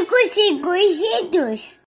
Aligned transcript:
cinco 0.00 0.16
segundos. 0.88 1.80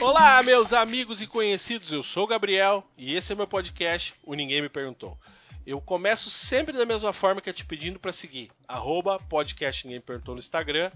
Olá, 0.00 0.42
meus 0.42 0.72
amigos 0.72 1.20
e 1.20 1.26
conhecidos, 1.26 1.90
eu 1.92 2.02
sou 2.02 2.24
o 2.24 2.26
Gabriel 2.26 2.84
e 2.96 3.14
esse 3.14 3.32
é 3.32 3.34
meu 3.34 3.46
podcast, 3.46 4.14
o 4.22 4.34
Ninguém 4.34 4.62
Me 4.62 4.68
Perguntou. 4.68 5.18
Eu 5.66 5.80
começo 5.80 6.30
sempre 6.30 6.72
da 6.76 6.86
mesma 6.86 7.12
forma 7.12 7.40
que 7.40 7.50
é 7.50 7.52
te 7.52 7.64
pedindo 7.64 7.98
para 7.98 8.12
seguir, 8.12 8.50
arroba 8.68 9.18
podcast 9.18 9.84
Ninguém 9.86 9.98
Me 9.98 10.04
Perguntou 10.06 10.34
no 10.34 10.38
Instagram 10.38 10.90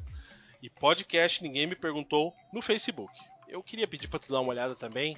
e 0.63 0.71
podcast 0.71 1.43
Ninguém 1.43 1.67
Me 1.67 1.75
Perguntou 1.75 2.33
no 2.53 2.63
Facebook. 2.63 3.13
Eu 3.55 3.63
queria 3.63 3.87
pedir 3.87 4.09
para 4.09 4.19
tu 4.19 4.33
dar 4.33 4.41
uma 4.41 4.51
olhada 4.51 4.75
também 4.75 5.17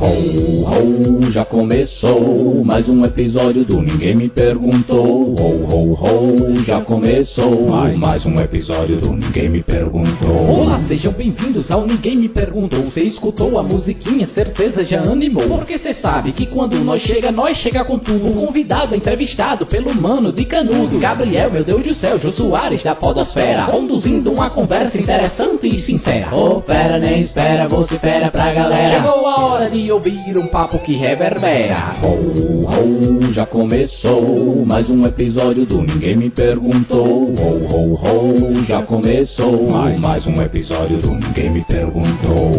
Ho, 0.00 0.64
ho, 0.66 1.30
já 1.30 1.44
começou 1.44 2.64
mais 2.64 2.88
um 2.88 3.04
episódio 3.04 3.64
do 3.64 3.80
Ninguém 3.80 4.16
Me 4.16 4.28
Perguntou. 4.28 5.06
Ho, 5.06 5.64
ho, 5.64 5.92
ho, 5.94 6.64
já 6.64 6.80
começou 6.80 7.70
mais 7.96 8.26
um 8.26 8.40
episódio 8.40 8.96
do 8.96 9.12
Ninguém 9.12 9.48
Me 9.48 9.62
Perguntou. 9.62 10.48
Olá, 10.48 10.78
sejam 10.78 11.12
bem-vindos 11.12 11.70
ao 11.70 11.86
Ninguém 11.86 12.16
Me 12.16 12.28
Perguntou. 12.28 12.80
Você 12.80 13.04
escutou 13.04 13.56
a 13.58 13.62
musiquinha, 13.62 14.26
certeza 14.26 14.84
já 14.84 15.00
animou. 15.00 15.46
Porque 15.46 15.78
você 15.78 15.94
sabe 15.94 16.32
que 16.32 16.46
quando 16.46 16.76
nós 16.80 17.02
chega, 17.02 17.30
nós 17.30 17.56
chega 17.56 17.84
com 17.84 17.98
tudo. 17.98 18.26
Um 18.26 18.46
convidado 18.46 18.96
entrevistado 18.96 19.64
pelo 19.64 19.94
mano 19.94 20.32
de 20.32 20.44
canudo. 20.44 20.98
Gabriel, 20.98 21.52
meu 21.52 21.62
Deus 21.62 21.84
do 21.84 21.94
céu, 21.94 22.18
Jô 22.18 22.32
Soares 22.32 22.82
da 22.82 22.96
Podosfera. 22.96 23.66
Conduzindo 23.66 24.32
uma 24.32 24.50
conversa 24.50 24.98
interessante 24.98 25.68
e 25.68 25.78
sincera. 25.78 26.34
Ô, 26.34 26.60
fera, 26.80 26.98
nem 26.98 27.20
espera, 27.20 27.68
você 27.68 27.98
fera 27.98 28.30
pra 28.30 28.52
galera. 28.52 29.02
Chegou 29.02 29.26
a 29.26 29.40
hora 29.40 29.70
de 29.70 29.92
ouvir 29.92 30.38
um 30.38 30.46
papo 30.46 30.78
que 30.78 30.94
reverbera. 30.94 31.94
Ho, 32.02 32.66
ho, 32.66 33.32
já 33.32 33.44
começou 33.44 34.64
mais 34.64 34.88
um 34.88 35.04
episódio 35.06 35.66
do 35.66 35.82
Ninguém 35.82 36.16
Me 36.16 36.30
Perguntou. 36.30 37.06
Ho, 37.06 37.34
ho, 37.34 37.94
ho, 37.94 38.64
já 38.64 38.82
começou 38.82 39.70
mais 39.98 40.26
um 40.26 40.40
episódio 40.40 40.98
do 40.98 41.10
Ninguém 41.12 41.50
Me 41.50 41.64
Perguntou. 41.64 42.50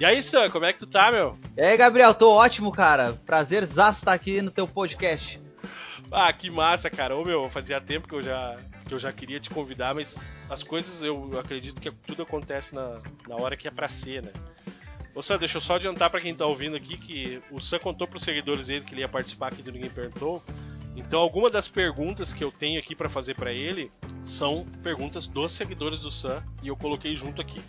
E 0.00 0.04
aí, 0.04 0.22
Sam, 0.22 0.48
como 0.48 0.64
é 0.64 0.72
que 0.72 0.78
tu 0.78 0.86
tá, 0.86 1.12
meu? 1.12 1.36
E 1.56 1.60
aí, 1.60 1.76
Gabriel, 1.76 2.14
tô 2.14 2.30
ótimo, 2.30 2.72
cara. 2.72 3.12
Prazerzaço 3.26 3.98
estar 3.98 4.12
aqui 4.12 4.40
no 4.40 4.50
teu 4.50 4.66
podcast. 4.66 5.40
Ah, 6.10 6.32
que 6.32 6.48
massa, 6.48 6.88
cara. 6.88 7.14
Ô, 7.14 7.24
meu, 7.24 7.50
fazia 7.50 7.80
tempo 7.80 8.08
que 8.08 8.14
eu 8.14 8.22
já, 8.22 8.56
que 8.88 8.94
eu 8.94 8.98
já 8.98 9.12
queria 9.12 9.38
te 9.38 9.50
convidar, 9.50 9.94
mas 9.94 10.16
as 10.48 10.62
coisas 10.62 11.02
eu 11.02 11.38
acredito 11.38 11.80
que 11.80 11.90
tudo 11.90 12.22
acontece 12.22 12.74
na, 12.74 13.00
na 13.28 13.36
hora 13.36 13.56
que 13.56 13.68
é 13.68 13.70
pra 13.70 13.88
ser, 13.88 14.22
né? 14.22 14.32
Ô 15.14 15.22
Sam, 15.22 15.38
deixa 15.38 15.58
eu 15.58 15.60
só 15.60 15.76
adiantar 15.76 16.10
para 16.10 16.20
quem 16.20 16.34
tá 16.34 16.46
ouvindo 16.46 16.76
aqui 16.76 16.96
que 16.96 17.42
o 17.50 17.60
Sam 17.60 17.78
contou 17.78 18.06
pros 18.06 18.22
seguidores 18.22 18.66
dele 18.66 18.84
que 18.84 18.94
ele 18.94 19.02
ia 19.02 19.08
participar 19.08 19.48
aqui 19.48 19.62
do 19.62 19.70
Ninguém 19.70 19.90
Perguntou. 19.90 20.42
Então, 20.96 21.20
algumas 21.20 21.52
das 21.52 21.68
perguntas 21.68 22.32
que 22.32 22.42
eu 22.42 22.50
tenho 22.50 22.78
aqui 22.80 22.94
para 22.94 23.08
fazer 23.08 23.34
para 23.34 23.52
ele 23.52 23.90
são 24.24 24.66
perguntas 24.82 25.26
dos 25.26 25.52
seguidores 25.52 26.00
do 26.00 26.10
Sam 26.10 26.42
e 26.62 26.68
eu 26.68 26.76
coloquei 26.76 27.14
junto 27.14 27.40
aqui. 27.40 27.60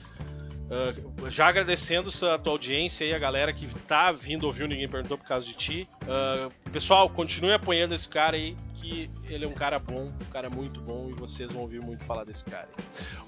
Uh, 0.70 1.32
já 1.32 1.48
agradecendo 1.48 2.10
a 2.28 2.38
tua 2.38 2.54
audiência 2.54 3.04
e 3.04 3.12
a 3.12 3.18
galera 3.18 3.52
que 3.52 3.68
tá 3.88 4.12
vindo 4.12 4.46
ouvir 4.46 4.68
Ninguém 4.68 4.88
Perguntou 4.88 5.18
por 5.18 5.28
causa 5.28 5.46
de 5.46 5.54
ti. 5.54 5.88
Uh, 6.04 6.70
pessoal, 6.70 7.10
continue 7.10 7.54
apoiando 7.54 7.96
esse 7.96 8.08
cara 8.08 8.38
aí, 8.38 8.56
que 8.76 9.10
ele 9.28 9.46
é 9.46 9.48
um 9.48 9.54
cara 9.54 9.80
bom, 9.80 10.06
um 10.06 10.32
cara 10.32 10.48
muito 10.48 10.80
bom 10.82 11.10
e 11.10 11.14
vocês 11.14 11.52
vão 11.52 11.64
ouvir 11.64 11.82
muito 11.82 12.04
falar 12.06 12.24
desse 12.24 12.44
cara. 12.46 12.70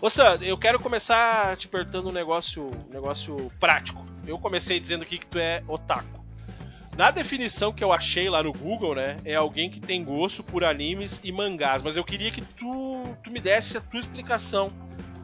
Sam, 0.08 0.38
eu 0.42 0.58
quero 0.58 0.80
começar 0.80 1.58
te 1.58 1.68
perguntando 1.68 2.10
um 2.10 2.12
negócio, 2.12 2.64
um 2.64 2.94
negócio 2.94 3.36
prático. 3.60 4.06
Eu 4.28 4.38
comecei 4.38 4.80
dizendo 4.80 5.02
aqui 5.02 5.18
que 5.18 5.26
tu 5.26 5.40
é 5.40 5.64
otaku. 5.68 6.22
Na 6.96 7.10
definição 7.10 7.74
que 7.74 7.84
eu 7.84 7.92
achei 7.92 8.30
lá 8.30 8.44
no 8.44 8.52
Google, 8.52 8.96
né, 8.96 9.18
é 9.26 9.34
alguém 9.34 9.70
que 9.70 9.80
tem 9.80 10.04
gosto 10.04 10.44
por 10.44 10.64
animes 10.64 11.22
e 11.24 11.32
mangás, 11.32 11.82
mas 11.82 11.96
eu 11.96 12.04
queria 12.04 12.30
que 12.30 12.42
tu, 12.42 13.04
tu 13.24 13.32
me 13.32 13.40
desse 13.40 13.78
a 13.78 13.82
tua 13.82 14.02
explicação 14.02 14.70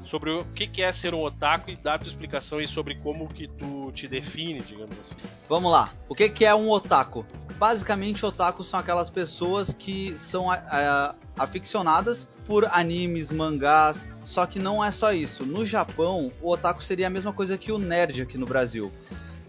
sobre 0.08 0.32
o 0.32 0.46
que, 0.46 0.66
que 0.66 0.82
é 0.82 0.92
ser 0.92 1.14
um 1.14 1.22
otaku 1.22 1.70
e 1.70 1.76
dar 1.76 1.96
a 1.96 2.00
tua 2.00 2.08
explicação 2.08 2.60
aí 2.60 2.68
sobre 2.68 2.96
como 2.96 3.28
que 3.28 3.48
tu 3.48 3.92
te 3.92 4.08
define, 4.08 4.62
digamos 4.62 4.98
assim. 5.00 5.16
Vamos 5.48 5.72
lá. 5.72 5.92
O 6.08 6.16
que, 6.16 6.30
que 6.30 6.46
é 6.46 6.56
um 6.56 6.70
otaku? 6.70 7.26
Basicamente, 7.58 8.26
otakus 8.26 8.68
são 8.68 8.80
aquelas 8.80 9.10
pessoas 9.10 9.74
que 9.74 10.18
são 10.18 10.52
é, 10.54 10.60
aficionadas 11.38 12.28
por 12.46 12.66
animes, 12.66 13.30
mangás, 13.30 14.08
só 14.24 14.46
que 14.46 14.58
não 14.58 14.84
é 14.84 14.90
só 14.90 15.12
isso. 15.12 15.46
No 15.46 15.66
Japão, 15.66 16.32
o 16.42 16.52
otaku 16.52 16.82
seria 16.82 17.08
a 17.08 17.10
mesma 17.10 17.34
coisa 17.34 17.58
que 17.58 17.72
o 17.72 17.78
nerd 17.78 18.22
aqui 18.22 18.38
no 18.38 18.46
Brasil, 18.46 18.92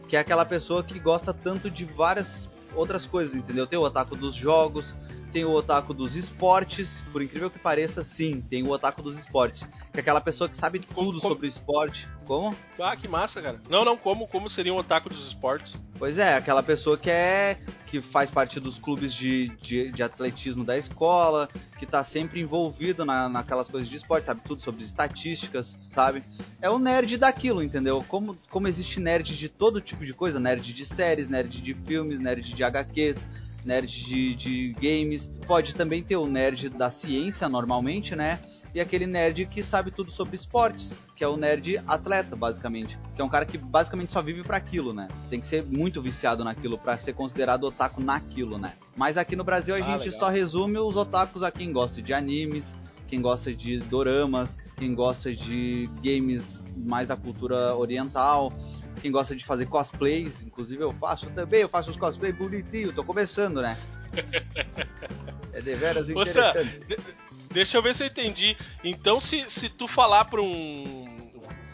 que 0.08 0.16
é 0.16 0.20
aquela 0.20 0.44
pessoa 0.44 0.82
que 0.82 0.98
gosta 0.98 1.32
tanto 1.32 1.70
de 1.70 1.84
várias 1.84 2.50
outras 2.74 3.06
coisas, 3.06 3.34
entendeu? 3.34 3.66
Tem 3.66 3.78
o 3.78 3.82
otaku 3.82 4.16
dos 4.16 4.34
jogos, 4.34 4.94
tem 5.28 5.44
o 5.44 5.52
otaku 5.52 5.94
dos 5.94 6.16
esportes, 6.16 7.04
por 7.12 7.22
incrível 7.22 7.50
que 7.50 7.58
pareça, 7.58 8.02
sim, 8.02 8.40
tem 8.40 8.62
o 8.62 8.70
otaku 8.70 9.02
dos 9.02 9.18
esportes, 9.18 9.68
que 9.92 9.98
é 9.98 10.00
aquela 10.00 10.20
pessoa 10.20 10.48
que 10.48 10.56
sabe 10.56 10.78
tudo 10.78 11.20
como, 11.20 11.34
sobre 11.34 11.46
esporte. 11.46 12.08
Como? 12.26 12.54
Ah, 12.78 12.96
que 12.96 13.08
massa, 13.08 13.40
cara. 13.40 13.60
Não, 13.68 13.84
não, 13.84 13.96
como, 13.96 14.26
como 14.26 14.50
seria 14.50 14.72
um 14.72 14.76
otaku 14.76 15.08
dos 15.08 15.26
esportes? 15.26 15.74
Pois 15.98 16.18
é, 16.18 16.36
aquela 16.36 16.62
pessoa 16.62 16.96
que 16.96 17.10
é 17.10 17.58
que 17.86 18.02
faz 18.02 18.30
parte 18.30 18.60
dos 18.60 18.78
clubes 18.78 19.14
de, 19.14 19.48
de, 19.60 19.90
de 19.90 20.02
atletismo 20.02 20.62
da 20.62 20.76
escola, 20.76 21.48
que 21.78 21.86
tá 21.86 22.04
sempre 22.04 22.40
envolvido 22.40 23.04
na, 23.04 23.28
naquelas 23.28 23.68
coisas 23.68 23.88
de 23.88 23.96
esporte, 23.96 24.26
sabe 24.26 24.42
tudo 24.44 24.62
sobre 24.62 24.84
estatísticas, 24.84 25.88
sabe? 25.92 26.22
É 26.60 26.68
o 26.68 26.78
nerd 26.78 27.16
daquilo, 27.16 27.62
entendeu? 27.62 28.04
Como, 28.06 28.36
como 28.50 28.68
existe 28.68 29.00
nerd 29.00 29.36
de 29.36 29.48
todo 29.48 29.80
tipo 29.80 30.04
de 30.04 30.12
coisa, 30.12 30.38
nerd 30.38 30.72
de 30.72 30.84
séries, 30.84 31.30
nerd 31.30 31.62
de 31.62 31.72
filmes, 31.72 32.20
nerd 32.20 32.52
de 32.52 32.62
HQs, 32.62 33.26
nerd 33.64 34.04
de, 34.04 34.34
de 34.34 34.72
games, 34.80 35.30
pode 35.46 35.74
também 35.74 36.02
ter 36.02 36.16
o 36.16 36.26
nerd 36.26 36.68
da 36.68 36.90
ciência 36.90 37.48
normalmente, 37.48 38.14
né? 38.14 38.38
E 38.74 38.80
aquele 38.80 39.06
nerd 39.06 39.46
que 39.46 39.62
sabe 39.62 39.90
tudo 39.90 40.10
sobre 40.10 40.36
esportes, 40.36 40.94
que 41.16 41.24
é 41.24 41.28
o 41.28 41.36
nerd 41.36 41.80
atleta, 41.86 42.36
basicamente. 42.36 42.98
Que 43.14 43.22
é 43.22 43.24
um 43.24 43.28
cara 43.28 43.46
que 43.46 43.56
basicamente 43.56 44.12
só 44.12 44.20
vive 44.22 44.42
para 44.42 44.56
aquilo, 44.56 44.92
né? 44.92 45.08
Tem 45.30 45.40
que 45.40 45.46
ser 45.46 45.64
muito 45.64 46.02
viciado 46.02 46.44
naquilo 46.44 46.78
para 46.78 46.98
ser 46.98 47.14
considerado 47.14 47.64
otaku 47.64 48.00
naquilo, 48.00 48.58
né? 48.58 48.74
Mas 48.94 49.16
aqui 49.16 49.34
no 49.34 49.42
Brasil 49.42 49.74
a 49.74 49.78
ah, 49.78 49.82
gente 49.82 50.04
legal. 50.04 50.18
só 50.18 50.28
resume 50.28 50.78
os 50.78 50.96
otakus 50.96 51.42
a 51.42 51.50
quem 51.50 51.72
gosta 51.72 52.02
de 52.02 52.12
animes, 52.12 52.76
quem 53.08 53.20
gosta 53.22 53.52
de 53.52 53.78
doramas, 53.78 54.58
quem 54.76 54.94
gosta 54.94 55.34
de 55.34 55.88
games 56.02 56.66
mais 56.76 57.08
da 57.08 57.16
cultura 57.16 57.74
oriental, 57.74 58.52
quem 59.00 59.10
gosta 59.10 59.34
de 59.34 59.44
fazer 59.44 59.66
cosplays, 59.66 60.42
inclusive 60.42 60.82
eu 60.82 60.92
faço 60.92 61.28
também, 61.30 61.62
eu 61.62 61.68
faço 61.68 61.90
os 61.90 61.96
cosplays 61.96 62.36
bonitinho, 62.36 62.92
tô 62.92 63.02
começando, 63.02 63.60
né? 63.62 63.78
É 65.50 65.60
deveras 65.60 66.08
interessante. 66.08 66.78
Moça, 66.88 67.14
deixa 67.50 67.76
eu 67.76 67.82
ver 67.82 67.92
se 67.92 68.04
eu 68.04 68.06
entendi. 68.06 68.56
Então, 68.84 69.18
se, 69.18 69.48
se 69.48 69.68
tu 69.68 69.88
falar 69.88 70.24
pra 70.26 70.40
um. 70.40 71.18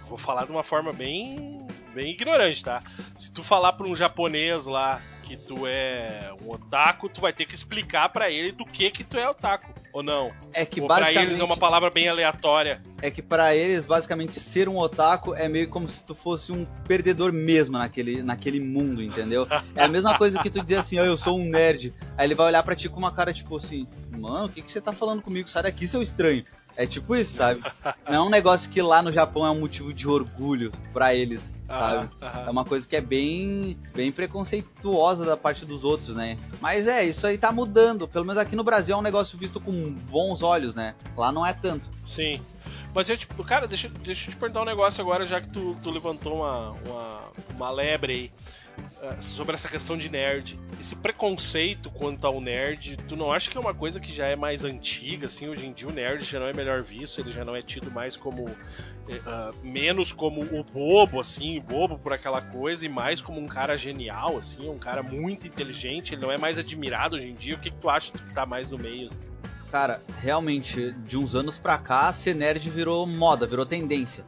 Vou 0.08 0.16
falar 0.16 0.46
de 0.46 0.52
uma 0.52 0.62
forma 0.62 0.90
bem, 0.90 1.66
bem 1.92 2.12
ignorante, 2.12 2.62
tá? 2.62 2.82
Se 3.16 3.30
tu 3.30 3.42
falar 3.42 3.75
pra 3.75 3.87
um 3.87 3.94
japonês 3.94 4.64
lá 4.64 5.02
que 5.22 5.37
tu 5.37 5.66
é 5.66 6.32
um 6.42 6.50
otaku, 6.50 7.10
tu 7.10 7.20
vai 7.20 7.32
ter 7.32 7.44
que 7.46 7.54
explicar 7.54 8.08
para 8.08 8.30
ele 8.30 8.52
do 8.52 8.64
que 8.64 8.90
que 8.90 9.04
tu 9.04 9.19
é 9.19 9.28
otaku, 9.28 9.74
ou 9.94 10.02
não? 10.02 10.32
É 10.52 10.67
que 10.67 10.81
ou 10.81 10.88
basicamente... 10.88 11.14
pra 11.14 11.23
eles 11.23 11.41
é 11.41 11.44
uma 11.44 11.56
palavra 11.56 11.88
bem 11.88 12.08
aleatória. 12.08 12.82
É 13.00 13.12
que 13.12 13.23
para 13.23 13.55
eles, 13.55 13.87
basicamente, 13.87 14.41
ser 14.41 14.69
um 14.69 14.76
otaku 14.76 15.35
é 15.35 15.49
meio 15.49 15.69
como 15.69 15.88
se 15.88 16.05
tu 16.05 16.17
fosse 16.17 16.50
um 16.50 16.64
perdedor 16.87 17.32
mesmo 17.32 17.79
naquele, 17.79 18.20
naquele 18.20 18.58
mundo, 18.58 19.00
entendeu? 19.00 19.46
É 19.76 19.85
a 19.85 19.88
mesma 19.88 20.19
coisa 20.19 20.43
que 20.43 20.50
tu 20.50 20.61
dizer 20.61 20.79
assim, 20.79 20.99
oh, 20.99 21.05
eu 21.05 21.17
sou 21.17 21.38
um 21.38 21.49
nerd. 21.49 21.94
Aí 22.19 22.26
ele 22.26 22.35
vai 22.35 22.49
olhar 22.49 22.62
pra 22.64 22.75
ti 22.75 22.88
com 22.88 22.99
uma 22.99 23.12
cara 23.12 23.32
tipo 23.32 23.56
assim, 23.56 23.87
mano, 24.11 24.46
o 24.46 24.49
que, 24.49 24.62
que 24.62 24.73
você 24.73 24.81
tá 24.81 24.93
falando 24.93 25.23
comigo? 25.23 25.49
Sai 25.49 25.62
daqui, 25.62 25.87
seu 25.87 26.02
estranho. 26.02 26.44
É 26.76 26.87
tipo 26.87 27.15
isso, 27.15 27.37
sabe? 27.37 27.62
Não 28.09 28.15
é 28.15 28.21
um 28.21 28.29
negócio 28.29 28.69
que 28.69 28.82
lá 28.82 29.00
no 29.00 29.12
Japão 29.12 29.47
é 29.47 29.50
um 29.50 29.61
motivo 29.61 29.93
de 29.93 30.09
orgulho 30.09 30.73
para 30.93 31.15
eles, 31.15 31.56
sabe? 31.69 32.09
É 32.21 32.50
uma 32.50 32.65
coisa 32.65 32.87
que 32.87 32.97
é 32.97 33.00
bem, 33.00 33.79
bem 33.94 34.11
preconceituosa 34.11 35.25
da 35.25 35.37
parte 35.37 35.65
dos 35.65 35.85
outros, 35.85 36.17
né? 36.17 36.37
Mas 36.61 36.87
é, 36.87 37.05
isso 37.05 37.26
aí 37.26 37.38
tá 37.38 37.53
mudando. 37.53 38.09
Pelo 38.09 38.25
menos 38.25 38.38
aqui 38.38 38.56
no 38.56 38.65
Brasil 38.65 38.94
é 38.94 38.99
um 38.99 39.03
negócio 39.03 39.38
visto 39.38 39.61
com 39.61 39.93
bons 39.93 40.43
olhos, 40.43 40.75
né? 40.75 40.94
Lá 41.17 41.31
não 41.31 41.47
é 41.47 41.53
tanto. 41.53 41.88
Sim. 42.09 42.41
Mas 42.93 43.09
eu, 43.09 43.17
tipo, 43.17 43.43
cara, 43.44 43.67
deixa, 43.67 43.88
deixa 43.88 44.29
eu 44.29 44.35
te 44.35 44.38
perguntar 44.38 44.62
um 44.62 44.67
negócio 44.67 45.00
agora, 45.00 45.26
já 45.26 45.41
que 45.41 45.49
tu, 45.49 45.76
tu 45.82 45.91
levantou 45.91 46.37
uma, 46.37 46.71
uma, 46.87 47.21
uma 47.55 47.71
lebre 47.71 48.12
aí. 48.12 48.32
Uh, 48.76 49.23
sobre 49.23 49.55
essa 49.55 49.69
questão 49.69 49.97
de 49.97 50.09
nerd. 50.09 50.59
Esse 50.81 50.97
preconceito 50.97 51.91
quanto 51.91 52.26
ao 52.26 52.41
nerd, 52.41 52.97
tu 53.09 53.17
não 53.17 53.31
acha 53.31 53.50
que 53.50 53.56
é 53.56 53.61
uma 53.61 53.75
coisa 53.75 54.00
que 54.00 54.12
já 54.12 54.26
é 54.26 54.37
mais 54.37 54.65
antiga, 54.65 55.26
assim? 55.26 55.49
Hoje 55.49 55.67
em 55.67 55.73
dia 55.73 55.87
o 55.87 55.93
nerd 55.93 56.25
já 56.25 56.41
não 56.41 56.47
é 56.47 56.53
melhor 56.53 56.82
visto, 56.82 57.21
ele 57.21 57.32
já 57.32 57.44
não 57.44 57.55
é 57.55 57.62
tido 57.62 57.91
mais 57.91 58.17
como. 58.17 58.44
Uh, 58.44 59.55
menos 59.62 60.12
como 60.12 60.41
o 60.41 60.65
bobo, 60.65 61.21
assim, 61.21 61.61
bobo 61.61 61.99
por 61.99 62.15
aquela 62.15 62.41
coisa, 62.41 62.87
e 62.87 62.88
mais 62.88 63.21
como 63.21 63.38
um 63.38 63.47
cara 63.47 63.76
genial, 63.76 64.38
assim, 64.38 64.67
um 64.67 64.79
cara 64.79 65.03
muito 65.03 65.47
inteligente, 65.47 66.15
ele 66.15 66.23
não 66.23 66.32
é 66.32 66.38
mais 66.38 66.56
admirado 66.56 67.17
hoje 67.17 67.26
em 67.26 67.35
dia. 67.35 67.55
O 67.55 67.59
que, 67.59 67.71
que 67.71 67.76
tu 67.76 67.91
acha 67.91 68.11
que 68.11 68.19
tá 68.32 68.47
mais 68.47 68.71
no 68.71 68.79
meio? 68.79 69.09
Assim? 69.09 69.19
Cara, 69.71 70.00
realmente, 70.23 70.93
de 70.93 71.19
uns 71.19 71.35
anos 71.35 71.59
pra 71.59 71.76
cá, 71.76 72.12
ser 72.12 72.35
nerd 72.35 72.71
virou 72.71 73.06
moda, 73.06 73.44
virou 73.44 73.67
tendência. 73.67 74.25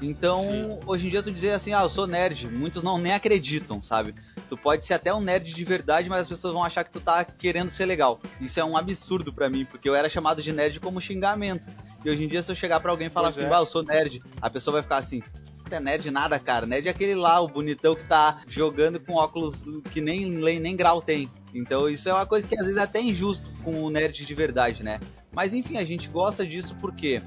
Então, 0.00 0.42
Sim. 0.44 0.78
hoje 0.86 1.06
em 1.06 1.10
dia 1.10 1.22
tu 1.22 1.30
dizer 1.30 1.52
assim, 1.52 1.74
ah, 1.74 1.82
eu 1.82 1.88
sou 1.88 2.06
nerd, 2.06 2.48
muitos 2.48 2.82
não 2.82 2.96
nem 2.96 3.12
acreditam, 3.12 3.82
sabe? 3.82 4.14
Tu 4.48 4.56
pode 4.56 4.84
ser 4.84 4.94
até 4.94 5.12
um 5.12 5.20
nerd 5.20 5.52
de 5.52 5.64
verdade, 5.64 6.08
mas 6.08 6.22
as 6.22 6.28
pessoas 6.28 6.54
vão 6.54 6.64
achar 6.64 6.84
que 6.84 6.90
tu 6.90 7.00
tá 7.00 7.24
querendo 7.24 7.68
ser 7.68 7.84
legal. 7.84 8.18
Isso 8.40 8.58
é 8.58 8.64
um 8.64 8.76
absurdo 8.76 9.32
para 9.32 9.50
mim, 9.50 9.64
porque 9.64 9.88
eu 9.88 9.94
era 9.94 10.08
chamado 10.08 10.42
de 10.42 10.52
nerd 10.52 10.80
como 10.80 11.00
xingamento. 11.00 11.66
E 12.04 12.10
hoje 12.10 12.24
em 12.24 12.28
dia 12.28 12.42
se 12.42 12.50
eu 12.50 12.56
chegar 12.56 12.80
para 12.80 12.90
alguém 12.90 13.08
e 13.08 13.10
falar 13.10 13.28
pois 13.28 13.38
assim, 13.38 13.46
é. 13.46 13.54
ah, 13.54 13.60
eu 13.60 13.66
sou 13.66 13.82
nerd, 13.82 14.22
a 14.40 14.48
pessoa 14.48 14.72
vai 14.72 14.82
ficar 14.82 14.96
assim, 14.96 15.22
é 15.70 15.80
nerd 15.80 16.10
nada, 16.10 16.38
cara. 16.38 16.66
Nerd 16.66 16.88
é 16.88 16.90
aquele 16.90 17.14
lá, 17.14 17.40
o 17.40 17.48
bonitão 17.48 17.94
que 17.94 18.04
tá 18.04 18.40
jogando 18.48 18.98
com 18.98 19.14
óculos 19.14 19.66
que 19.92 20.00
nem, 20.00 20.26
nem 20.26 20.76
grau 20.76 21.02
tem. 21.02 21.28
Então 21.54 21.88
isso 21.88 22.08
é 22.08 22.12
uma 22.12 22.26
coisa 22.26 22.46
que 22.46 22.54
às 22.54 22.62
vezes 22.62 22.76
é 22.76 22.82
até 22.82 23.00
injusto 23.00 23.50
com 23.62 23.82
o 23.82 23.90
nerd 23.90 24.24
de 24.24 24.34
verdade, 24.34 24.82
né? 24.82 24.98
Mas 25.32 25.52
enfim, 25.52 25.76
a 25.78 25.84
gente 25.84 26.08
gosta 26.08 26.46
disso 26.46 26.76
porque 26.80 27.22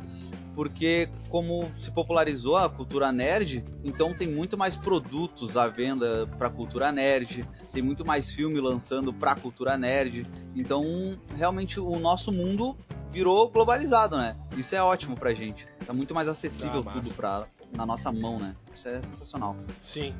porque 0.55 1.09
como 1.29 1.69
se 1.77 1.91
popularizou 1.91 2.55
a 2.55 2.69
cultura 2.69 3.11
nerd, 3.11 3.63
então 3.83 4.13
tem 4.13 4.27
muito 4.27 4.57
mais 4.57 4.75
produtos 4.75 5.57
à 5.57 5.67
venda 5.67 6.27
para 6.37 6.49
cultura 6.49 6.91
nerd, 6.91 7.47
tem 7.71 7.81
muito 7.81 8.05
mais 8.05 8.31
filme 8.31 8.59
lançando 8.59 9.13
para 9.13 9.35
cultura 9.35 9.77
nerd. 9.77 10.25
Então, 10.55 11.17
realmente 11.35 11.79
o 11.79 11.97
nosso 11.99 12.31
mundo 12.31 12.77
virou 13.09 13.49
globalizado, 13.49 14.17
né? 14.17 14.35
Isso 14.57 14.75
é 14.75 14.81
ótimo 14.81 15.15
pra 15.15 15.33
gente. 15.33 15.67
Tá 15.85 15.93
muito 15.93 16.13
mais 16.13 16.27
acessível 16.27 16.83
tudo 16.83 17.09
pra, 17.13 17.45
na 17.71 17.85
nossa 17.85 18.11
mão, 18.11 18.39
né? 18.39 18.55
Isso 18.73 18.87
é 18.87 19.01
sensacional. 19.01 19.55
Sim. 19.83 20.13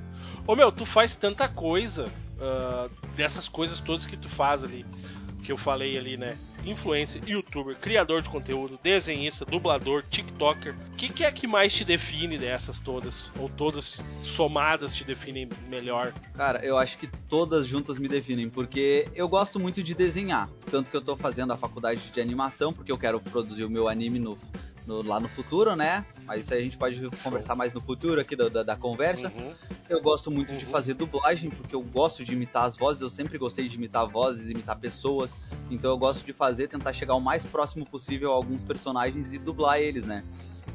Ô 0.46 0.56
meu, 0.56 0.72
tu 0.72 0.86
faz 0.86 1.16
tanta 1.16 1.48
coisa 1.48 2.06
uh, 2.06 2.90
dessas 3.16 3.48
coisas 3.48 3.80
todas 3.80 4.06
que 4.06 4.18
tu 4.18 4.30
faz 4.30 4.64
ali 4.64 4.86
que 5.44 5.52
eu 5.52 5.58
falei 5.58 5.98
ali, 5.98 6.18
né? 6.18 6.38
Influencer, 6.66 7.22
youtuber, 7.28 7.76
criador 7.76 8.22
de 8.22 8.30
conteúdo, 8.30 8.80
desenhista, 8.82 9.44
dublador, 9.44 10.02
tiktoker. 10.10 10.74
O 10.94 10.96
que, 10.96 11.10
que, 11.10 11.24
é 11.26 11.32
que 11.32 11.46
mais 11.46 11.74
te 11.74 11.84
define 11.84 12.38
dessas 12.38 12.80
todas? 12.80 13.32
Ou 13.38 13.50
todas 13.50 14.02
somadas 14.24 14.96
te 14.96 15.04
definem 15.04 15.50
melhor? 15.68 16.14
Cara, 16.36 16.66
eu 16.66 16.78
acho 16.78 16.98
que 16.98 17.08
todas 17.28 17.68
juntas 17.68 18.00
me 18.00 18.08
definem, 18.08 18.50
porque 18.50 19.08
eu 19.14 19.28
gosto 19.28 19.60
muito 19.60 19.84
de 19.84 19.94
desenhar. 19.94 20.50
Tanto 20.72 20.90
que 20.90 20.96
eu 20.96 21.02
tô 21.02 21.18
fazendo 21.18 21.52
a 21.52 21.58
faculdade 21.58 22.10
de 22.10 22.22
animação, 22.22 22.72
porque 22.72 22.92
eu 22.92 22.98
quero 22.98 23.20
produzir 23.20 23.66
o 23.66 23.70
meu 23.70 23.90
anime 23.90 24.20
no 24.20 24.38
no, 24.86 25.02
lá 25.02 25.20
no 25.20 25.28
futuro, 25.28 25.76
né? 25.76 26.06
Mas 26.26 26.42
isso 26.42 26.54
aí 26.54 26.60
a 26.62 26.64
gente 26.64 26.78
pode 26.78 27.10
conversar 27.24 27.56
mais 27.56 27.74
no 27.74 27.82
futuro 27.82 28.20
aqui 28.20 28.36
da, 28.36 28.50
da, 28.50 28.64
da 28.64 28.76
conversa. 28.76 29.28
Uhum. 29.30 29.54
Eu 29.90 30.02
gosto 30.02 30.32
muito 30.32 30.52
uhum. 30.52 30.58
de 30.58 30.66
fazer 30.66 30.94
dublagem, 30.94 31.50
porque 31.50 31.76
eu 31.76 31.82
gosto 31.82 32.24
de 32.24 32.34
imitar 32.34 32.66
as 32.66 32.78
vozes, 32.78 33.02
eu 33.02 33.10
sempre 33.10 33.38
gostei 33.38 33.68
de 33.68 33.78
imitar 33.78 34.08
vozes, 34.08 34.50
imitar 34.50 34.78
pessoas. 34.78 35.36
Então 35.70 35.92
eu 35.92 35.98
gosto 35.98 36.26
de 36.26 36.34
fazer, 36.34 36.68
tentar 36.68 36.94
chegar 36.94 37.16
o 37.16 37.22
mais 37.22 37.46
próximo 37.46 37.86
possível 37.86 38.32
a 38.32 38.36
alguns 38.36 38.64
personagens 38.64 39.34
e 39.34 39.38
dublar 39.38 39.80
eles, 39.80 40.06
né? 40.06 40.24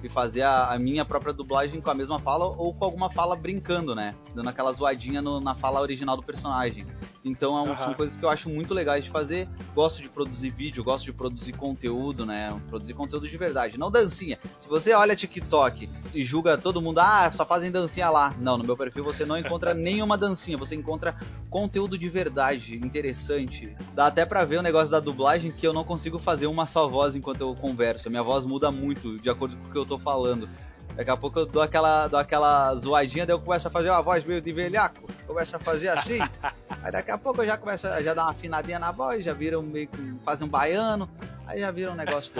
e 0.02 0.08
fazer 0.08 0.42
a, 0.42 0.72
a, 0.72 0.78
minha 0.78 1.04
própria 1.04 1.32
dublagem 1.32 1.80
com 1.80 1.90
a 1.90 1.94
mesma 1.94 2.20
fala 2.20 2.44
ou 2.44 2.72
com 2.72 2.84
alguma 2.84 3.10
fala 3.10 3.34
brincando, 3.34 3.94
né? 3.94 4.14
Dando 4.34 4.48
aquela 4.48 4.72
zoadinha 4.72 5.20
no, 5.20 5.40
na 5.40 5.54
fala 5.54 5.80
original 5.80 6.16
do 6.16 6.22
personagem. 6.22 6.86
Então 7.24 7.56
é 7.56 7.62
um, 7.62 7.70
uhum. 7.70 7.78
são 7.78 7.94
coisas 7.94 8.16
que 8.16 8.24
eu 8.24 8.28
acho 8.28 8.48
muito 8.48 8.72
legais 8.72 9.04
de 9.04 9.10
fazer. 9.10 9.48
Gosto 9.74 10.00
de 10.00 10.08
produzir 10.08 10.50
vídeo, 10.50 10.84
gosto 10.84 11.04
de 11.04 11.12
produzir 11.12 11.52
conteúdo, 11.52 12.24
né? 12.24 12.58
Produzir 12.68 12.94
conteúdo 12.94 13.28
de 13.28 13.36
verdade, 13.36 13.78
não 13.78 13.90
dancinha. 13.90 14.38
Se 14.58 14.68
você 14.68 14.92
olha 14.92 15.16
TikTok 15.16 15.88
e 16.14 16.22
julga 16.22 16.56
todo 16.56 16.80
mundo, 16.80 16.98
ah, 17.00 17.30
só 17.30 17.44
fazem 17.44 17.70
dancinha 17.70 18.10
lá. 18.10 18.34
Não, 18.38 18.56
no 18.56 18.64
meu 18.64 18.76
perfil 18.76 19.04
você 19.04 19.24
não 19.24 19.36
encontra 19.36 19.74
nenhuma 19.74 20.16
dancinha, 20.16 20.56
você 20.56 20.74
encontra 20.74 21.16
conteúdo 21.50 21.98
de 21.98 22.08
verdade, 22.08 22.76
interessante. 22.76 23.74
Dá 23.94 24.06
até 24.06 24.24
pra 24.24 24.44
ver 24.44 24.58
o 24.58 24.62
negócio 24.62 24.90
da 24.90 25.00
dublagem 25.00 25.50
que 25.50 25.66
eu 25.66 25.72
não 25.72 25.84
consigo 25.84 26.18
fazer 26.18 26.46
uma 26.46 26.66
só 26.66 26.88
voz 26.88 27.16
enquanto 27.16 27.40
eu 27.40 27.54
converso. 27.54 28.08
A 28.08 28.10
minha 28.10 28.22
voz 28.22 28.44
muda 28.44 28.70
muito 28.70 29.18
de 29.18 29.28
acordo 29.28 29.56
com 29.56 29.66
o 29.66 29.70
que 29.70 29.78
eu 29.78 29.86
tô 29.86 29.98
falando. 29.98 30.48
Daqui 30.96 31.10
a 31.10 31.16
pouco 31.16 31.38
eu 31.38 31.46
dou 31.46 31.62
aquela, 31.62 32.08
dou 32.08 32.18
aquela 32.18 32.74
zoadinha, 32.74 33.24
daí 33.24 33.34
eu 33.34 33.40
começo 33.40 33.68
a 33.68 33.70
fazer 33.70 33.90
uma 33.90 34.02
voz 34.02 34.24
meio 34.24 34.40
de 34.40 34.52
velhaco. 34.52 35.08
Começo 35.26 35.54
a 35.56 35.58
fazer 35.58 35.88
assim. 35.88 36.18
aí 36.82 36.92
daqui 36.92 37.10
a 37.10 37.18
pouco 37.18 37.42
eu 37.42 37.46
já 37.46 37.56
começo 37.56 37.86
a 37.86 38.02
já 38.02 38.14
dar 38.14 38.24
uma 38.24 38.30
afinadinha 38.30 38.78
na 38.78 38.90
voz, 38.90 39.24
já 39.24 39.32
vira 39.32 39.60
meio 39.62 39.86
que 39.86 40.14
quase 40.24 40.42
um 40.42 40.48
baiano. 40.48 41.08
Aí 41.46 41.60
já 41.60 41.70
vira 41.70 41.92
um 41.92 41.94
negócio 41.94 42.32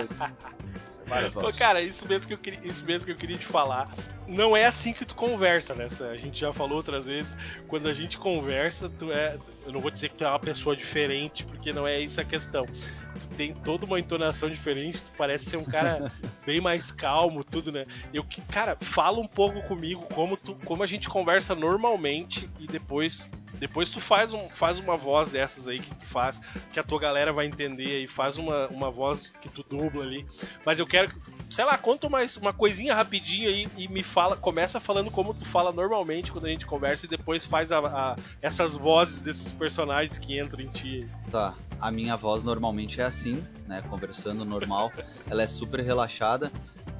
Pô, 1.32 1.52
cara, 1.52 1.80
isso 1.80 2.06
mesmo, 2.06 2.26
que 2.26 2.34
eu 2.34 2.38
queria, 2.38 2.60
isso 2.62 2.84
mesmo 2.84 3.06
que 3.06 3.12
eu 3.12 3.16
queria 3.16 3.36
te 3.36 3.46
falar. 3.46 3.90
Não 4.26 4.56
é 4.56 4.66
assim 4.66 4.92
que 4.92 5.04
tu 5.04 5.14
conversa, 5.14 5.74
né? 5.74 5.86
A 6.00 6.16
gente 6.16 6.38
já 6.38 6.52
falou 6.52 6.76
outras 6.76 7.06
vezes. 7.06 7.34
Quando 7.66 7.88
a 7.88 7.94
gente 7.94 8.18
conversa, 8.18 8.88
tu 8.88 9.10
é. 9.12 9.38
Eu 9.64 9.72
não 9.72 9.80
vou 9.80 9.90
dizer 9.90 10.10
que 10.10 10.16
tu 10.16 10.24
é 10.24 10.28
uma 10.28 10.38
pessoa 10.38 10.76
diferente, 10.76 11.44
porque 11.44 11.72
não 11.72 11.86
é 11.86 12.00
isso 12.00 12.20
a 12.20 12.24
questão. 12.24 12.64
Tu 12.66 13.36
tem 13.36 13.52
toda 13.52 13.84
uma 13.84 13.98
entonação 13.98 14.48
diferente, 14.48 15.02
tu 15.02 15.10
parece 15.16 15.50
ser 15.50 15.56
um 15.56 15.64
cara 15.64 16.12
bem 16.46 16.60
mais 16.60 16.90
calmo, 16.90 17.42
tudo, 17.42 17.72
né? 17.72 17.86
Eu 18.12 18.24
que, 18.24 18.40
cara, 18.42 18.76
fala 18.80 19.18
um 19.18 19.26
pouco 19.26 19.60
comigo 19.62 20.06
como 20.14 20.36
tu, 20.36 20.54
como 20.64 20.82
a 20.82 20.86
gente 20.86 21.08
conversa 21.08 21.54
normalmente 21.54 22.48
e 22.58 22.66
depois 22.66 23.28
Depois 23.58 23.90
tu 23.90 24.00
faz, 24.00 24.32
um, 24.32 24.48
faz 24.48 24.78
uma 24.78 24.96
voz 24.96 25.30
dessas 25.30 25.68
aí 25.68 25.78
que 25.78 25.94
tu 25.94 26.06
faz, 26.06 26.40
que 26.72 26.78
a 26.78 26.82
tua 26.82 26.98
galera 26.98 27.32
vai 27.32 27.46
entender 27.46 28.02
e 28.02 28.06
faz 28.06 28.36
uma, 28.36 28.66
uma 28.68 28.90
voz 28.90 29.30
que 29.40 29.48
tu 29.48 29.64
dubla 29.68 30.04
ali. 30.04 30.26
Mas 30.64 30.78
eu 30.78 30.86
quero, 30.86 31.12
sei 31.50 31.64
lá, 31.64 31.76
conta 31.76 32.08
mais 32.08 32.36
uma 32.36 32.52
coisinha 32.52 32.94
rapidinho 32.94 33.48
aí 33.48 33.68
e 33.76 33.88
me 33.88 34.02
fala, 34.02 34.36
começa 34.36 34.80
falando 34.80 35.10
como 35.10 35.34
tu 35.34 35.44
fala 35.44 35.72
normalmente 35.72 36.32
quando 36.32 36.46
a 36.46 36.50
gente 36.50 36.66
conversa 36.66 37.06
e 37.06 37.08
depois 37.08 37.44
faz 37.44 37.72
a, 37.72 37.78
a, 37.78 38.16
essas 38.40 38.74
vozes 38.74 39.20
desses 39.20 39.52
personagens 39.52 40.16
que 40.18 40.40
entram 40.40 40.60
em 40.60 40.68
ti. 40.68 41.08
Tá, 41.30 41.54
a 41.80 41.90
minha 41.90 42.16
voz 42.16 42.42
normalmente 42.42 43.00
é 43.00 43.04
assim, 43.04 43.44
né, 43.66 43.82
conversando 43.88 44.44
normal, 44.44 44.92
ela 45.30 45.42
é 45.42 45.46
super 45.46 45.80
relaxada 45.80 46.50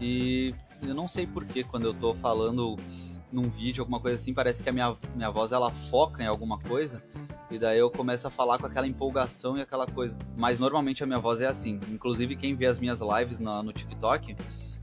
e 0.00 0.54
eu 0.82 0.94
não 0.94 1.08
sei 1.08 1.26
porquê 1.26 1.64
quando 1.64 1.84
eu 1.84 1.94
tô 1.94 2.14
falando 2.14 2.76
num 3.32 3.48
vídeo, 3.48 3.82
alguma 3.82 4.00
coisa 4.00 4.16
assim, 4.16 4.32
parece 4.32 4.62
que 4.62 4.68
a 4.68 4.72
minha, 4.72 4.96
minha 5.14 5.30
voz 5.30 5.52
ela 5.52 5.70
foca 5.70 6.22
em 6.22 6.26
alguma 6.26 6.58
coisa 6.58 7.02
e 7.50 7.58
daí 7.58 7.78
eu 7.78 7.90
começo 7.90 8.26
a 8.26 8.30
falar 8.30 8.58
com 8.58 8.66
aquela 8.66 8.86
empolgação 8.86 9.56
e 9.56 9.62
aquela 9.62 9.86
coisa. 9.86 10.16
Mas 10.36 10.58
normalmente 10.58 11.02
a 11.02 11.06
minha 11.06 11.18
voz 11.18 11.40
é 11.40 11.46
assim. 11.46 11.80
Inclusive 11.90 12.36
quem 12.36 12.54
vê 12.54 12.66
as 12.66 12.78
minhas 12.78 13.00
lives 13.00 13.38
no, 13.38 13.62
no 13.62 13.72
TikTok, 13.72 14.36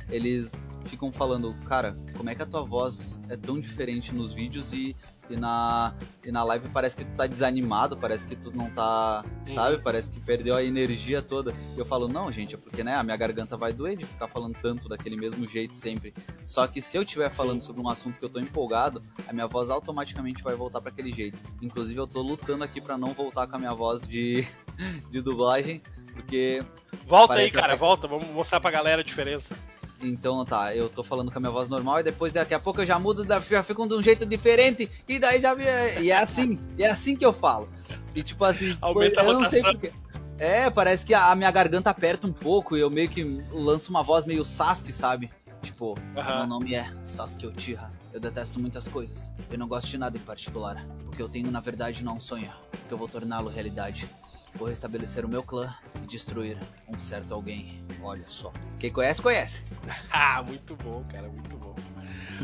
eles 0.10 0.68
ficam 0.86 1.12
falando, 1.12 1.54
cara, 1.66 1.98
como 2.16 2.30
é 2.30 2.36
que 2.36 2.42
a 2.42 2.46
tua 2.46 2.64
voz 2.64 3.20
é 3.30 3.36
tão 3.36 3.60
diferente 3.60 4.14
nos 4.14 4.34
vídeos 4.34 4.72
e 4.74 4.96
e 5.30 5.36
na, 5.36 5.94
e 6.24 6.32
na 6.32 6.44
live 6.44 6.70
parece 6.70 6.96
que 6.96 7.04
tu 7.04 7.12
tá 7.16 7.26
desanimado, 7.26 7.98
parece 7.98 8.28
que 8.28 8.36
tu 8.36 8.52
não 8.56 8.70
tá, 8.70 9.24
sabe? 9.54 9.80
Parece 9.80 10.12
que 10.12 10.20
perdeu 10.20 10.56
a 10.56 10.64
energia 10.64 11.22
toda. 11.22 11.54
E 11.76 11.80
eu 11.80 11.86
falo, 11.86 12.08
não, 12.08 12.32
gente, 12.32 12.56
é 12.56 12.58
porque, 12.58 12.84
né, 12.84 12.96
a 12.96 13.04
minha 13.04 13.18
garganta 13.18 13.58
vai 13.58 13.74
doer 13.74 13.98
de 13.98 14.06
ficar 14.06 14.28
falando 14.28 14.56
tanto 14.62 14.88
daquele 14.88 15.16
mesmo 15.16 15.48
jeito 15.48 15.76
sempre. 15.76 16.14
Só 16.46 16.68
que 16.68 16.82
se 16.82 16.98
eu 16.98 17.04
estiver 17.04 17.30
falando 17.30 17.62
Sim. 17.62 17.68
sobre 17.68 17.82
um 17.82 17.90
assunto 17.90 18.20
que 18.20 18.26
eu 18.26 18.30
tô 18.30 18.40
empolgado, 18.40 19.02
a 19.28 19.34
minha 19.34 19.48
voz 19.48 19.70
automaticamente 19.70 20.44
vai 20.44 20.56
voltar 20.56 20.82
para 20.82 20.92
aquele 20.92 21.12
jeito. 21.12 21.42
Inclusive, 21.62 22.00
eu 22.00 22.08
tô 22.08 22.22
lutando 22.22 22.64
aqui 22.64 22.80
para 22.80 22.98
não 22.98 23.14
voltar 23.14 23.48
com 23.48 23.56
a 23.56 23.60
minha 23.60 23.74
voz 23.74 24.08
de, 24.08 24.46
de 25.10 25.22
dublagem, 25.22 25.82
porque. 26.14 26.64
Volta 27.06 27.34
aí, 27.34 27.52
cara, 27.52 27.74
até... 27.74 27.78
volta, 27.78 28.08
vamos 28.08 28.28
mostrar 28.28 28.60
pra 28.60 28.72
galera 28.72 29.02
a 29.02 29.06
diferença. 29.06 29.56
Então 30.02 30.44
tá, 30.46 30.76
eu 30.76 30.90
tô 30.90 31.04
falando 31.04 31.32
com 31.32 31.38
a 31.38 31.42
minha 31.42 31.52
voz 31.52 31.70
normal 31.70 32.00
e 32.00 32.04
depois 32.04 32.34
daqui 32.34 32.54
a 32.54 32.60
pouco 32.60 32.82
eu 32.82 32.86
já 32.86 33.00
mudo, 33.00 33.26
já 33.26 33.64
fico 33.64 33.88
de 33.88 33.96
um 33.96 34.04
jeito 34.04 34.26
diferente 34.26 34.90
e 35.08 35.20
daí 35.20 35.42
já. 35.42 35.56
E 36.02 36.12
é 36.12 36.18
assim, 36.18 36.60
é 36.78 36.90
assim 36.90 37.16
que 37.16 37.26
eu 37.26 37.34
falo. 37.34 37.70
E 38.14 38.22
tipo 38.22 38.44
assim, 38.44 38.78
Aumenta 38.82 39.22
eu 39.22 39.34
não 39.34 39.46
sei 39.46 39.62
porquê. 39.62 39.92
É, 40.38 40.70
parece 40.70 41.06
que 41.06 41.14
a 41.14 41.34
minha 41.34 41.50
garganta 41.50 41.90
aperta 41.90 42.28
um 42.28 42.34
pouco 42.34 42.76
e 42.76 42.82
eu 42.82 42.90
meio 42.90 43.08
que 43.08 43.24
lanço 43.52 43.90
uma 43.90 44.04
voz 44.04 44.26
meio 44.26 44.44
Sasuke, 44.44 44.92
sabe? 44.92 45.32
Tipo, 45.62 45.98
uhum. 46.16 46.38
meu 46.38 46.48
nome 46.48 46.76
é 46.76 46.92
Sasuke 47.04 47.48
Uchiha. 47.48 47.90
Eu 48.14 48.20
detesto 48.20 48.60
muitas 48.60 48.88
coisas. 48.88 49.32
Eu 49.50 49.58
não 49.58 49.68
gosto 49.68 49.88
de 49.88 49.98
nada 49.98 50.18
em 50.18 50.22
particular. 50.22 50.86
O 51.08 51.12
que 51.12 51.22
eu 51.22 51.30
tenho, 51.30 51.50
na 51.50 51.60
verdade, 51.60 52.04
não 52.04 52.14
é 52.14 52.16
um 52.16 52.20
sonho. 52.20 52.52
Porque 52.72 52.94
eu 52.94 52.98
vou 52.98 53.08
torná-lo 53.08 53.50
realidade. 53.50 54.08
Vou 54.56 54.68
restabelecer 54.68 55.26
o 55.26 55.30
meu 55.30 55.44
clã 55.44 55.74
e 56.04 56.08
destruir 56.08 56.58
um 56.88 56.98
certo 56.98 57.34
alguém. 57.34 57.84
Olha 58.02 58.26
só. 58.30 58.52
Quem 58.80 58.92
conhece, 58.92 59.22
conhece. 59.22 59.66
ah, 60.12 60.44
muito 60.44 60.76
bom, 60.78 61.04
cara, 61.12 61.28
muito 61.28 61.58
bom. 61.58 61.76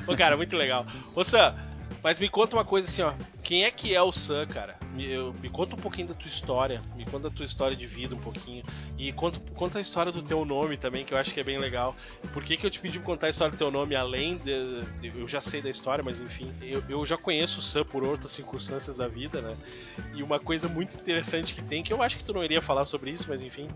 Ô, 0.08 0.16
cara, 0.16 0.36
muito 0.36 0.56
legal. 0.56 0.86
Ô, 1.16 1.24
Sam, 1.24 1.56
mas 2.04 2.18
me 2.20 2.28
conta 2.30 2.56
uma 2.56 2.66
coisa 2.66 2.88
assim, 2.88 3.02
ó. 3.02 3.14
Quem 3.44 3.66
é 3.66 3.72
que 3.72 3.94
é 3.94 4.02
o 4.02 4.12
Sam, 4.12 4.48
cara? 4.48 4.78
Me, 4.94 5.06
eu, 5.10 5.34
me 5.34 5.50
conta 5.50 5.76
um 5.76 5.80
pouquinho 5.80 6.08
da 6.08 6.14
tua 6.14 6.28
história. 6.28 6.82
Me 6.96 7.06
conta 7.06 7.28
a 7.28 7.32
tua 7.32 7.46
história 7.46 7.76
de 7.76 7.86
vida 7.86 8.16
um 8.16 8.20
pouquinho. 8.20 8.64
E 8.98 9.12
conta, 9.12 9.40
conta 9.54 9.78
a 9.78 9.82
história 9.82 10.12
do 10.12 10.22
teu 10.22 10.44
nome 10.44 10.78
também, 10.78 11.06
que 11.06 11.14
eu 11.14 11.18
acho 11.18 11.34
que 11.34 11.40
é 11.40 11.44
bem 11.44 11.60
legal. 11.60 11.96
Por 12.34 12.44
que, 12.44 12.58
que 12.58 12.66
eu 12.66 12.72
te 12.72 12.80
pedi 12.80 13.00
contar 13.00 13.28
a 13.28 13.30
história 13.30 13.52
do 13.52 13.58
teu 13.58 13.70
nome, 13.70 13.96
além 13.96 14.38
de. 14.38 14.82
eu 15.04 15.28
já 15.28 15.42
sei 15.42 15.62
da 15.62 15.70
história, 15.70 16.04
mas 16.04 16.20
enfim. 16.20 16.52
Eu, 16.62 16.84
eu 16.90 17.06
já 17.06 17.18
conheço 17.18 17.60
o 17.60 17.62
Sam 17.62 17.84
por 17.84 18.04
outras 18.04 18.32
circunstâncias 18.32 18.98
da 18.98 19.08
vida, 19.08 19.42
né? 19.42 19.56
E 20.16 20.24
uma 20.24 20.40
coisa 20.40 20.68
muito 20.68 20.96
interessante 20.96 21.54
que 21.54 21.64
tem, 21.64 21.84
que 21.84 21.94
eu 21.94 22.02
acho 22.02 22.18
que 22.18 22.24
tu 22.24 22.34
não 22.34 22.44
iria 22.44 22.62
falar 22.62 22.86
sobre 22.86 23.12
isso, 23.12 23.26
mas 23.30 23.44
enfim. 23.44 23.68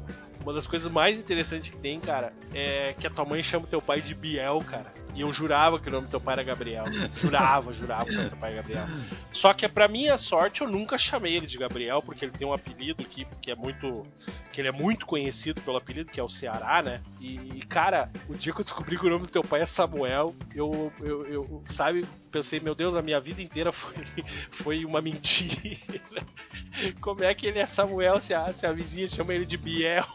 Uma 0.42 0.54
das 0.54 0.66
coisas 0.66 0.92
mais 0.92 1.18
interessantes 1.18 1.70
que 1.70 1.78
tem, 1.78 2.00
cara, 2.00 2.34
é 2.54 2.96
que 3.00 3.06
a 3.06 3.10
tua 3.10 3.26
mãe 3.26 3.42
chama 3.44 3.68
teu 3.68 3.82
pai 3.82 4.02
de 4.02 4.16
Biel, 4.16 4.60
cara. 4.68 5.05
E 5.16 5.22
eu 5.22 5.32
jurava 5.32 5.80
que 5.80 5.88
o 5.88 5.92
nome 5.92 6.08
do 6.08 6.12
teu 6.12 6.20
pai 6.20 6.34
era 6.34 6.44
Gabriel. 6.44 6.84
Jurava, 7.16 7.72
jurava 7.72 8.06
que 8.06 8.12
o 8.12 8.16
nome 8.16 8.26
do 8.26 8.32
teu 8.32 8.40
pai 8.40 8.52
era 8.52 8.62
Gabriel. 8.62 8.86
Só 9.32 9.54
que, 9.54 9.68
pra 9.68 9.88
minha 9.88 10.18
sorte, 10.18 10.62
eu 10.62 10.68
nunca 10.68 10.98
chamei 10.98 11.38
ele 11.38 11.48
de 11.48 11.58
Gabriel, 11.58 12.02
porque 12.02 12.26
ele 12.26 12.34
tem 12.34 12.46
um 12.46 12.52
apelido 12.52 13.04
que, 13.06 13.26
que 13.42 13.50
é 13.50 13.56
muito. 13.56 14.06
que 14.52 14.60
ele 14.60 14.68
é 14.68 14.74
muito 14.74 15.06
conhecido 15.06 15.62
pelo 15.62 15.78
apelido, 15.78 16.12
que 16.12 16.20
é 16.20 16.24
o 16.24 16.28
Ceará, 16.28 16.84
né? 16.84 17.02
E, 17.22 17.62
cara, 17.70 18.12
o 18.28 18.34
dia 18.34 18.52
que 18.52 18.60
eu 18.60 18.66
descobri 18.66 18.98
que 18.98 19.06
o 19.06 19.10
nome 19.10 19.24
do 19.24 19.32
teu 19.32 19.42
pai 19.42 19.62
é 19.62 19.66
Samuel, 19.66 20.36
eu, 20.54 20.92
eu, 21.00 21.26
eu 21.28 21.64
sabe, 21.70 22.06
pensei, 22.30 22.60
meu 22.60 22.76
Deus, 22.76 22.94
a 22.94 23.02
minha 23.02 23.20
vida 23.22 23.42
inteira 23.42 23.72
foi, 23.72 23.96
foi 24.52 24.86
uma 24.86 25.02
mentira. 25.02 25.78
Como 27.00 27.24
é 27.24 27.34
que 27.34 27.48
ele 27.48 27.60
é 27.60 27.66
Samuel 27.66 28.20
se 28.20 28.34
a, 28.34 28.52
se 28.52 28.66
a 28.66 28.74
vizinha 28.74 29.08
chama 29.08 29.34
ele 29.34 29.46
de 29.46 29.56
Biel? 29.56 30.06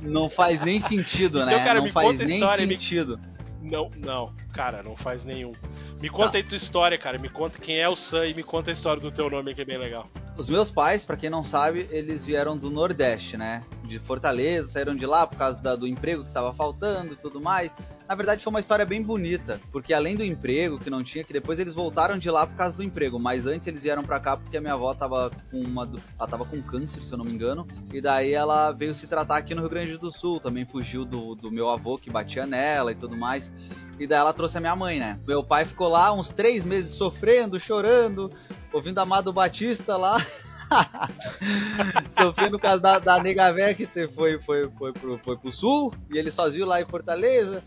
Não 0.00 0.28
faz 0.28 0.60
nem 0.60 0.80
sentido, 0.80 1.44
né? 1.44 1.54
Então, 1.54 1.64
cara, 1.64 1.80
não 1.80 1.90
faz 1.90 2.18
nem 2.18 2.40
história, 2.40 2.66
sentido. 2.66 3.18
Me... 3.18 3.35
Não, 3.66 3.90
não, 3.96 4.32
cara, 4.52 4.82
não 4.82 4.96
faz 4.96 5.24
nenhum. 5.24 5.52
Me 6.00 6.08
conta 6.08 6.32
tá. 6.32 6.38
aí 6.38 6.44
tua 6.44 6.56
história, 6.56 6.96
cara. 6.96 7.18
Me 7.18 7.28
conta 7.28 7.58
quem 7.58 7.78
é 7.78 7.88
o 7.88 7.96
Sam 7.96 8.26
e 8.26 8.34
me 8.34 8.42
conta 8.42 8.70
a 8.70 8.72
história 8.72 9.00
do 9.00 9.10
teu 9.10 9.28
nome 9.28 9.54
que 9.54 9.62
é 9.62 9.64
bem 9.64 9.78
legal. 9.78 10.08
Os 10.36 10.48
meus 10.48 10.70
pais, 10.70 11.04
para 11.04 11.16
quem 11.16 11.30
não 11.30 11.42
sabe, 11.42 11.86
eles 11.90 12.26
vieram 12.26 12.56
do 12.56 12.70
Nordeste, 12.70 13.36
né? 13.36 13.64
De 13.84 13.98
Fortaleza, 13.98 14.68
saíram 14.68 14.94
de 14.94 15.06
lá 15.06 15.26
por 15.26 15.36
causa 15.36 15.62
da, 15.62 15.74
do 15.74 15.86
emprego 15.86 16.24
que 16.24 16.30
tava 16.30 16.52
faltando 16.52 17.14
e 17.14 17.16
tudo 17.16 17.40
mais. 17.40 17.74
Na 18.08 18.14
verdade, 18.14 18.42
foi 18.42 18.50
uma 18.50 18.60
história 18.60 18.86
bem 18.86 19.02
bonita, 19.02 19.60
porque 19.72 19.92
além 19.92 20.16
do 20.16 20.24
emprego 20.24 20.78
que 20.78 20.88
não 20.88 21.02
tinha, 21.02 21.24
que 21.24 21.32
depois 21.32 21.58
eles 21.58 21.74
voltaram 21.74 22.16
de 22.16 22.30
lá 22.30 22.46
por 22.46 22.54
causa 22.54 22.76
do 22.76 22.82
emprego, 22.82 23.18
mas 23.18 23.46
antes 23.46 23.66
eles 23.66 23.82
vieram 23.82 24.04
para 24.04 24.20
cá 24.20 24.36
porque 24.36 24.56
a 24.56 24.60
minha 24.60 24.74
avó 24.74 24.94
tava 24.94 25.30
com 25.50 25.60
uma, 25.60 25.90
ela 26.16 26.28
tava 26.28 26.44
com 26.44 26.62
câncer, 26.62 27.02
se 27.02 27.12
eu 27.12 27.18
não 27.18 27.24
me 27.24 27.32
engano, 27.32 27.66
e 27.92 28.00
daí 28.00 28.32
ela 28.32 28.70
veio 28.70 28.94
se 28.94 29.08
tratar 29.08 29.38
aqui 29.38 29.54
no 29.54 29.62
Rio 29.62 29.70
Grande 29.70 29.98
do 29.98 30.12
Sul, 30.12 30.38
também 30.38 30.64
fugiu 30.64 31.04
do, 31.04 31.34
do 31.34 31.50
meu 31.50 31.68
avô 31.68 31.98
que 31.98 32.08
batia 32.08 32.46
nela 32.46 32.92
e 32.92 32.94
tudo 32.94 33.16
mais. 33.16 33.52
E 33.98 34.06
daí 34.06 34.20
ela 34.20 34.32
trouxe 34.32 34.58
a 34.58 34.60
minha 34.60 34.76
mãe, 34.76 35.00
né? 35.00 35.18
Meu 35.26 35.42
pai 35.42 35.64
ficou 35.64 35.88
lá 35.88 36.12
uns 36.12 36.30
três 36.30 36.64
meses 36.64 36.92
sofrendo, 36.92 37.58
chorando, 37.58 38.30
ouvindo 38.72 38.98
Amado 38.98 39.32
Batista 39.32 39.96
lá. 39.96 40.18
Sofrendo 42.10 42.58
por 42.58 42.62
causa 42.62 42.82
da, 42.82 42.98
da 42.98 43.22
nega 43.22 43.52
véia 43.52 43.74
que 43.74 43.86
foi, 44.08 44.40
foi, 44.40 44.68
foi, 44.70 44.92
pro, 44.92 45.18
foi 45.18 45.36
pro 45.36 45.52
sul, 45.52 45.94
e 46.10 46.18
ele 46.18 46.30
sozinho 46.30 46.66
lá 46.66 46.80
em 46.80 46.84
Fortaleza. 46.84 47.62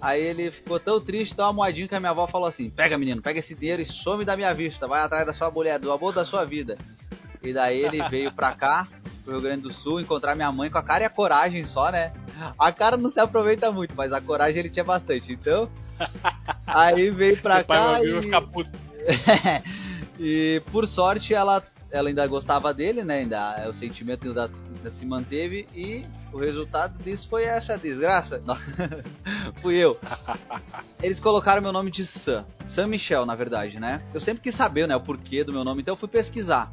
Aí 0.00 0.20
ele 0.22 0.50
ficou 0.50 0.80
tão 0.80 1.00
triste, 1.00 1.34
tão 1.34 1.46
amoadinho 1.46 1.88
que 1.88 1.94
a 1.94 2.00
minha 2.00 2.10
avó 2.10 2.26
falou 2.26 2.48
assim: 2.48 2.70
Pega, 2.70 2.96
menino, 2.96 3.20
pega 3.20 3.38
esse 3.38 3.54
dinheiro 3.54 3.82
e 3.82 3.86
some 3.86 4.24
da 4.24 4.36
minha 4.36 4.52
vista, 4.54 4.86
vai 4.88 5.02
atrás 5.02 5.26
da 5.26 5.34
sua 5.34 5.50
mulher, 5.50 5.78
do 5.78 5.92
amor 5.92 6.12
da 6.12 6.24
sua 6.24 6.44
vida. 6.44 6.78
E 7.42 7.52
daí 7.52 7.84
ele 7.84 8.02
veio 8.08 8.32
pra 8.32 8.52
cá, 8.52 8.88
pro 9.24 9.34
Rio 9.34 9.42
Grande 9.42 9.62
do 9.62 9.72
Sul, 9.72 10.00
encontrar 10.00 10.34
minha 10.34 10.50
mãe 10.52 10.70
com 10.70 10.78
a 10.78 10.82
cara 10.82 11.04
e 11.04 11.06
a 11.06 11.10
coragem 11.10 11.64
só, 11.66 11.90
né? 11.90 12.12
A 12.58 12.72
cara 12.72 12.96
não 12.96 13.10
se 13.10 13.20
aproveita 13.20 13.70
muito, 13.70 13.94
mas 13.94 14.12
a 14.12 14.20
coragem 14.20 14.60
ele 14.60 14.70
tinha 14.70 14.84
bastante. 14.84 15.32
Então, 15.32 15.70
aí 16.66 17.10
veio 17.10 17.40
pra 17.40 17.62
cá 17.62 17.98
e... 18.02 18.30
e 20.20 20.62
por 20.70 20.86
sorte 20.86 21.34
ela 21.34 21.62
ela 21.90 22.08
ainda 22.08 22.26
gostava 22.26 22.72
dele, 22.72 23.02
né? 23.02 23.18
Ainda 23.18 23.68
o 23.68 23.74
sentimento 23.74 24.28
ainda, 24.28 24.50
ainda 24.76 24.92
se 24.92 25.04
manteve 25.04 25.68
e 25.74 26.06
o 26.32 26.38
resultado 26.38 27.02
disso 27.02 27.28
foi 27.28 27.44
essa 27.44 27.76
desgraça. 27.76 28.42
Fui 29.60 29.76
eu. 29.76 29.98
Eles 31.02 31.20
colocaram 31.20 31.60
meu 31.60 31.72
nome 31.72 31.90
de 31.90 32.04
Sam. 32.06 32.44
Sam 32.68 32.86
Michel, 32.88 33.26
na 33.26 33.34
verdade, 33.34 33.80
né? 33.80 34.02
Eu 34.14 34.20
sempre 34.20 34.42
quis 34.42 34.54
saber, 34.54 34.86
né, 34.86 34.94
o 34.96 35.00
porquê 35.00 35.44
do 35.44 35.52
meu 35.52 35.64
nome, 35.64 35.82
então 35.82 35.92
eu 35.92 35.96
fui 35.96 36.08
pesquisar. 36.08 36.72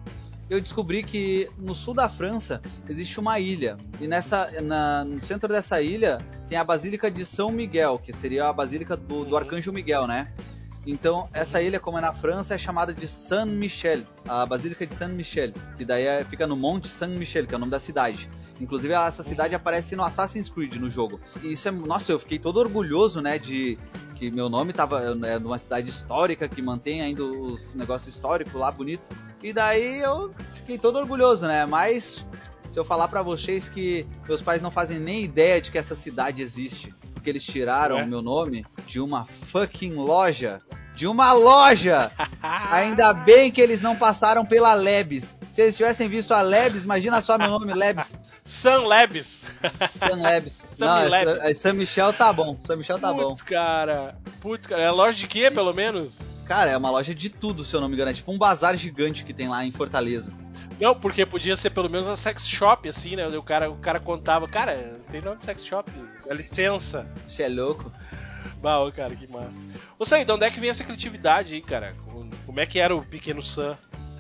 Eu 0.50 0.62
descobri 0.62 1.04
que 1.04 1.50
no 1.58 1.76
sul 1.76 1.94
da 1.94 2.08
França 2.08 2.62
existe 2.88 3.20
uma 3.20 3.38
ilha. 3.40 3.76
E 4.00 4.08
nessa, 4.08 4.50
na, 4.62 5.04
no 5.04 5.22
centro 5.22 5.50
dessa 5.50 5.82
ilha 5.82 6.20
tem 6.48 6.58
a 6.58 6.64
Basílica 6.64 7.12
de 7.12 7.26
São 7.26 7.52
Miguel, 7.52 8.00
que 8.00 8.14
seria 8.14 8.48
a 8.48 8.54
Basílica 8.54 8.96
do, 8.96 9.26
do 9.26 9.36
Arcanjo 9.36 9.74
Miguel, 9.74 10.08
né? 10.08 10.32
Então, 10.86 11.28
essa 11.34 11.62
ilha, 11.62 11.82
como 11.82 11.98
é 11.98 12.02
na 12.02 12.14
França, 12.14 12.56
é 12.56 12.58
chamada 12.58 12.94
de 12.94 13.06
Saint-Michel, 13.10 14.04
a 14.26 14.46
Basílica 14.46 14.88
de 14.88 14.96
Saint-Michel, 14.96 15.52
que 15.76 15.84
daí 15.84 16.06
é, 16.06 16.24
fica 16.24 16.48
no 16.48 16.56
Monte 16.56 16.88
Saint-Michel, 16.88 17.46
que 17.46 17.54
é 17.54 17.58
o 17.58 17.60
nome 17.60 17.72
da 17.72 17.80
cidade. 17.80 18.30
Inclusive, 18.60 18.94
essa 18.94 19.24
cidade 19.24 19.54
aparece 19.54 19.96
no 19.96 20.04
Assassin's 20.04 20.50
Creed, 20.50 20.76
no 20.76 20.90
jogo. 20.90 21.20
E 21.44 21.52
isso 21.52 21.68
é. 21.68 21.72
Nossa, 21.72 22.12
eu 22.12 22.20
fiquei 22.20 22.40
todo 22.40 22.58
orgulhoso, 22.58 23.22
né, 23.22 23.38
de 23.38 23.78
que 24.16 24.32
meu 24.32 24.50
nome 24.50 24.74
tava 24.74 25.02
é, 25.26 25.38
numa 25.40 25.58
cidade 25.60 25.90
histórica, 25.90 26.48
que 26.48 26.62
mantém 26.62 27.02
ainda 27.02 27.24
os 27.24 27.74
negócios 27.74 28.14
históricos 28.14 28.54
lá, 28.54 28.72
bonito. 28.72 29.08
E 29.44 29.54
daí 29.54 30.00
eu 30.00 30.34
fiquei 30.54 30.78
todo 30.78 30.98
orgulhoso, 30.98 31.48
né, 31.48 31.66
mas. 31.66 32.26
Se 32.68 32.78
eu 32.78 32.84
falar 32.84 33.08
para 33.08 33.22
vocês 33.22 33.70
que 33.70 34.06
meus 34.28 34.42
pais 34.42 34.62
não 34.62 34.70
fazem 34.70 35.00
nem 35.00 35.24
ideia 35.24 35.62
de 35.62 35.72
que 35.72 35.78
essa 35.78 35.96
cidade 35.96 36.42
existe, 36.42 36.94
porque 37.14 37.30
eles 37.30 37.42
tiraram 37.42 37.98
é. 37.98 38.04
o 38.04 38.08
meu 38.08 38.22
nome 38.22 38.66
de 38.86 39.00
uma 39.00 39.24
fucking 39.24 39.94
loja 39.94 40.62
de 40.98 41.06
uma 41.08 41.32
loja. 41.32 42.12
Ainda 42.72 43.14
bem 43.14 43.52
que 43.52 43.62
eles 43.62 43.82
não 43.82 43.96
passaram 43.96 44.44
pela 44.44 44.74
Lebes. 44.74 45.38
Se 45.52 45.62
eles 45.62 45.78
tivessem 45.78 46.10
visto 46.10 46.34
a 46.34 46.42
Lebes, 46.42 46.84
imagina 46.84 47.22
só 47.22 47.38
meu 47.38 47.52
nome, 47.52 47.72
Lebes. 47.74 48.18
Sam 48.48 48.88
Lebes. 48.88 49.42
Sam 49.90 50.22
Lebes. 50.22 50.66
não, 50.80 50.98
é. 51.00 51.52
É, 51.52 51.54
Sam 51.54 51.74
Michel 51.74 52.14
tá 52.14 52.32
bom. 52.32 52.58
Sam 52.64 52.78
Michel 52.78 52.98
tá 52.98 53.14
Putz, 53.14 53.42
bom. 53.42 53.48
cara. 53.48 54.16
Putz, 54.40 54.66
cara. 54.66 54.82
É 54.82 54.90
loja 54.90 55.18
de 55.18 55.28
quê, 55.28 55.52
pelo 55.52 55.74
menos? 55.74 56.18
Cara, 56.46 56.72
é 56.72 56.78
uma 56.78 56.90
loja 56.90 57.14
de 57.14 57.30
tudo, 57.30 57.64
se 57.66 57.76
eu 57.76 57.82
não 57.82 57.90
me 57.90 57.96
engano. 57.96 58.10
É 58.10 58.14
tipo 58.14 58.32
um 58.32 58.38
bazar 58.38 58.76
gigante 58.78 59.26
que 59.26 59.34
tem 59.34 59.50
lá 59.50 59.66
em 59.66 59.72
Fortaleza. 59.72 60.34
Não, 60.80 60.96
porque 60.96 61.26
podia 61.26 61.58
ser 61.58 61.72
pelo 61.72 61.90
menos 61.90 62.08
uma 62.08 62.16
sex 62.16 62.48
shop, 62.48 62.88
assim, 62.88 63.16
né? 63.16 63.28
O 63.28 63.44
cara, 63.44 63.70
o 63.70 63.78
cara 63.78 64.00
contava, 64.00 64.48
cara, 64.48 64.98
tem 65.12 65.22
nome 65.22 65.38
de 65.38 65.46
sex 65.46 65.66
shop, 65.66 65.92
dá 66.26 66.34
licença. 66.34 67.06
Você 67.28 67.44
é 67.44 67.50
louco? 67.50 67.92
Bah, 68.62 68.80
cara, 68.96 69.16
que 69.16 69.28
massa. 69.28 69.60
Ô, 70.00 70.06
Sai, 70.06 70.24
de 70.24 70.32
onde 70.32 70.46
é 70.46 70.52
que 70.52 70.60
vem 70.60 70.70
essa 70.70 70.84
criatividade 70.84 71.56
aí, 71.56 71.62
cara? 71.62 71.96
Como 72.46 72.60
é 72.60 72.66
que 72.66 72.80
era 72.80 72.96
o 72.96 73.04
Pequeno 73.04 73.42
Sam? 73.44 73.78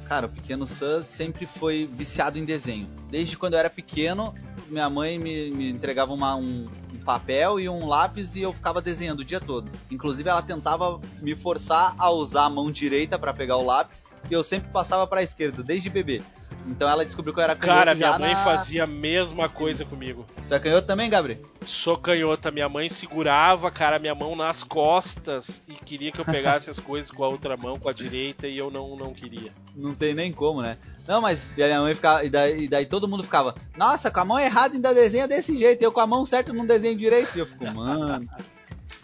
Cara, 0.07 0.25
o 0.25 0.29
Pequeno 0.29 0.65
Sam 0.65 1.01
sempre 1.01 1.45
foi 1.45 1.89
viciado 1.91 2.39
em 2.39 2.45
desenho. 2.45 2.87
Desde 3.09 3.37
quando 3.37 3.53
eu 3.53 3.59
era 3.59 3.69
pequeno, 3.69 4.33
minha 4.69 4.89
mãe 4.89 5.19
me, 5.19 5.51
me 5.51 5.69
entregava 5.69 6.13
uma, 6.13 6.33
um, 6.33 6.69
um, 6.93 6.97
papel 7.03 7.59
e 7.59 7.67
um 7.67 7.85
lápis 7.85 8.33
e 8.35 8.41
eu 8.41 8.53
ficava 8.53 8.81
desenhando 8.81 9.19
o 9.19 9.25
dia 9.25 9.41
todo. 9.41 9.69
Inclusive, 9.91 10.29
ela 10.29 10.41
tentava 10.41 11.01
me 11.21 11.35
forçar 11.35 11.93
a 11.97 12.09
usar 12.09 12.45
a 12.45 12.49
mão 12.49 12.71
direita 12.71 13.19
para 13.19 13.33
pegar 13.33 13.57
o 13.57 13.65
lápis 13.65 14.09
e 14.29 14.33
eu 14.33 14.45
sempre 14.45 14.71
passava 14.71 15.05
para 15.05 15.19
a 15.19 15.23
esquerda, 15.23 15.61
desde 15.61 15.89
bebê. 15.89 16.21
Então 16.67 16.89
ela 16.89 17.05
descobriu 17.05 17.33
que 17.33 17.39
eu 17.39 17.43
era 17.43 17.55
canhoto. 17.55 17.79
Cara, 17.79 17.95
minha 17.95 18.19
mãe 18.19 18.33
na... 18.33 18.43
fazia 18.43 18.83
a 18.83 18.87
mesma 18.87 19.47
coisa 19.47 19.85
comigo. 19.85 20.25
Tu 20.47 20.53
é 20.53 20.59
canhoto 20.59 20.85
também, 20.85 21.09
Gabriel? 21.09 21.39
Sou 21.65 21.97
canhota. 21.97 22.51
Minha 22.51 22.67
mãe 22.67 22.89
segurava, 22.89 23.71
cara, 23.71 23.97
minha 23.97 24.13
mão 24.13 24.35
nas 24.35 24.63
costas 24.63 25.61
e 25.67 25.73
queria 25.73 26.11
que 26.11 26.19
eu 26.19 26.25
pegasse 26.25 26.69
as 26.69 26.77
coisas 26.77 27.09
com 27.09 27.23
a 27.23 27.27
outra 27.29 27.55
mão, 27.55 27.79
com 27.79 27.89
a 27.89 27.93
direita, 27.93 28.47
e 28.47 28.57
eu 28.57 28.69
não, 28.69 28.95
não 28.95 29.13
queria. 29.13 29.51
Não 29.75 29.95
tem 29.95 30.13
nem 30.13 30.31
como, 30.31 30.61
né? 30.61 30.77
Não, 31.07 31.21
mas 31.21 31.57
e 31.57 31.63
a 31.63 31.67
minha 31.67 31.81
mãe 31.81 31.95
ficava. 31.95 32.23
E 32.23 32.29
daí, 32.29 32.63
e 32.63 32.67
daí, 32.67 32.85
todo 32.85 33.07
mundo 33.07 33.23
ficava, 33.23 33.55
nossa, 33.77 34.11
com 34.11 34.19
a 34.19 34.25
mão 34.25 34.39
errada 34.39 34.75
ainda 34.75 34.93
desenha 34.93 35.27
desse 35.27 35.55
jeito. 35.57 35.81
Eu 35.81 35.91
com 35.91 36.01
a 36.01 36.07
mão 36.07 36.25
certa 36.25 36.51
não 36.51 36.65
desenho 36.65 36.97
direito. 36.97 37.35
E 37.35 37.39
eu 37.39 37.45
fico, 37.45 37.65
mano 37.65 38.27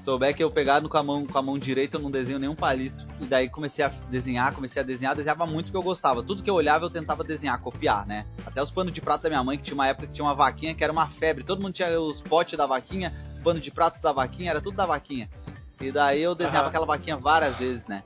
souber 0.03 0.36
que 0.36 0.43
eu 0.43 0.51
pegava 0.51 0.88
com 0.89 0.98
a 0.98 1.03
mão 1.03 1.25
com 1.25 1.38
a 1.38 1.41
mão 1.41 1.57
direita 1.57 1.95
eu 1.95 2.01
não 2.01 2.12
desenho 2.12 2.38
nenhum 2.38 2.55
palito. 2.55 3.07
E 3.22 3.25
daí 3.25 3.48
comecei 3.48 3.86
a 3.86 3.88
desenhar, 4.10 4.53
comecei 4.53 4.81
a 4.81 4.86
desenhar, 4.86 5.15
desenhava 5.15 5.45
muito 5.45 5.72
que 5.72 5.77
eu 5.77 5.81
gostava. 5.81 6.22
Tudo 6.22 6.43
que 6.43 6.50
eu 6.50 6.55
olhava 6.55 6.86
eu 6.86 6.89
tentava 6.89 7.24
desenhar, 7.24 7.57
copiar, 7.60 8.05
né? 8.05 8.25
Até 8.45 8.62
os 8.62 8.69
panos 8.69 8.91
de 8.91 9.01
prato 9.01 9.24
da 9.24 9.29
minha 9.29 9.43
mãe, 9.43 9.57
que 9.57 9.63
tinha 9.63 9.75
uma 9.75 9.88
época 9.88 10.07
que 10.07 10.13
tinha 10.13 10.25
uma 10.25 10.36
vaquinha 10.36 10.75
que 10.75 10.83
era 10.83 10.91
uma 10.91 11.07
febre. 11.07 11.43
Todo 11.43 11.62
mundo 11.62 11.74
tinha 11.74 12.00
os 12.00 12.19
potes 12.19 12.57
da 12.57 12.65
vaquinha, 12.65 13.13
pano 13.43 13.62
de 13.62 13.72
prato 13.72 14.01
da 14.01 14.12
vaquinha, 14.12 14.50
era 14.50 14.60
tudo 14.60 14.75
da 14.75 14.86
vaquinha. 14.86 15.29
E 15.79 15.91
daí 15.91 16.22
eu 16.22 16.36
desenhava 16.36 16.65
uhum. 16.65 16.69
aquela 16.69 16.86
vaquinha 16.86 17.15
várias 17.15 17.57
vezes, 17.57 17.88
né? 17.88 18.03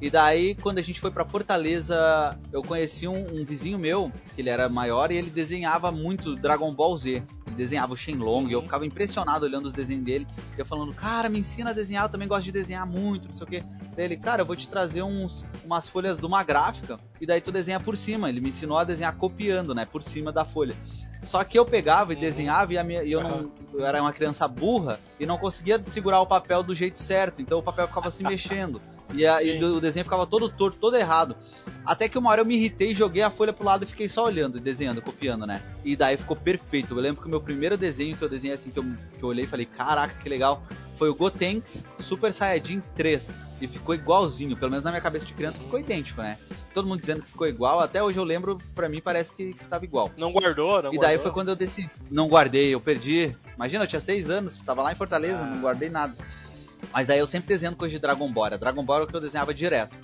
E 0.00 0.08
daí, 0.10 0.54
quando 0.54 0.78
a 0.78 0.82
gente 0.82 1.00
foi 1.00 1.10
para 1.10 1.24
Fortaleza, 1.24 2.38
eu 2.52 2.62
conheci 2.62 3.08
um, 3.08 3.40
um, 3.40 3.44
vizinho 3.44 3.78
meu, 3.78 4.12
que 4.34 4.40
ele 4.40 4.48
era 4.48 4.68
maior, 4.68 5.10
e 5.10 5.16
ele 5.16 5.28
desenhava 5.28 5.90
muito 5.90 6.36
Dragon 6.36 6.72
Ball 6.72 6.96
Z. 6.96 7.22
Ele 7.46 7.56
desenhava 7.56 7.94
o 7.94 7.96
Shenlong, 7.96 8.44
uhum. 8.44 8.48
e 8.48 8.52
eu 8.52 8.62
ficava 8.62 8.86
impressionado 8.86 9.44
olhando 9.44 9.66
os 9.66 9.72
desenhos 9.72 10.04
dele. 10.04 10.26
E 10.56 10.60
eu 10.60 10.64
falando, 10.64 10.94
cara, 10.94 11.28
me 11.28 11.40
ensina 11.40 11.70
a 11.70 11.72
desenhar, 11.72 12.04
eu 12.04 12.08
também 12.08 12.28
gosto 12.28 12.44
de 12.44 12.52
desenhar 12.52 12.86
muito, 12.86 13.26
não 13.26 13.34
sei 13.34 13.44
o 13.44 13.50
quê. 13.50 13.64
Daí 13.96 14.04
ele, 14.04 14.16
cara, 14.16 14.42
eu 14.42 14.46
vou 14.46 14.54
te 14.54 14.68
trazer 14.68 15.02
uns, 15.02 15.44
umas 15.64 15.88
folhas 15.88 16.16
de 16.16 16.24
uma 16.24 16.44
gráfica, 16.44 17.00
e 17.20 17.26
daí 17.26 17.40
tu 17.40 17.50
desenha 17.50 17.80
por 17.80 17.96
cima. 17.96 18.28
Ele 18.28 18.40
me 18.40 18.50
ensinou 18.50 18.78
a 18.78 18.84
desenhar 18.84 19.16
copiando, 19.16 19.74
né, 19.74 19.84
por 19.84 20.02
cima 20.02 20.30
da 20.30 20.44
folha. 20.44 20.76
Só 21.22 21.42
que 21.44 21.58
eu 21.58 21.64
pegava 21.64 22.12
e 22.12 22.16
uhum. 22.16 22.20
desenhava 22.20 22.72
e, 22.72 22.82
minha, 22.84 23.02
e 23.02 23.12
eu, 23.12 23.22
não, 23.22 23.50
eu 23.74 23.84
era 23.84 24.00
uma 24.00 24.12
criança 24.12 24.46
burra 24.46 25.00
e 25.18 25.26
não 25.26 25.38
conseguia 25.38 25.82
segurar 25.82 26.20
o 26.20 26.26
papel 26.26 26.62
do 26.62 26.74
jeito 26.74 27.00
certo, 27.00 27.42
então 27.42 27.58
o 27.58 27.62
papel 27.62 27.88
ficava 27.88 28.10
se 28.10 28.22
mexendo. 28.24 28.80
E, 29.14 29.26
a, 29.26 29.42
e, 29.42 29.62
o 29.62 29.80
desenho 29.80 30.04
ficava 30.04 30.26
todo 30.26 30.48
torto, 30.50 30.76
todo 30.78 30.96
errado. 30.96 31.34
Até 31.84 32.08
que 32.08 32.18
uma 32.18 32.30
hora 32.30 32.42
eu 32.42 32.44
me 32.44 32.56
irritei, 32.56 32.94
joguei 32.94 33.22
a 33.22 33.30
folha 33.30 33.52
pro 33.52 33.64
lado 33.64 33.84
e 33.84 33.86
fiquei 33.86 34.08
só 34.08 34.26
olhando, 34.26 34.60
desenhando, 34.60 35.00
copiando, 35.00 35.46
né? 35.46 35.62
E 35.82 35.96
daí 35.96 36.16
ficou 36.16 36.36
perfeito. 36.36 36.94
Eu 36.94 37.00
lembro 37.00 37.22
que 37.22 37.26
o 37.26 37.30
meu 37.30 37.40
primeiro 37.40 37.78
desenho 37.78 38.16
que 38.16 38.22
eu 38.22 38.28
desenhei 38.28 38.54
assim, 38.54 38.70
que 38.70 38.78
eu, 38.78 38.84
que 38.84 39.22
eu 39.22 39.28
olhei 39.28 39.44
e 39.44 39.48
falei, 39.48 39.64
caraca, 39.64 40.14
que 40.14 40.28
legal, 40.28 40.62
foi 40.98 41.08
o 41.08 41.14
Gotenks 41.14 41.86
Super 42.00 42.32
Saiyajin 42.32 42.82
3. 42.96 43.40
E 43.60 43.66
ficou 43.66 43.94
igualzinho, 43.94 44.56
pelo 44.56 44.70
menos 44.70 44.84
na 44.84 44.90
minha 44.90 45.00
cabeça 45.00 45.24
de 45.24 45.32
criança 45.32 45.60
ficou 45.60 45.78
idêntico, 45.80 46.20
né? 46.20 46.38
Todo 46.74 46.86
mundo 46.86 47.00
dizendo 47.00 47.22
que 47.22 47.28
ficou 47.28 47.46
igual, 47.46 47.80
até 47.80 48.02
hoje 48.02 48.18
eu 48.18 48.24
lembro, 48.24 48.58
pra 48.74 48.88
mim 48.88 49.00
parece 49.00 49.32
que, 49.32 49.52
que 49.54 49.64
tava 49.64 49.84
igual. 49.84 50.10
Não 50.16 50.32
guardou, 50.32 50.82
não 50.82 50.94
E 50.94 50.98
daí 50.98 51.18
foi 51.18 51.30
quando 51.30 51.48
eu 51.48 51.56
decidi. 51.56 51.90
Não 52.10 52.28
guardei, 52.28 52.74
eu 52.74 52.80
perdi. 52.80 53.34
Imagina, 53.56 53.84
eu 53.84 53.88
tinha 53.88 54.00
seis 54.00 54.30
anos, 54.30 54.58
tava 54.58 54.82
lá 54.82 54.92
em 54.92 54.94
Fortaleza, 54.94 55.42
ah. 55.42 55.46
não 55.46 55.60
guardei 55.60 55.88
nada. 55.88 56.14
Mas 56.92 57.06
daí 57.06 57.18
eu 57.18 57.26
sempre 57.26 57.48
desenhando 57.48 57.76
coisa 57.76 57.92
de 57.92 58.00
Dragon 58.00 58.30
Ball. 58.30 58.46
Era 58.46 58.58
Dragon 58.58 58.84
Ball 58.84 59.00
é 59.00 59.02
o 59.02 59.06
que 59.06 59.16
eu 59.16 59.20
desenhava 59.20 59.52
direto. 59.52 59.96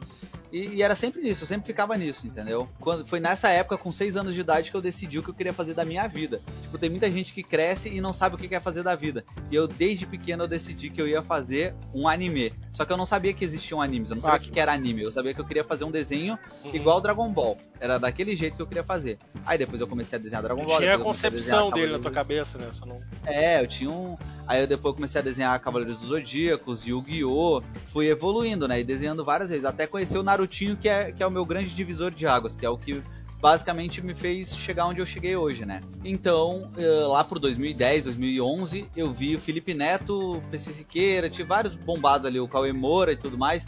E, 0.55 0.77
e, 0.77 0.83
era 0.85 0.95
sempre 0.95 1.21
nisso, 1.21 1.43
eu 1.43 1.49
sempre 1.49 1.67
ficava 1.67 1.97
nisso, 1.97 2.29
entendeu? 2.29 2.69
Quando, 2.79 3.05
foi 3.05 3.19
nessa 3.19 3.49
época, 3.49 3.77
com 3.77 3.90
6 3.90 4.17
anos 4.17 4.37
de 4.37 4.40
idade, 4.40 4.71
que 4.71 4.77
eu 4.77 4.81
decidi 4.81 5.19
o 5.19 5.23
que 5.23 5.31
eu 5.31 5.35
queria 5.35 5.53
fazer 5.53 5.75
da 5.75 5.85
minha 5.85 6.07
vida. 6.07 6.40
Tipo, 6.62 6.79
tem 6.79 6.88
muita 6.88 7.11
gente 7.11 7.33
que 7.33 7.43
cresce 7.43 7.88
e 7.88 8.01
não 8.01 8.12
sabe 8.12 8.37
o 8.37 8.38
que 8.38 8.47
quer 8.47 8.62
fazer 8.62 8.85
da 8.85 8.95
vida. 8.95 9.25
E 9.51 9.57
eu, 9.57 9.67
desde 9.67 10.07
pequeno, 10.07 10.45
eu 10.45 10.49
decidi 10.49 10.90
que 10.90 11.03
eu 11.03 11.09
ia 11.09 11.21
fazer 11.23 11.75
um 11.93 12.07
anime. 12.07 12.53
Só 12.71 12.85
que 12.85 12.93
eu 12.93 12.97
não 12.97 13.05
sabia 13.05 13.33
que 13.33 13.45
existiam 13.45 13.83
animes, 13.83 14.11
eu 14.11 14.14
não 14.14 14.23
sabia 14.23 14.49
o 14.49 14.53
que 14.53 14.61
era 14.61 14.73
anime. 14.73 15.03
Eu 15.03 15.11
sabia 15.11 15.35
que 15.35 15.40
eu 15.40 15.45
queria 15.45 15.64
fazer 15.64 15.83
um 15.83 15.90
desenho 15.90 16.38
uhum. 16.64 16.73
igual 16.73 17.01
Dragon 17.01 17.33
Ball. 17.33 17.59
Era 17.81 17.99
daquele 17.99 18.35
jeito 18.37 18.57
que 18.57 18.63
eu 18.63 18.67
queria 18.67 18.83
fazer. 18.83 19.19
Aí 19.45 19.59
depois 19.59 19.81
eu 19.81 19.87
comecei 19.87 20.19
a 20.19 20.23
desenhar 20.23 20.43
Dragon 20.43 20.65
Ball. 20.65 20.79
Tinha 20.79 20.95
a 20.95 20.99
concepção 20.99 21.69
a 21.69 21.71
dele 21.75 21.93
na 21.93 21.99
tua 21.99 22.11
cabeça, 22.11 22.57
né? 22.57 22.71
Não... 22.87 23.01
É, 23.27 23.61
eu 23.61 23.67
tinha 23.67 23.91
um. 23.91 24.17
Aí 24.47 24.61
eu 24.61 24.67
depois 24.67 24.95
comecei 24.95 25.21
a 25.21 25.25
desenhar 25.25 25.59
Cavaleiros 25.61 25.99
dos 25.99 26.09
Zodíacos, 26.09 26.87
Yu-Gi-Oh! 26.87 27.63
Fui 27.87 28.09
evoluindo, 28.09 28.69
né? 28.69 28.81
E 28.81 28.85
desenhando 28.85 29.25
várias 29.25 29.51
vezes. 29.51 29.65
Até 29.65 29.87
conhecer 29.87 30.19
o 30.19 30.23
Narutinho, 30.23 30.77
que 30.77 30.89
é, 30.89 31.13
que 31.13 31.23
é 31.23 31.27
o 31.27 31.31
meu 31.31 31.45
grande 31.45 31.75
divisor 31.75 32.11
de 32.11 32.27
águas, 32.27 32.55
que 32.55 32.65
é 32.65 32.69
o 32.69 32.79
que 32.79 33.03
basicamente 33.45 34.01
me 34.01 34.15
fez 34.15 34.57
chegar 34.57 34.87
onde 34.87 35.01
eu 35.01 35.07
cheguei 35.07 35.37
hoje, 35.37 35.67
né? 35.67 35.83
Então, 36.03 36.71
eh, 36.79 37.07
lá 37.07 37.23
por 37.23 37.39
2010, 37.39 38.05
2011, 38.05 38.89
eu 38.97 39.13
vi 39.13 39.37
o 39.37 39.39
Felipe 39.39 39.75
Neto, 39.75 40.39
o 40.39 40.41
PC 40.51 40.73
Siqueira, 40.73 41.29
tinha 41.29 41.47
vários 41.47 41.75
bombados 41.75 42.27
ali, 42.27 42.41
o 42.41 42.49
Cauê 42.49 42.73
Moura 42.73 43.13
e 43.13 43.17
tudo 43.17 43.37
mais. 43.37 43.67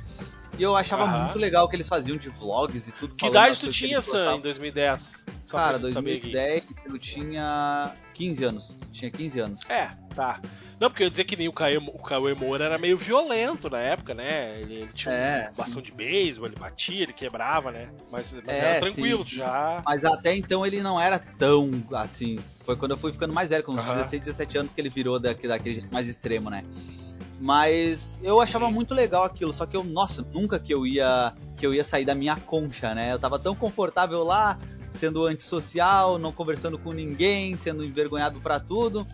E 0.59 0.63
eu 0.63 0.75
achava 0.75 1.07
muito 1.07 1.39
legal 1.39 1.67
o 1.67 1.69
que 1.69 1.77
eles 1.77 1.89
faziam 1.89 2.17
de 2.17 2.29
vlogs 2.29 2.89
e 2.89 2.93
tudo. 2.93 3.15
Que 3.15 3.27
idade 3.27 3.61
tu 3.61 3.71
tinha, 3.71 4.01
Sam, 4.01 4.37
em 4.37 4.41
2010? 4.41 5.25
Só 5.47 5.57
Cara, 5.57 5.79
2010 5.79 6.65
eu 6.87 6.99
tinha 6.99 7.93
15 8.15 8.45
anos. 8.45 8.77
Tinha 8.91 9.11
15 9.11 9.41
anos. 9.41 9.71
É, 9.71 9.91
tá. 10.15 10.41
Não, 10.81 10.91
porque 10.91 11.05
eu 11.05 11.07
ia 11.07 11.11
dizer 11.11 11.25
que 11.25 11.37
nem 11.37 11.49
o 11.49 11.53
Cauê, 11.53 11.79
o 11.79 11.99
Cauê 11.99 12.35
Moura 12.35 12.65
era 12.65 12.77
meio 12.77 12.99
violento 12.99 13.71
na 13.71 13.79
época, 13.79 14.13
né? 14.13 14.61
Ele, 14.61 14.75
ele 14.75 14.93
tinha 14.93 15.15
é, 15.15 15.51
um 15.51 15.57
bastão 15.57 15.81
de 15.81 15.91
beisebol, 15.93 16.49
ele 16.49 16.57
batia, 16.57 17.05
ele 17.05 17.13
quebrava, 17.13 17.71
né? 17.71 17.89
Mas, 18.11 18.33
mas 18.33 18.49
é, 18.49 18.59
era 18.59 18.81
tranquilo, 18.81 19.23
sim, 19.23 19.31
sim. 19.31 19.37
já. 19.37 19.83
Mas 19.87 20.05
até 20.05 20.37
então 20.37 20.67
ele 20.67 20.83
não 20.83 21.01
era 21.01 21.19
tão 21.19 21.71
assim. 21.93 22.39
Foi 22.65 22.77
quando 22.77 22.91
eu 22.91 22.97
fui 22.97 23.13
ficando 23.13 23.33
mais 23.33 23.51
velho, 23.51 23.63
com 23.63 23.73
uns 23.73 23.81
uhum. 23.81 23.95
16, 23.95 24.23
17 24.25 24.59
anos 24.59 24.73
que 24.75 24.81
ele 24.81 24.91
virou 24.91 25.19
daquele, 25.19 25.49
daquele 25.49 25.75
jeito 25.77 25.93
mais 25.93 26.09
extremo, 26.09 26.51
né? 26.51 26.65
Mas 27.39 28.19
eu 28.23 28.41
achava 28.41 28.71
muito 28.71 28.95
legal 28.95 29.25
aquilo, 29.25 29.53
só 29.53 29.67
que 29.67 29.77
eu, 29.77 29.85
nossa, 29.85 30.25
nunca 30.33 30.59
que 30.59 30.73
eu 30.73 30.87
ia 30.87 31.35
que 31.57 31.67
eu 31.67 31.73
ia 31.73 31.85
sair 31.85 32.05
da 32.05 32.15
minha 32.15 32.37
concha, 32.37 32.95
né? 32.95 33.13
Eu 33.13 33.19
tava 33.19 33.39
tão 33.39 33.55
confortável 33.55 34.23
lá, 34.23 34.59
sendo 34.91 35.25
antissocial, 35.25 36.19
não 36.19 36.31
conversando 36.31 36.79
com 36.79 36.93
ninguém, 36.93 37.57
sendo 37.57 37.85
envergonhado 37.85 38.41
para 38.41 38.61
tudo. 38.61 39.07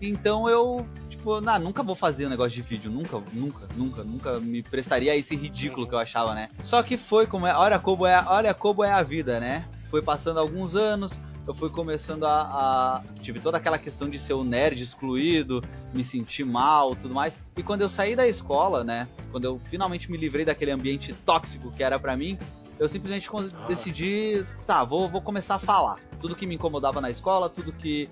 Então 0.00 0.48
eu, 0.48 0.86
tipo, 1.08 1.40
nah, 1.40 1.58
nunca 1.58 1.82
vou 1.82 1.94
fazer 1.94 2.26
um 2.26 2.30
negócio 2.30 2.52
de 2.52 2.62
vídeo, 2.62 2.90
nunca, 2.90 3.22
nunca, 3.32 3.68
nunca, 3.76 4.02
nunca 4.02 4.40
me 4.40 4.62
prestaria 4.62 5.12
a 5.12 5.16
esse 5.16 5.36
ridículo 5.36 5.86
que 5.86 5.94
eu 5.94 5.98
achava, 5.98 6.34
né? 6.34 6.48
Só 6.62 6.82
que 6.82 6.96
foi 6.96 7.26
como 7.26 7.46
é, 7.46 7.54
olha 7.54 7.78
como 7.78 8.06
é, 8.06 8.24
olha 8.26 8.52
como 8.52 8.82
é 8.82 8.90
a 8.90 9.02
vida, 9.02 9.38
né? 9.38 9.64
Foi 9.88 10.02
passando 10.02 10.40
alguns 10.40 10.74
anos, 10.74 11.20
eu 11.46 11.54
fui 11.54 11.70
começando 11.70 12.24
a, 12.24 12.40
a, 12.40 13.02
Tive 13.20 13.40
toda 13.40 13.56
aquela 13.58 13.78
questão 13.78 14.08
de 14.08 14.18
ser 14.18 14.34
o 14.34 14.44
nerd 14.44 14.82
excluído, 14.82 15.62
me 15.92 16.04
sentir 16.04 16.44
mal 16.44 16.94
tudo 16.94 17.14
mais. 17.14 17.38
E 17.56 17.62
quando 17.62 17.82
eu 17.82 17.88
saí 17.88 18.14
da 18.14 18.26
escola, 18.26 18.84
né? 18.84 19.08
Quando 19.30 19.44
eu 19.44 19.60
finalmente 19.64 20.10
me 20.10 20.16
livrei 20.16 20.44
daquele 20.44 20.70
ambiente 20.70 21.12
tóxico 21.26 21.70
que 21.72 21.82
era 21.82 21.98
para 21.98 22.16
mim, 22.16 22.38
eu 22.78 22.88
simplesmente 22.88 23.28
ah. 23.34 23.66
decidi, 23.68 24.44
tá, 24.66 24.84
vou, 24.84 25.08
vou 25.08 25.20
começar 25.20 25.56
a 25.56 25.58
falar. 25.58 25.98
Tudo 26.20 26.36
que 26.36 26.46
me 26.46 26.54
incomodava 26.54 27.00
na 27.00 27.10
escola, 27.10 27.48
tudo 27.48 27.72
que. 27.72 28.08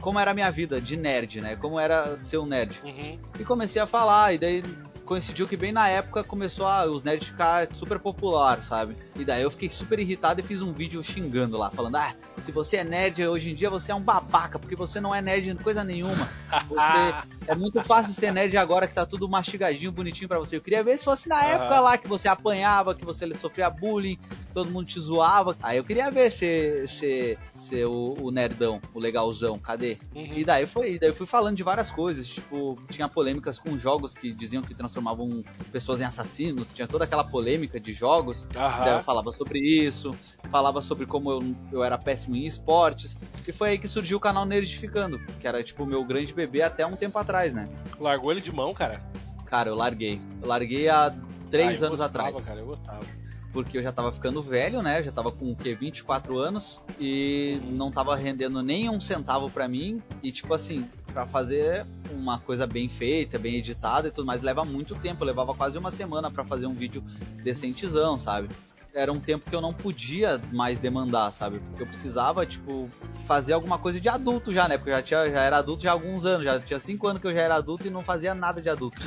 Como 0.00 0.18
era 0.18 0.30
a 0.30 0.34
minha 0.34 0.50
vida 0.50 0.80
de 0.80 0.96
nerd, 0.96 1.40
né? 1.40 1.56
Como 1.56 1.78
era 1.78 2.16
ser 2.16 2.38
um 2.38 2.46
nerd. 2.46 2.80
Uhum. 2.84 3.18
E 3.38 3.44
comecei 3.44 3.82
a 3.82 3.86
falar, 3.86 4.32
e 4.32 4.38
daí 4.38 4.62
coincidiu 5.08 5.48
que 5.48 5.56
bem 5.56 5.72
na 5.72 5.88
época 5.88 6.22
começou 6.22 6.66
a, 6.66 6.84
os 6.84 7.02
nerds 7.02 7.28
ficar 7.28 7.72
super 7.72 7.98
popular, 7.98 8.62
sabe? 8.62 8.94
E 9.16 9.24
daí 9.24 9.42
eu 9.42 9.50
fiquei 9.50 9.70
super 9.70 9.98
irritado 9.98 10.40
e 10.40 10.44
fiz 10.44 10.60
um 10.60 10.70
vídeo 10.70 11.02
xingando 11.02 11.56
lá, 11.56 11.70
falando: 11.70 11.96
Ah, 11.96 12.14
se 12.36 12.52
você 12.52 12.76
é 12.76 12.84
nerd 12.84 13.26
hoje 13.26 13.50
em 13.50 13.54
dia, 13.54 13.70
você 13.70 13.90
é 13.90 13.94
um 13.94 14.02
babaca, 14.02 14.58
porque 14.58 14.76
você 14.76 15.00
não 15.00 15.14
é 15.14 15.22
nerd 15.22 15.54
de 15.54 15.64
coisa 15.64 15.82
nenhuma. 15.82 16.28
Você 16.68 17.14
é 17.48 17.54
muito 17.54 17.82
fácil 17.82 18.12
ser 18.12 18.32
nerd 18.32 18.54
agora 18.58 18.86
que 18.86 18.94
tá 18.94 19.06
tudo 19.06 19.26
mastigadinho, 19.26 19.90
bonitinho 19.90 20.28
para 20.28 20.38
você. 20.38 20.56
Eu 20.56 20.60
queria 20.60 20.84
ver 20.84 20.98
se 20.98 21.04
fosse 21.04 21.26
na 21.26 21.42
época 21.42 21.80
lá 21.80 21.96
que 21.96 22.06
você 22.06 22.28
apanhava, 22.28 22.94
que 22.94 23.04
você 23.04 23.32
sofria 23.34 23.70
bullying, 23.70 24.18
todo 24.58 24.70
mundo 24.70 24.86
te 24.86 24.98
zoava. 24.98 25.56
Aí 25.62 25.76
eu 25.76 25.84
queria 25.84 26.10
ver 26.10 26.30
ser, 26.30 26.88
ser, 26.88 27.38
ser 27.54 27.86
o, 27.86 28.16
o 28.20 28.30
nerdão, 28.32 28.80
o 28.92 28.98
legalzão, 28.98 29.56
cadê? 29.56 29.96
Uhum. 30.14 30.34
E 30.36 30.44
daí 30.44 30.66
foi, 30.66 30.98
daí 30.98 31.10
eu 31.10 31.14
fui 31.14 31.26
falando 31.26 31.56
de 31.56 31.62
várias 31.62 31.90
coisas, 31.90 32.28
tipo, 32.28 32.76
tinha 32.90 33.08
polêmicas 33.08 33.58
com 33.58 33.78
jogos 33.78 34.14
que 34.14 34.32
diziam 34.32 34.62
que 34.62 34.74
transformavam 34.74 35.44
pessoas 35.70 36.00
em 36.00 36.04
assassinos, 36.04 36.72
tinha 36.72 36.88
toda 36.88 37.04
aquela 37.04 37.22
polêmica 37.22 37.78
de 37.78 37.92
jogos. 37.92 38.42
Uhum 38.42 38.98
falava 39.02 39.30
sobre 39.32 39.58
isso, 39.60 40.14
falava 40.50 40.80
sobre 40.80 41.06
como 41.06 41.30
eu, 41.30 41.56
eu 41.72 41.84
era 41.84 41.96
péssimo 41.96 42.34
em 42.36 42.44
esportes. 42.44 43.16
E 43.46 43.52
foi 43.52 43.70
aí 43.70 43.78
que 43.78 43.86
surgiu 43.86 44.18
o 44.18 44.20
canal 44.20 44.44
Nerdificando, 44.44 45.20
que 45.40 45.46
era 45.46 45.62
tipo 45.62 45.84
o 45.84 45.86
meu 45.86 46.04
grande 46.04 46.34
bebê 46.34 46.62
até 46.62 46.84
um 46.86 46.96
tempo 46.96 47.18
atrás, 47.18 47.54
né? 47.54 47.68
Largou 48.00 48.32
ele 48.32 48.40
de 48.40 48.50
mão, 48.52 48.74
cara? 48.74 49.02
Cara, 49.46 49.70
eu 49.70 49.74
larguei. 49.74 50.20
Eu 50.42 50.48
larguei 50.48 50.88
há 50.88 51.14
três 51.50 51.82
Ah, 51.82 51.84
eu 51.84 51.86
anos 51.88 52.00
gostava, 52.00 52.28
atrás. 52.28 52.46
Cara, 52.46 52.60
eu 52.60 52.66
gostava. 52.66 53.17
Porque 53.52 53.78
eu 53.78 53.82
já 53.82 53.90
tava 53.90 54.12
ficando 54.12 54.42
velho, 54.42 54.82
né? 54.82 55.00
Eu 55.00 55.04
já 55.04 55.12
tava 55.12 55.32
com 55.32 55.50
o 55.50 55.56
quê? 55.56 55.74
24 55.74 56.38
anos 56.38 56.80
e 57.00 57.60
não 57.64 57.90
tava 57.90 58.14
rendendo 58.14 58.62
nem 58.62 58.90
um 58.90 59.00
centavo 59.00 59.48
pra 59.50 59.66
mim. 59.66 60.02
E 60.22 60.30
tipo 60.30 60.52
assim, 60.52 60.88
pra 61.12 61.26
fazer 61.26 61.86
uma 62.10 62.38
coisa 62.38 62.66
bem 62.66 62.88
feita, 62.88 63.38
bem 63.38 63.56
editada 63.56 64.08
e 64.08 64.10
tudo 64.10 64.26
mais, 64.26 64.42
leva 64.42 64.64
muito 64.64 64.94
tempo. 64.94 65.22
Eu 65.22 65.26
levava 65.26 65.54
quase 65.54 65.78
uma 65.78 65.90
semana 65.90 66.30
pra 66.30 66.44
fazer 66.44 66.66
um 66.66 66.74
vídeo 66.74 67.02
decentezão, 67.42 68.18
sabe? 68.18 68.48
Era 68.94 69.12
um 69.12 69.20
tempo 69.20 69.48
que 69.48 69.54
eu 69.54 69.60
não 69.60 69.72
podia 69.72 70.40
mais 70.52 70.78
demandar, 70.78 71.32
sabe? 71.32 71.58
Porque 71.58 71.82
eu 71.82 71.86
precisava, 71.86 72.44
tipo, 72.46 72.88
fazer 73.26 73.52
alguma 73.52 73.78
coisa 73.78 74.00
de 74.00 74.08
adulto 74.08 74.52
já, 74.52 74.66
né? 74.66 74.76
Porque 74.76 74.90
eu 74.90 74.96
já, 74.96 75.02
tinha, 75.02 75.30
já 75.30 75.42
era 75.42 75.58
adulto 75.58 75.82
já 75.82 75.90
há 75.90 75.92
alguns 75.92 76.24
anos, 76.24 76.44
já 76.44 76.58
tinha 76.58 76.80
5 76.80 77.06
anos 77.06 77.20
que 77.20 77.26
eu 77.26 77.34
já 77.34 77.40
era 77.40 77.56
adulto 77.56 77.86
e 77.86 77.90
não 77.90 78.02
fazia 78.02 78.34
nada 78.34 78.62
de 78.62 78.68
adulto. 78.68 79.00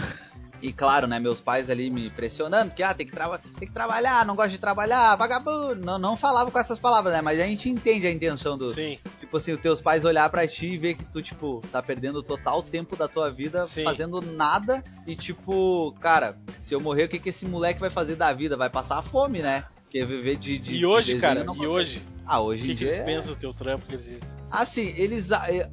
E 0.62 0.72
claro, 0.72 1.08
né, 1.08 1.18
meus 1.20 1.42
pais 1.42 1.70
ali 1.72 1.90
me 1.90 2.10
pressionando, 2.12 2.70
porque 2.70 2.84
ah, 2.84 2.94
tem 2.94 3.08
que, 3.08 3.16
tem 3.60 3.68
que 3.68 3.74
trabalhar, 3.74 4.24
não 4.26 4.36
gosta 4.36 4.52
de 4.52 4.60
trabalhar, 4.60 5.16
vagabundo. 5.16 5.84
Não, 5.84 5.98
não 5.98 6.16
falava 6.16 6.52
com 6.52 6.60
essas 6.60 6.78
palavras, 6.78 7.14
né? 7.14 7.22
Mas 7.22 7.40
a 7.40 7.46
gente 7.48 7.68
entende 7.68 8.06
a 8.06 8.12
intenção 8.12 8.58
do. 8.58 8.70
Sim. 8.70 9.00
Tipo 9.20 9.38
assim, 9.38 9.54
os 9.54 9.60
teus 9.60 9.82
pais 9.82 10.06
olhar 10.06 10.30
pra 10.30 10.48
ti 10.48 10.68
e 10.68 10.78
ver 10.78 10.94
que 10.94 11.04
tu, 11.06 11.22
tipo, 11.22 11.64
tá 11.72 11.82
perdendo 11.82 12.22
total 12.22 12.62
tempo 12.62 12.96
da 12.96 13.08
tua 13.08 13.32
vida 13.32 13.66
Sim. 13.66 13.84
fazendo 13.84 14.22
nada. 14.22 14.84
E 15.08 15.16
tipo, 15.16 15.94
cara, 16.00 16.38
se 16.60 16.76
eu 16.76 16.80
morrer, 16.80 17.06
o 17.06 17.10
que, 17.10 17.18
que 17.18 17.30
esse 17.30 17.46
moleque 17.46 17.80
vai 17.80 17.90
fazer 17.90 18.16
da 18.16 18.32
vida? 18.32 18.56
Vai 18.56 18.70
passar 18.70 19.02
fome, 19.02 19.40
né? 19.40 19.64
Porque 19.82 20.06
viver 20.06 20.38
de. 20.38 20.60
de 20.60 20.76
e 20.76 20.86
hoje, 20.86 21.16
de 21.16 21.20
cara, 21.20 21.40
desenho 21.40 21.48
não 21.48 21.56
e 21.56 21.58
consegue. 21.58 21.76
hoje? 21.76 22.02
Ah, 22.26 22.40
hoje 22.40 22.64
que, 22.66 22.72
em 22.72 22.76
que 22.76 22.80
dia. 22.86 22.88
eles 22.90 23.00
é- 23.00 23.04
pensam 23.04 23.34
do 23.34 23.40
teu 23.40 23.54
trampo 23.54 23.86
que 23.88 23.96
eles 23.96 24.06
dizem? 24.06 24.22
Assim, 24.50 24.94
eles 24.98 25.30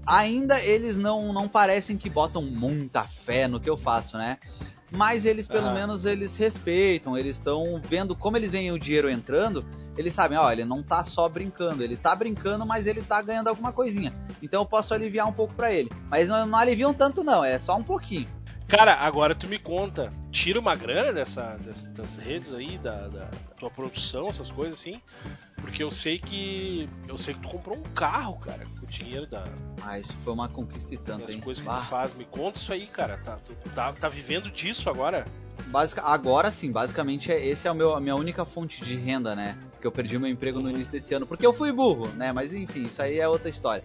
ainda 0.07 0.61
eles 0.63 0.97
não, 0.97 1.33
não 1.33 1.49
parecem 1.49 1.97
que 1.97 2.09
botam 2.09 2.41
muita 2.41 3.03
fé 3.03 3.47
no 3.49 3.59
que 3.61 3.69
eu 3.69 3.77
faço, 3.77 4.17
né? 4.17 4.39
Mas 4.91 5.27
eles 5.27 5.47
pelo 5.47 5.67
Aham. 5.67 5.75
menos 5.75 6.05
eles 6.05 6.37
respeitam, 6.37 7.17
eles 7.17 7.37
estão 7.37 7.81
vendo 7.85 8.17
como 8.17 8.37
eles 8.37 8.53
veem 8.53 8.73
o 8.73 8.79
dinheiro 8.79 9.11
entrando, 9.11 9.65
eles 9.97 10.15
sabem, 10.15 10.39
ó, 10.39 10.51
ele 10.51 10.65
não 10.65 10.83
tá 10.83 11.05
só 11.05 11.29
brincando, 11.29 11.83
ele 11.83 11.97
tá 11.97 12.15
brincando, 12.15 12.65
mas 12.65 12.87
ele 12.87 13.03
tá 13.03 13.21
ganhando 13.21 13.49
alguma 13.49 13.73
coisinha. 13.73 14.15
Então 14.43 14.63
eu 14.63 14.67
posso 14.67 14.95
aliviar 14.95 15.27
um 15.27 15.33
pouco 15.33 15.53
pra 15.55 15.73
ele. 15.73 15.91
Mas 16.09 16.29
não, 16.29 16.47
não 16.47 16.59
aliviam 16.59 16.95
tanto 16.95 17.23
não, 17.23 17.45
é 17.45 17.59
só 17.59 17.77
um 17.77 17.83
pouquinho. 17.83 18.29
Cara, 18.69 18.95
agora 18.97 19.35
tu 19.35 19.49
me 19.49 19.59
conta, 19.59 20.11
tira 20.31 20.61
uma 20.61 20.77
grana 20.77 21.13
dessa, 21.13 21.57
dessa- 21.65 21.87
das 21.89 22.17
redes 22.17 22.53
aí, 22.53 22.77
da, 22.79 23.09
da 23.09 23.27
tua 23.59 23.71
produção, 23.71 24.29
essas 24.29 24.51
coisas 24.51 24.79
assim? 24.79 25.01
Porque 25.57 25.83
eu 25.83 25.91
sei 25.91 26.19
que. 26.19 26.89
Eu 27.09 27.19
sei 27.19 27.35
que 27.35 27.41
tu 27.41 27.49
comprou 27.49 27.77
um 27.77 27.83
carro, 27.95 28.39
cara, 28.39 28.65
com 28.79 28.85
o 28.87 28.89
dinheiro 28.89 29.27
da, 29.27 29.45
Ah, 29.83 29.99
isso 29.99 30.15
foi 30.19 30.33
uma 30.33 30.49
conquista 30.49 30.95
e 30.95 30.99
tanto, 30.99 31.23
das 31.27 31.35
hein? 31.35 31.41
coisas 31.41 31.63
que 31.63 31.69
tu 31.69 31.85
faz. 31.87 32.15
Me 32.15 32.25
conta 32.27 32.59
isso 32.59 32.73
aí, 32.73 32.87
cara. 32.87 33.19
Tá, 33.25 33.39
tu 33.45 33.53
tá, 33.75 33.93
tá 33.93 34.09
vivendo 34.09 34.51
disso 34.51 34.89
agora? 34.89 35.27
Basica- 35.67 36.03
agora 36.03 36.51
sim, 36.51 36.71
basicamente 36.71 37.33
é, 37.33 37.45
esse 37.45 37.67
é 37.67 37.75
meu, 37.75 37.95
a 37.95 38.01
minha 38.01 38.15
única 38.15 38.45
fonte 38.45 38.85
de 38.85 38.97
renda, 38.97 39.35
né? 39.35 39.57
Porque 39.73 39.87
eu 39.87 39.93
perdi 39.93 40.19
meu 40.19 40.31
emprego 40.31 40.61
no 40.61 40.71
início 40.71 40.93
desse 40.93 41.13
ano, 41.15 41.27
porque 41.27 41.45
eu 41.45 41.53
fui 41.53 41.73
burro, 41.73 42.07
né? 42.15 42.33
Mas 42.33 42.53
enfim, 42.53 42.85
isso 42.85 43.03
aí 43.03 43.19
é 43.19 43.29
outra 43.29 43.49
história. 43.49 43.83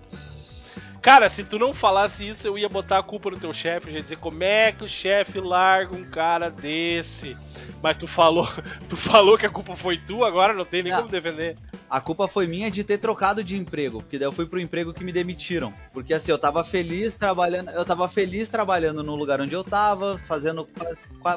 Cara, 1.03 1.29
se 1.29 1.43
tu 1.43 1.59
não 1.59 1.73
falasse 1.73 2.25
isso, 2.25 2.47
eu 2.47 2.57
ia 2.57 2.69
botar 2.69 2.97
a 2.97 3.03
culpa 3.03 3.29
no 3.29 3.37
teu 3.37 3.53
chefe. 3.53 3.89
Eu 3.89 3.95
ia 3.95 4.01
dizer 4.01 4.15
como 4.15 4.41
é 4.41 4.71
que 4.71 4.85
o 4.85 4.87
chefe 4.87 5.37
larga 5.37 5.93
um 5.93 6.05
cara 6.09 6.49
desse. 6.49 7.35
Mas 7.81 7.97
tu 7.97 8.07
falou, 8.07 8.47
tu 8.87 8.95
falou 8.95 9.37
que 9.37 9.45
a 9.45 9.49
culpa 9.49 9.75
foi 9.75 9.97
tu, 9.97 10.23
agora 10.23 10.53
não 10.53 10.63
tem 10.63 10.81
nem 10.81 10.93
Não. 10.93 10.99
como 10.99 11.11
defender. 11.11 11.57
A 11.93 12.01
culpa 12.01 12.27
foi 12.27 12.47
minha 12.47 12.71
de 12.71 12.83
ter 12.83 12.97
trocado 12.97 13.43
de 13.43 13.55
emprego, 13.55 14.01
porque 14.01 14.17
daí 14.17 14.25
eu 14.25 14.31
fui 14.31 14.47
pro 14.47 14.59
emprego 14.59 14.91
que 14.91 15.03
me 15.03 15.11
demitiram. 15.11 15.71
Porque 15.93 16.11
assim, 16.11 16.31
eu 16.31 16.39
tava 16.39 16.63
feliz 16.63 17.13
trabalhando, 17.13 17.69
eu 17.69 17.85
tava 17.85 18.09
feliz 18.09 18.49
trabalhando 18.49 19.03
no 19.03 19.13
lugar 19.13 19.39
onde 19.39 19.53
eu 19.53 19.63
tava, 19.63 20.17
fazendo, 20.17 20.67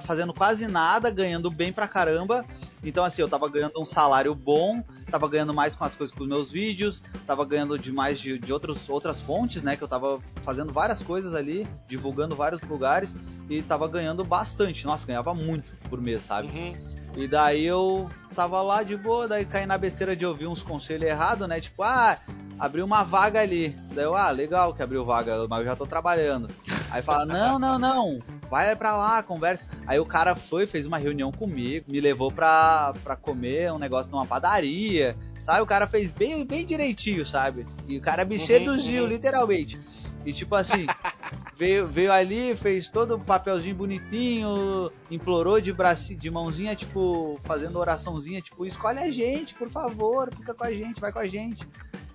fazendo 0.02 0.32
quase 0.32 0.66
nada, 0.66 1.10
ganhando 1.10 1.50
bem 1.50 1.74
pra 1.74 1.86
caramba. 1.86 2.42
Então 2.82 3.04
assim, 3.04 3.20
eu 3.20 3.28
tava 3.28 3.46
ganhando 3.50 3.78
um 3.78 3.84
salário 3.84 4.34
bom, 4.34 4.82
tava 5.10 5.28
ganhando 5.28 5.52
mais 5.52 5.74
com 5.74 5.84
as 5.84 5.94
coisas 5.94 6.16
com 6.16 6.22
os 6.22 6.28
meus 6.28 6.50
vídeos, 6.50 7.02
tava 7.26 7.44
ganhando 7.44 7.78
demais 7.78 8.18
de, 8.18 8.38
de 8.38 8.50
outros, 8.50 8.88
outras 8.88 9.20
fontes, 9.20 9.62
né? 9.62 9.76
Que 9.76 9.84
eu 9.84 9.88
tava 9.88 10.22
fazendo 10.42 10.72
várias 10.72 11.02
coisas 11.02 11.34
ali, 11.34 11.68
divulgando 11.86 12.34
vários 12.34 12.62
lugares 12.62 13.14
e 13.50 13.60
tava 13.60 13.86
ganhando 13.88 14.24
bastante. 14.24 14.86
Nossa, 14.86 15.06
ganhava 15.06 15.34
muito 15.34 15.74
por 15.90 16.00
mês, 16.00 16.22
sabe? 16.22 16.48
Uhum. 16.48 16.95
E 17.16 17.26
daí 17.26 17.64
eu 17.64 18.10
tava 18.34 18.60
lá 18.60 18.82
de 18.82 18.96
boa, 18.96 19.26
daí 19.26 19.44
caí 19.46 19.64
na 19.64 19.78
besteira 19.78 20.14
de 20.14 20.26
ouvir 20.26 20.46
uns 20.46 20.62
conselhos 20.62 21.08
errados, 21.08 21.48
né? 21.48 21.58
Tipo, 21.60 21.82
ah, 21.82 22.18
abriu 22.58 22.84
uma 22.84 23.02
vaga 23.02 23.40
ali. 23.40 23.74
Daí 23.94 24.04
eu, 24.04 24.14
ah, 24.14 24.30
legal 24.30 24.74
que 24.74 24.82
abriu 24.82 25.04
vaga, 25.04 25.48
mas 25.48 25.60
eu 25.60 25.64
já 25.64 25.74
tô 25.76 25.86
trabalhando. 25.86 26.48
Aí 26.90 27.00
fala, 27.02 27.24
não, 27.24 27.58
não, 27.58 27.78
não, 27.78 28.18
vai 28.50 28.76
pra 28.76 28.94
lá, 28.96 29.22
conversa. 29.22 29.64
Aí 29.86 29.98
o 29.98 30.04
cara 30.04 30.34
foi, 30.34 30.66
fez 30.66 30.86
uma 30.86 30.98
reunião 30.98 31.32
comigo, 31.32 31.86
me 31.88 32.00
levou 32.00 32.30
pra, 32.30 32.92
pra 33.02 33.16
comer 33.16 33.72
um 33.72 33.78
negócio 33.78 34.12
numa 34.12 34.26
padaria, 34.26 35.16
sabe? 35.40 35.62
O 35.62 35.66
cara 35.66 35.86
fez 35.86 36.10
bem, 36.10 36.44
bem 36.44 36.66
direitinho, 36.66 37.24
sabe? 37.24 37.66
E 37.88 37.96
o 37.96 38.00
cara 38.02 38.26
me 38.26 38.36
Uhum, 38.36 38.44
seduziu, 38.44 39.04
uhum. 39.04 39.08
literalmente. 39.08 39.78
E 40.26 40.32
tipo 40.32 40.56
assim, 40.56 40.86
veio, 41.56 41.86
veio 41.86 42.12
ali, 42.12 42.54
fez 42.56 42.88
todo 42.88 43.14
o 43.14 43.20
papelzinho 43.20 43.76
bonitinho, 43.76 44.90
implorou 45.08 45.60
de 45.60 45.72
braço, 45.72 46.14
de 46.16 46.30
mãozinha, 46.30 46.74
tipo, 46.74 47.38
fazendo 47.44 47.78
oraçãozinha, 47.78 48.42
tipo, 48.42 48.66
escolhe 48.66 48.98
a 48.98 49.10
gente, 49.10 49.54
por 49.54 49.70
favor, 49.70 50.28
fica 50.34 50.52
com 50.52 50.64
a 50.64 50.72
gente, 50.72 51.00
vai 51.00 51.12
com 51.12 51.20
a 51.20 51.28
gente. 51.28 51.66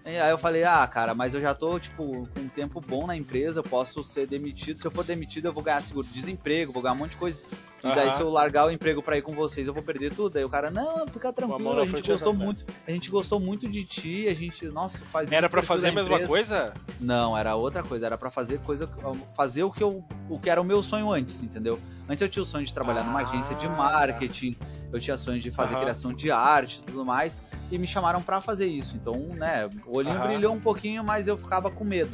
Aí 0.03 0.29
eu 0.29 0.37
falei, 0.37 0.63
ah, 0.63 0.85
cara, 0.87 1.13
mas 1.13 1.33
eu 1.33 1.41
já 1.41 1.53
tô, 1.53 1.79
tipo, 1.79 2.27
com 2.27 2.39
um 2.39 2.49
tempo 2.49 2.81
bom 2.81 3.07
na 3.07 3.15
empresa, 3.15 3.59
eu 3.59 3.63
posso 3.63 4.03
ser 4.03 4.27
demitido. 4.27 4.81
Se 4.81 4.87
eu 4.87 4.91
for 4.91 5.05
demitido, 5.05 5.45
eu 5.45 5.53
vou 5.53 5.63
ganhar 5.63 5.79
seguro-desemprego, 5.81 6.73
vou 6.73 6.81
ganhar 6.81 6.93
um 6.93 6.97
monte 6.97 7.11
de 7.11 7.17
coisa. 7.17 7.39
E 7.83 7.95
daí, 7.95 8.07
Aham. 8.09 8.11
se 8.11 8.21
eu 8.21 8.29
largar 8.29 8.67
o 8.67 8.71
emprego 8.71 9.01
pra 9.01 9.17
ir 9.17 9.21
com 9.23 9.33
vocês, 9.33 9.67
eu 9.67 9.73
vou 9.73 9.81
perder 9.81 10.13
tudo. 10.13 10.37
Aí 10.37 10.43
o 10.43 10.49
cara, 10.49 10.69
não, 10.69 11.07
fica 11.07 11.33
tranquilo, 11.33 11.79
a 11.79 11.85
gente 11.85 12.03
gostou 12.03 12.33
muito. 12.33 12.63
A 12.87 12.91
gente 12.91 13.09
gostou 13.09 13.39
muito 13.39 13.67
de 13.67 13.83
ti, 13.83 14.27
a 14.27 14.33
gente, 14.35 14.65
nossa, 14.67 14.97
faz 14.99 15.31
Era 15.31 15.49
pra 15.49 15.63
fazer 15.63 15.87
a 15.87 15.91
mesma 15.91 16.13
empresa. 16.15 16.27
coisa? 16.27 16.73
Não, 16.99 17.35
era 17.35 17.55
outra 17.55 17.81
coisa, 17.81 18.05
era 18.05 18.17
pra 18.17 18.29
fazer 18.29 18.59
coisa, 18.59 18.87
fazer 19.35 19.63
o 19.63 19.71
que 19.71 19.83
eu, 19.83 20.03
o 20.29 20.39
que 20.39 20.49
era 20.49 20.61
o 20.61 20.63
meu 20.63 20.83
sonho 20.83 21.11
antes, 21.11 21.41
entendeu? 21.41 21.79
Antes 22.07 22.21
eu 22.21 22.29
tinha 22.29 22.43
o 22.43 22.45
sonho 22.45 22.65
de 22.65 22.73
trabalhar 22.73 23.03
numa 23.03 23.19
Ah, 23.19 23.23
agência 23.23 23.55
de 23.55 23.67
tá. 23.67 23.73
marketing, 23.73 24.55
eu 24.91 24.99
tinha 24.99 25.17
sonho 25.17 25.39
de 25.39 25.49
fazer 25.49 25.73
Aham. 25.75 25.81
criação 25.81 26.13
de 26.13 26.29
arte 26.29 26.79
e 26.79 26.83
tudo 26.83 27.03
mais, 27.03 27.39
e 27.71 27.77
me 27.79 27.87
chamaram 27.87 28.21
pra 28.21 28.41
fazer 28.41 28.67
isso. 28.67 28.95
Então, 28.95 29.17
né, 29.29 29.67
o 29.87 29.97
olhinho 29.97 30.17
Aham. 30.19 30.27
brilhou 30.27 30.53
um 30.53 30.59
pouquinho, 30.59 31.03
mas 31.03 31.27
eu 31.27 31.35
ficava 31.37 31.71
com 31.71 31.83
medo. 31.83 32.11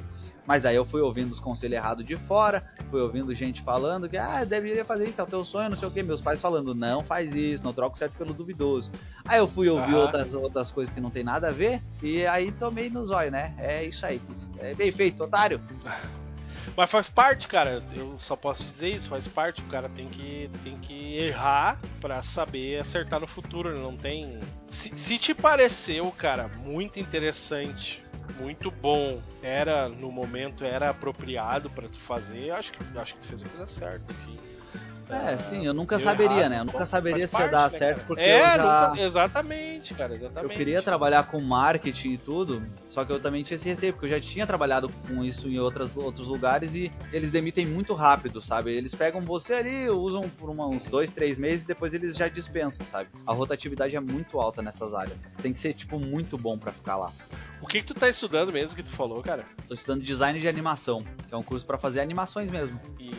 Mas 0.47 0.65
aí 0.65 0.77
eu 0.77 0.85
fui 0.85 1.01
ouvindo 1.01 1.29
os 1.29 1.41
conselhos 1.41 1.75
errados 1.75 2.05
de 2.05 2.15
fora, 2.15 2.63
fui 2.89 3.01
ouvindo 3.01 3.33
gente 3.35 3.61
falando 3.61 4.07
que, 4.07 4.17
ah, 4.17 4.45
deveria 4.45 4.85
fazer 4.85 5.09
isso, 5.09 5.19
é 5.19 5.23
o 5.25 5.27
teu 5.27 5.43
sonho, 5.43 5.69
não 5.69 5.75
sei 5.75 5.89
o 5.89 5.91
que. 5.91 6.01
Meus 6.01 6.21
pais 6.21 6.41
falando, 6.41 6.73
não 6.73 7.03
faz 7.03 7.33
isso, 7.35 7.63
não 7.65 7.73
troca 7.73 7.95
o 7.95 7.97
certo 7.97 8.13
pelo 8.17 8.33
duvidoso. 8.33 8.89
Aí 9.25 9.39
eu 9.39 9.47
fui 9.47 9.67
ouvir 9.67 9.95
Aham. 9.95 10.03
outras, 10.03 10.33
outras 10.33 10.71
coisas 10.71 10.93
que 10.95 11.01
não 11.01 11.11
tem 11.11 11.23
nada 11.23 11.49
a 11.49 11.51
ver, 11.51 11.83
e 12.01 12.25
aí 12.25 12.49
tomei 12.53 12.89
no 12.89 13.05
zóio, 13.05 13.29
né? 13.29 13.53
É 13.57 13.83
isso 13.83 14.05
aí, 14.05 14.21
é 14.59 14.73
bem 14.73 14.91
feito, 14.91 15.21
otário. 15.23 15.61
Mas 16.75 16.89
faz 16.89 17.07
parte, 17.07 17.47
cara. 17.47 17.83
Eu 17.95 18.17
só 18.19 18.35
posso 18.35 18.63
dizer 18.65 18.89
isso, 18.89 19.09
faz 19.09 19.27
parte. 19.27 19.61
O 19.61 19.65
cara 19.65 19.89
tem 19.89 20.07
que, 20.07 20.49
tem 20.63 20.77
que 20.77 21.17
errar 21.17 21.79
pra 21.99 22.21
saber 22.21 22.79
acertar 22.79 23.19
no 23.19 23.27
futuro. 23.27 23.73
né? 23.73 23.79
Não 23.79 23.95
tem. 23.95 24.39
Se, 24.67 24.91
se 24.95 25.17
te 25.17 25.33
pareceu, 25.33 26.11
cara, 26.11 26.47
muito 26.47 26.99
interessante, 26.99 28.03
muito 28.39 28.69
bom, 28.69 29.21
era 29.41 29.87
no 29.89 30.11
momento 30.11 30.63
era 30.63 30.89
apropriado 30.89 31.69
pra 31.69 31.87
tu 31.87 31.99
fazer, 31.99 32.51
acho 32.51 32.71
que 32.71 32.97
acho 32.97 33.13
que 33.15 33.21
tu 33.21 33.27
fez 33.27 33.41
a 33.41 33.45
coisa 33.47 33.67
certa, 33.67 34.13
enfim. 34.13 34.37
É, 35.09 35.33
Ah, 35.33 35.37
sim, 35.37 35.65
eu 35.65 35.73
nunca 35.73 35.97
deu 35.97 36.05
saberia, 36.05 36.37
errado, 36.37 36.49
né? 36.49 36.59
Eu 36.59 36.65
nunca 36.65 36.85
saberia 36.85 37.25
se 37.27 37.37
ia 37.39 37.47
dar 37.47 37.71
né, 37.71 37.77
certo, 37.77 38.05
porque 38.05 38.21
é, 38.23 38.41
eu 38.41 38.45
já. 38.57 38.89
nunca- 38.89 39.01
exatamente, 39.01 39.93
cara, 39.93 40.13
Eu 40.13 40.17
exatamente. 40.17 40.55
queria 40.57 40.81
trabalhar 40.81 41.23
com 41.23 41.39
marketing 41.39 42.13
e 42.13 42.17
tudo, 42.17 42.61
só 42.85 43.05
que 43.05 43.11
eu 43.13 43.19
também 43.19 43.41
tinha 43.41 43.55
esse 43.55 43.69
receio, 43.69 43.93
porque 43.93 44.05
eu 44.07 44.09
já 44.09 44.19
tinha 44.19 44.45
trabalhado 44.45 44.89
com 45.07 45.23
isso 45.23 45.47
em 45.47 45.59
outras, 45.59 45.95
outros 45.95 46.27
lugares 46.27 46.75
e 46.75 46.91
eles 47.13 47.31
demitem 47.31 47.65
muito 47.65 47.93
rápido, 47.93 48.41
sabe? 48.41 48.73
Eles 48.73 48.93
pegam 48.93 49.21
você 49.21 49.53
ali, 49.53 49.89
usam 49.89 50.27
por 50.37 50.49
uma- 50.49 50.67
uns 50.67 50.83
dois, 50.83 51.09
três 51.09 51.37
meses 51.37 51.63
e 51.63 51.67
depois 51.67 51.93
eles 51.93 52.17
já 52.17 52.27
dispensam, 52.27 52.85
sabe? 52.85 53.09
A 53.25 53.31
rotatividade 53.31 53.95
é 53.95 53.99
muito 54.01 54.39
alta 54.41 54.61
nessas 54.61 54.93
áreas. 54.93 55.23
Tem 55.41 55.53
que 55.53 55.59
ser, 55.59 55.73
tipo, 55.73 55.97
muito 55.99 56.37
bom 56.37 56.57
pra 56.57 56.71
ficar 56.73 56.97
lá. 56.97 57.13
O 57.61 57.65
que 57.65 57.79
que 57.81 57.87
tu 57.87 57.93
tá 57.95 58.07
estudando 58.09 58.51
mesmo 58.51 58.75
que 58.75 58.83
tu 58.83 58.91
falou, 58.91 59.21
cara? 59.23 59.45
Tô 59.67 59.73
estudando 59.73 60.03
design 60.03 60.39
de 60.39 60.47
animação, 60.47 61.01
que 61.27 61.33
é 61.33 61.37
um 61.37 61.41
curso 61.41 61.65
pra 61.65 61.77
fazer 61.77 62.01
animações 62.01 62.51
mesmo. 62.51 62.79
E, 62.99 63.09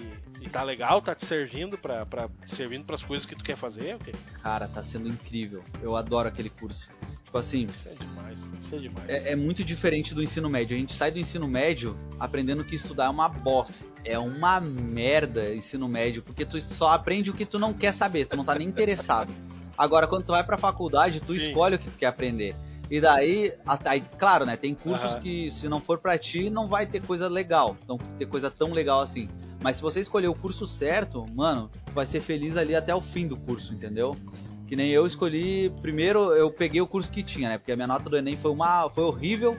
e 0.48 0.50
tá 0.50 0.62
legal, 0.62 1.00
tá 1.02 1.14
te 1.14 1.26
servindo 1.26 1.76
pra, 1.76 2.06
pra 2.06 2.28
servindo 2.46 2.84
pras 2.84 3.02
coisas 3.02 3.26
que 3.26 3.36
tu 3.36 3.44
quer 3.44 3.56
fazer? 3.56 3.96
o 3.96 3.98
quê? 3.98 4.12
Cara, 4.42 4.66
tá 4.66 4.82
sendo 4.82 5.08
incrível. 5.08 5.62
Eu 5.82 5.94
adoro 5.94 6.26
aquele 6.26 6.48
curso. 6.50 6.90
Tipo 7.24 7.36
assim, 7.36 7.64
Isso 7.64 7.86
é 7.86 7.92
demais, 7.92 8.48
isso 8.58 8.74
é 8.74 8.78
demais. 8.78 9.08
é, 9.08 9.32
é 9.32 9.36
muito 9.36 9.62
diferente 9.62 10.14
do 10.14 10.22
ensino 10.22 10.48
médio. 10.48 10.74
A 10.74 10.80
gente 10.80 10.94
sai 10.94 11.10
do 11.10 11.18
ensino 11.18 11.46
médio 11.46 11.94
aprendendo 12.18 12.64
que 12.64 12.74
estudar 12.74 13.04
é 13.04 13.08
uma 13.10 13.28
bosta. 13.28 13.76
É 14.02 14.18
uma 14.18 14.58
merda 14.60 15.54
ensino 15.54 15.86
médio, 15.86 16.22
porque 16.22 16.46
tu 16.46 16.60
só 16.62 16.92
aprende 16.92 17.30
o 17.30 17.34
que 17.34 17.44
tu 17.44 17.58
não 17.58 17.74
quer 17.74 17.92
saber, 17.92 18.24
tu 18.24 18.34
não 18.36 18.44
tá 18.44 18.54
nem 18.54 18.66
interessado. 18.66 19.30
Agora, 19.76 20.06
quando 20.06 20.24
tu 20.24 20.32
vai 20.32 20.42
pra 20.42 20.56
faculdade, 20.56 21.20
tu 21.20 21.32
Sim. 21.32 21.48
escolhe 21.48 21.74
o 21.76 21.78
que 21.78 21.90
tu 21.90 21.98
quer 21.98 22.06
aprender. 22.06 22.56
E 22.90 22.98
daí, 23.00 23.52
aí, 23.84 24.02
claro, 24.18 24.46
né? 24.46 24.56
Tem 24.56 24.74
cursos 24.74 25.12
Aham. 25.12 25.20
que 25.20 25.50
se 25.50 25.68
não 25.68 25.78
for 25.78 25.98
pra 25.98 26.16
ti, 26.16 26.48
não 26.48 26.66
vai 26.66 26.86
ter 26.86 27.02
coisa 27.02 27.28
legal. 27.28 27.76
Não 27.86 27.98
ter 27.98 28.24
coisa 28.24 28.50
tão 28.50 28.72
legal 28.72 29.02
assim. 29.02 29.28
Mas 29.60 29.76
se 29.76 29.82
você 29.82 30.00
escolher 30.00 30.28
o 30.28 30.34
curso 30.34 30.66
certo, 30.66 31.26
mano, 31.34 31.70
vai 31.92 32.06
ser 32.06 32.20
feliz 32.20 32.56
ali 32.56 32.74
até 32.74 32.94
o 32.94 33.00
fim 33.00 33.26
do 33.26 33.36
curso, 33.36 33.74
entendeu? 33.74 34.16
Que 34.66 34.76
nem 34.76 34.90
eu 34.90 35.06
escolhi, 35.06 35.72
primeiro 35.80 36.32
eu 36.34 36.50
peguei 36.50 36.80
o 36.80 36.86
curso 36.86 37.10
que 37.10 37.22
tinha, 37.22 37.48
né? 37.48 37.58
Porque 37.58 37.72
a 37.72 37.76
minha 37.76 37.86
nota 37.88 38.08
do 38.08 38.16
ENEM 38.16 38.36
foi 38.36 38.50
uma 38.50 38.88
foi 38.90 39.04
horrível. 39.04 39.58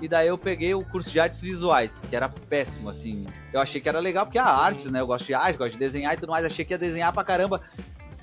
E 0.00 0.08
daí 0.08 0.26
eu 0.26 0.36
peguei 0.36 0.74
o 0.74 0.84
curso 0.84 1.08
de 1.08 1.20
artes 1.20 1.40
visuais, 1.40 2.02
que 2.10 2.16
era 2.16 2.28
péssimo, 2.28 2.90
assim. 2.90 3.24
Eu 3.52 3.60
achei 3.60 3.80
que 3.80 3.88
era 3.88 4.00
legal, 4.00 4.26
porque 4.26 4.38
a 4.38 4.44
ah, 4.44 4.64
artes, 4.64 4.90
né? 4.90 5.00
Eu 5.00 5.06
gosto 5.06 5.26
de 5.26 5.32
arte, 5.32 5.56
gosto 5.56 5.72
de 5.72 5.78
desenhar 5.78 6.12
e 6.12 6.16
tudo 6.16 6.30
mais. 6.30 6.44
Achei 6.44 6.64
que 6.64 6.74
ia 6.74 6.78
desenhar 6.78 7.12
pra 7.12 7.22
caramba 7.22 7.60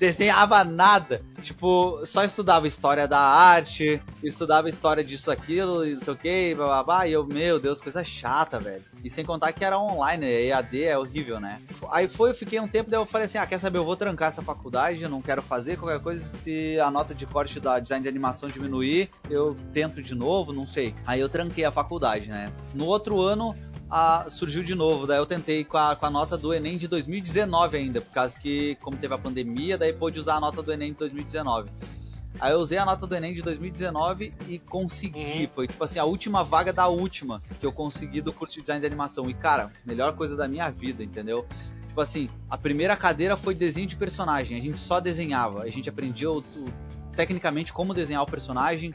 desenhava 0.00 0.64
nada. 0.64 1.22
Tipo, 1.42 2.04
só 2.04 2.24
estudava 2.24 2.66
história 2.66 3.06
da 3.06 3.20
arte, 3.20 4.02
estudava 4.22 4.68
história 4.68 5.04
disso, 5.04 5.30
aquilo, 5.30 5.86
e 5.86 5.94
não 5.94 6.02
sei 6.02 6.12
o 6.12 6.16
que, 6.16 6.54
babá. 6.54 7.06
E 7.06 7.12
eu, 7.12 7.24
meu 7.24 7.60
Deus, 7.60 7.80
coisa 7.80 8.02
chata, 8.02 8.58
velho. 8.58 8.82
E 9.04 9.10
sem 9.10 9.24
contar 9.24 9.52
que 9.52 9.64
era 9.64 9.78
online, 9.78 10.24
né? 10.24 10.42
EAD 10.44 10.84
é 10.84 10.98
horrível, 10.98 11.38
né? 11.38 11.60
Aí 11.90 12.08
foi, 12.08 12.30
eu 12.30 12.34
fiquei 12.34 12.58
um 12.60 12.68
tempo, 12.68 12.90
daí 12.90 12.98
eu 12.98 13.06
falei 13.06 13.26
assim: 13.26 13.38
ah, 13.38 13.46
quer 13.46 13.58
saber, 13.58 13.78
eu 13.78 13.84
vou 13.84 13.96
trancar 13.96 14.28
essa 14.28 14.42
faculdade, 14.42 15.02
eu 15.02 15.08
não 15.08 15.22
quero 15.22 15.42
fazer 15.42 15.76
qualquer 15.76 16.00
coisa. 16.00 16.22
Se 16.22 16.78
a 16.80 16.90
nota 16.90 17.14
de 17.14 17.26
corte 17.26 17.60
da 17.60 17.78
design 17.78 18.02
de 18.02 18.08
animação 18.08 18.48
diminuir, 18.48 19.10
eu 19.28 19.56
tento 19.72 20.02
de 20.02 20.14
novo, 20.14 20.52
não 20.52 20.66
sei. 20.66 20.94
Aí 21.06 21.20
eu 21.20 21.28
tranquei 21.28 21.64
a 21.64 21.72
faculdade, 21.72 22.28
né? 22.28 22.52
No 22.74 22.86
outro 22.86 23.20
ano, 23.20 23.54
a, 23.90 24.26
surgiu 24.28 24.62
de 24.62 24.74
novo. 24.74 25.06
Daí 25.06 25.18
eu 25.18 25.26
tentei 25.26 25.64
com 25.64 25.76
a, 25.76 25.96
com 25.96 26.06
a 26.06 26.10
nota 26.10 26.36
do 26.36 26.54
Enem 26.54 26.78
de 26.78 26.86
2019 26.86 27.76
ainda, 27.76 28.00
por 28.00 28.12
causa 28.12 28.38
que, 28.38 28.76
como 28.76 28.96
teve 28.96 29.14
a 29.14 29.18
pandemia, 29.18 29.76
daí 29.76 29.92
pôde 29.92 30.18
usar 30.18 30.36
a 30.36 30.40
nota 30.40 30.62
do 30.62 30.72
Enem 30.72 30.92
de 30.92 30.98
2019. 30.98 31.70
Aí 32.38 32.52
eu 32.52 32.60
usei 32.60 32.78
a 32.78 32.84
nota 32.84 33.06
do 33.06 33.14
Enem 33.14 33.34
de 33.34 33.42
2019 33.42 34.32
e 34.48 34.58
consegui. 34.58 35.42
Uhum. 35.42 35.48
Foi 35.52 35.66
tipo 35.66 35.82
assim, 35.82 35.98
a 35.98 36.04
última 36.04 36.44
vaga 36.44 36.72
da 36.72 36.86
última 36.86 37.42
que 37.58 37.66
eu 37.66 37.72
consegui 37.72 38.20
do 38.20 38.32
curso 38.32 38.54
de 38.54 38.60
design 38.60 38.80
de 38.80 38.86
animação. 38.86 39.28
E 39.28 39.34
cara, 39.34 39.70
melhor 39.84 40.14
coisa 40.14 40.36
da 40.36 40.46
minha 40.46 40.70
vida, 40.70 41.02
entendeu? 41.02 41.44
Tipo 41.88 42.00
assim, 42.00 42.30
a 42.48 42.56
primeira 42.56 42.96
cadeira 42.96 43.36
foi 43.36 43.54
desenho 43.54 43.86
de 43.86 43.96
personagem. 43.96 44.56
A 44.56 44.62
gente 44.62 44.78
só 44.78 45.00
desenhava. 45.00 45.62
A 45.62 45.70
gente 45.70 45.88
aprendia 45.88 46.30
o, 46.30 46.38
o 46.38 46.72
tecnicamente 47.14 47.72
como 47.72 47.94
desenhar 47.94 48.22
o 48.22 48.26
personagem. 48.26 48.94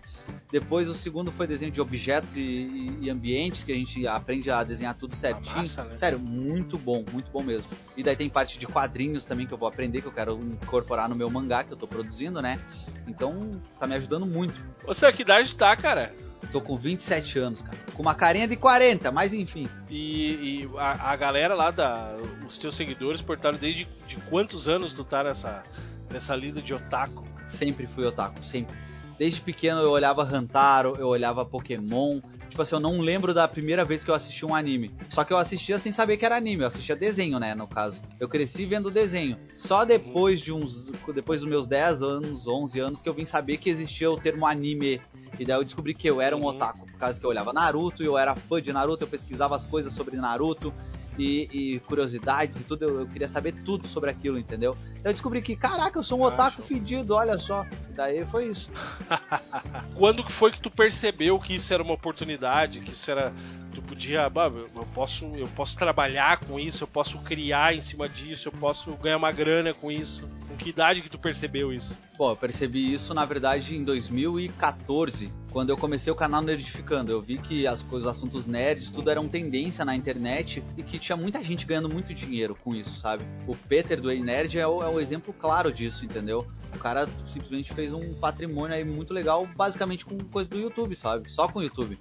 Depois 0.52 0.88
o 0.88 0.94
segundo 0.94 1.32
foi 1.32 1.48
desenho 1.48 1.72
de 1.72 1.82
objetos 1.82 2.36
e, 2.38 2.42
e, 2.42 2.98
e 3.02 3.10
ambientes, 3.10 3.64
que 3.64 3.72
a 3.72 3.76
gente 3.76 4.08
aprende 4.08 4.50
a 4.50 4.64
desenhar 4.64 4.96
tudo 4.96 5.16
certinho. 5.16 5.58
Massa, 5.58 5.84
né? 5.84 5.98
Sério, 5.98 6.20
muito 6.20 6.78
bom, 6.78 7.04
muito 7.12 7.32
bom 7.32 7.44
mesmo. 7.44 7.72
E 7.96 8.04
daí 8.04 8.16
tem 8.16 8.30
parte 8.30 8.58
de 8.58 8.68
quadrinhos 8.68 9.24
também 9.24 9.46
que 9.46 9.54
eu 9.54 9.58
vou 9.58 9.68
aprender, 9.68 10.02
que 10.02 10.08
eu 10.08 10.12
quero 10.12 10.40
incorporar 10.40 11.10
no 11.10 11.16
meu 11.16 11.30
mangá 11.30 11.64
que 11.64 11.72
eu 11.72 11.78
tô 11.78 11.88
produzindo, 11.88 12.42
né? 12.42 12.60
Então 13.08 13.62
tá 13.80 13.88
me 13.88 13.96
ajudando 13.96 14.26
muito. 14.26 14.56
Você, 14.86 15.12
que 15.12 15.22
idade 15.22 15.56
tá, 15.56 15.76
cara? 15.76 16.14
Tô 16.52 16.62
com 16.62 16.78
27 16.78 17.40
anos, 17.40 17.62
cara. 17.62 17.78
Com 17.94 18.02
uma 18.02 18.14
carinha 18.14 18.48
de 18.48 18.56
40, 18.56 19.12
mas 19.12 19.34
enfim. 19.34 19.68
E, 19.90 20.62
e 20.64 20.70
a, 20.78 21.12
a, 21.12 21.16
galera 21.16 21.56
lá, 21.56 21.72
da, 21.72 22.16
os 22.48 22.58
teus 22.58 22.76
seguidores, 22.76 23.22
portaram 23.22 23.58
desde 23.58 23.88
de 24.08 24.18
quantos 24.30 24.68
anos 24.68 24.94
tu 24.94 25.04
tá 25.04 25.24
nessa, 25.24 25.64
nessa 26.12 26.36
lida 26.36 26.62
de 26.62 26.74
otaku? 26.74 27.26
Sempre 27.46 27.88
fui 27.88 28.06
otaku, 28.06 28.44
sempre. 28.44 28.76
Desde 29.18 29.40
pequeno 29.40 29.80
eu 29.80 29.92
olhava 29.92 30.24
Hantaro, 30.24 30.96
eu 30.98 31.08
olhava 31.08 31.46
Pokémon. 31.46 32.20
Tipo 32.50 32.62
assim, 32.62 32.76
eu 32.76 32.80
não 32.80 33.00
lembro 33.00 33.34
da 33.34 33.48
primeira 33.48 33.84
vez 33.84 34.04
que 34.04 34.12
eu 34.12 34.16
assisti 34.16 34.46
um 34.46 34.54
anime. 34.54 34.94
Só 35.10 35.24
que 35.24 35.34
eu 35.34 35.38
assistia 35.38 35.80
sem 35.80 35.92
saber 35.92 36.18
que 36.18 36.26
era 36.26 36.36
anime, 36.36 36.64
eu 36.64 36.68
assistia 36.68 36.96
desenho, 36.96 37.40
né, 37.40 37.56
no 37.56 37.68
caso. 37.68 38.02
Eu 38.20 38.28
cresci 38.30 38.66
vendo 38.66 38.92
desenho. 38.92 39.38
Só 39.58 39.84
depois 39.84 40.40
de 40.40 40.54
uns 40.54 40.92
depois 41.14 41.42
dos 41.42 41.50
meus 41.50 41.68
10 41.68 42.02
anos, 42.02 42.48
11 42.48 42.80
anos 42.80 43.02
que 43.02 43.10
eu 43.10 43.14
vim 43.14 43.26
saber 43.26 43.58
que 43.58 43.70
existia 43.70 44.10
o 44.12 44.18
termo 44.18 44.46
anime. 44.46 45.02
E 45.40 45.46
daí 45.46 45.58
eu 45.58 45.64
descobri 45.64 45.94
que 45.94 46.10
eu 46.10 46.22
era 46.22 46.36
um 46.36 46.42
uhum. 46.42 46.48
otaku, 46.48 46.86
por 46.86 46.98
causa 46.98 47.20
que 47.20 47.26
eu 47.26 47.30
olhava 47.30 47.52
Naruto, 47.52 48.04
e 48.04 48.06
eu 48.06 48.18
era 48.18 48.36
fã 48.36 48.62
de 48.62 48.72
Naruto, 48.72 49.04
eu 49.04 49.08
pesquisava 49.08 49.56
as 49.56 49.66
coisas 49.66 49.92
sobre 49.92 50.16
Naruto 50.16 50.74
e, 51.18 51.50
e 51.52 51.80
curiosidades 51.82 52.60
e 52.60 52.64
tudo, 52.64 52.84
eu, 52.84 53.00
eu, 53.02 53.08
queria 53.08 53.28
saber 53.28 53.54
tudo 53.64 53.88
sobre 53.88 54.10
aquilo, 54.10 54.38
entendeu? 54.38 54.78
Então 54.92 55.10
eu 55.10 55.14
descobri 55.14 55.42
que, 55.42 55.56
caraca, 55.56 55.98
eu 55.98 56.04
sou 56.04 56.20
um 56.20 56.24
otaku 56.24 56.62
fedido, 56.62 57.14
olha 57.14 57.38
só. 57.38 57.66
E 57.90 57.94
daí 57.94 58.26
foi 58.26 58.48
isso. 58.48 58.70
Quando 59.96 60.24
que 60.24 60.32
foi 60.32 60.52
que 60.52 60.60
tu 60.60 60.70
percebeu 60.70 61.40
que 61.40 61.56
isso 61.56 61.74
era 61.74 61.82
uma 61.82 61.94
oportunidade, 61.94 62.82
que 62.82 62.92
isso 62.92 63.10
era 63.10 63.34
tu 63.74 63.82
podia, 63.82 64.32
eu 64.76 64.86
posso, 64.94 65.26
eu 65.36 65.48
posso 65.50 65.78
trabalhar 65.78 66.40
com 66.40 66.60
isso, 66.60 66.84
eu 66.84 66.88
posso 66.88 67.18
criar 67.20 67.76
em 67.76 67.82
cima 67.82 68.08
disso, 68.08 68.48
eu 68.48 68.52
posso 68.54 68.92
ganhar 68.94 69.18
uma 69.18 69.32
grana 69.32 69.74
com 69.74 69.92
isso. 69.92 70.28
Com 70.56 70.64
que 70.64 70.70
idade 70.70 71.02
que 71.02 71.10
tu 71.10 71.20
percebeu 71.20 71.74
isso? 71.74 71.94
Bom, 72.18 72.32
eu 72.32 72.36
percebi 72.36 72.94
isso 72.94 73.14
na 73.14 73.26
verdade 73.26 73.76
em 73.76 73.84
2014, 73.84 75.30
quando 75.52 75.70
eu 75.70 75.76
comecei 75.76 76.12
o 76.12 76.16
canal 76.16 76.42
Nerdificando. 76.42 77.12
Eu 77.12 77.22
vi 77.22 77.38
que 77.38 77.68
as 77.68 77.86
os 77.92 78.08
assuntos 78.08 78.48
nerds, 78.48 78.90
tudo 78.90 79.10
eram 79.10 79.28
tendência 79.28 79.84
na 79.84 79.94
internet 79.94 80.64
e 80.78 80.84
que 80.84 80.98
tinha 80.98 81.18
muita 81.18 81.44
gente 81.44 81.66
ganhando 81.66 81.90
muito 81.90 82.14
dinheiro 82.14 82.56
com 82.56 82.74
isso, 82.74 82.98
sabe? 82.98 83.26
O 83.46 83.54
Peter 83.54 84.00
do 84.00 84.10
Ei 84.10 84.24
Nerd 84.24 84.58
é 84.58 84.66
o, 84.66 84.82
é 84.82 84.88
o 84.88 84.98
exemplo 84.98 85.34
claro 85.34 85.74
disso, 85.74 86.06
entendeu? 86.06 86.48
O 86.74 86.80
cara 86.80 87.06
simplesmente 87.26 87.74
fez 87.74 87.92
um 87.92 88.14
patrimônio 88.14 88.78
aí 88.78 88.86
muito 88.86 89.14
legal, 89.14 89.46
basicamente 89.58 90.06
com 90.06 90.18
coisa 90.20 90.50
do 90.50 90.58
YouTube, 90.58 90.96
sabe? 90.96 91.30
Só 91.30 91.50
com 91.50 91.60
o 91.60 91.64
YouTube. 91.64 92.00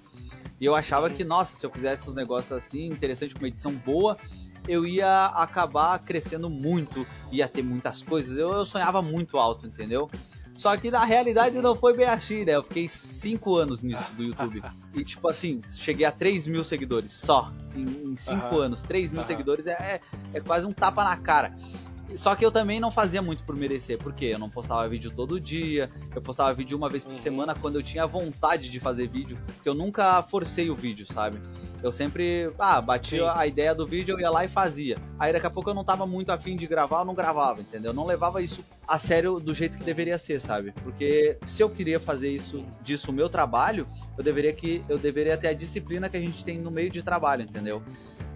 E 0.61 0.65
eu 0.65 0.73
achava 0.73 1.09
que, 1.09 1.25
nossa, 1.25 1.57
se 1.57 1.65
eu 1.65 1.69
fizesse 1.69 2.07
uns 2.07 2.15
negócios 2.15 2.53
assim, 2.53 2.85
interessante, 2.87 3.33
com 3.33 3.39
uma 3.41 3.49
edição 3.49 3.73
boa, 3.73 4.17
eu 4.67 4.85
ia 4.85 5.25
acabar 5.25 5.97
crescendo 5.99 6.49
muito, 6.49 7.05
ia 7.31 7.47
ter 7.47 7.63
muitas 7.63 8.01
coisas. 8.01 8.37
Eu, 8.37 8.51
eu 8.51 8.65
sonhava 8.65 9.01
muito 9.01 9.37
alto, 9.37 9.65
entendeu? 9.67 10.09
Só 10.55 10.75
que 10.77 10.89
na 10.89 11.03
realidade 11.03 11.57
não 11.61 11.75
foi 11.75 11.93
bem 11.93 12.07
assim, 12.07 12.45
né? 12.45 12.55
Eu 12.55 12.63
fiquei 12.63 12.87
5 12.87 13.55
anos 13.57 13.81
nisso 13.81 14.13
do 14.13 14.23
YouTube. 14.23 14.63
E 14.93 15.03
tipo 15.03 15.27
assim, 15.27 15.61
cheguei 15.73 16.05
a 16.05 16.11
3 16.11 16.47
mil 16.47 16.63
seguidores 16.63 17.11
só. 17.11 17.51
Em 17.75 18.15
5 18.15 18.57
anos. 18.57 18.81
3 18.81 19.11
mil 19.11 19.23
seguidores 19.23 19.67
é, 19.67 19.73
é, 19.73 20.01
é 20.33 20.39
quase 20.39 20.65
um 20.65 20.71
tapa 20.71 21.03
na 21.03 21.17
cara. 21.17 21.53
Só 22.13 22.35
que 22.35 22.45
eu 22.45 22.51
também 22.51 22.79
não 22.79 22.91
fazia 22.91 23.21
muito 23.21 23.43
por 23.43 23.55
merecer, 23.55 23.97
porque 23.97 24.25
eu 24.25 24.39
não 24.39 24.49
postava 24.49 24.87
vídeo 24.87 25.11
todo 25.11 25.39
dia, 25.39 25.89
eu 26.13 26.21
postava 26.21 26.53
vídeo 26.53 26.77
uma 26.77 26.89
vez 26.89 27.03
por 27.03 27.09
uhum. 27.09 27.15
semana 27.15 27.55
quando 27.55 27.77
eu 27.77 27.83
tinha 27.83 28.05
vontade 28.05 28.69
de 28.69 28.79
fazer 28.79 29.07
vídeo, 29.07 29.37
porque 29.55 29.67
eu 29.67 29.73
nunca 29.73 30.21
forcei 30.23 30.69
o 30.69 30.75
vídeo, 30.75 31.05
sabe? 31.05 31.39
Eu 31.81 31.91
sempre, 31.91 32.51
ah, 32.57 32.81
batia 32.81 33.31
a 33.33 33.45
ideia 33.45 33.75
do 33.75 33.85
vídeo, 33.85 34.13
eu 34.13 34.19
ia 34.19 34.29
lá 34.29 34.45
e 34.45 34.47
fazia. 34.47 34.97
Aí 35.19 35.31
daqui 35.31 35.45
a 35.45 35.49
pouco 35.49 35.69
eu 35.69 35.73
não 35.73 35.83
tava 35.83 36.07
muito 36.07 36.31
afim 36.31 36.55
de 36.55 36.65
gravar, 36.65 37.01
eu 37.01 37.05
não 37.05 37.13
gravava, 37.13 37.61
entendeu? 37.61 37.91
Eu 37.91 37.95
não 37.95 38.05
levava 38.05 38.41
isso 38.41 38.63
a 38.87 38.97
sério 38.97 39.39
do 39.39 39.53
jeito 39.53 39.77
que 39.77 39.83
deveria 39.83 40.17
ser, 40.17 40.39
sabe? 40.39 40.71
Porque 40.83 41.37
se 41.45 41.61
eu 41.61 41.69
queria 41.69 41.99
fazer 41.99 42.31
isso 42.31 42.65
disso 42.81 43.11
o 43.11 43.13
meu 43.13 43.29
trabalho, 43.29 43.87
eu 44.17 44.23
deveria 44.23 44.53
que 44.53 44.83
eu 44.87 44.97
deveria 44.97 45.37
ter 45.37 45.49
a 45.49 45.53
disciplina 45.53 46.09
que 46.09 46.17
a 46.17 46.21
gente 46.21 46.43
tem 46.43 46.57
no 46.57 46.71
meio 46.71 46.89
de 46.89 47.03
trabalho, 47.03 47.43
entendeu? 47.43 47.83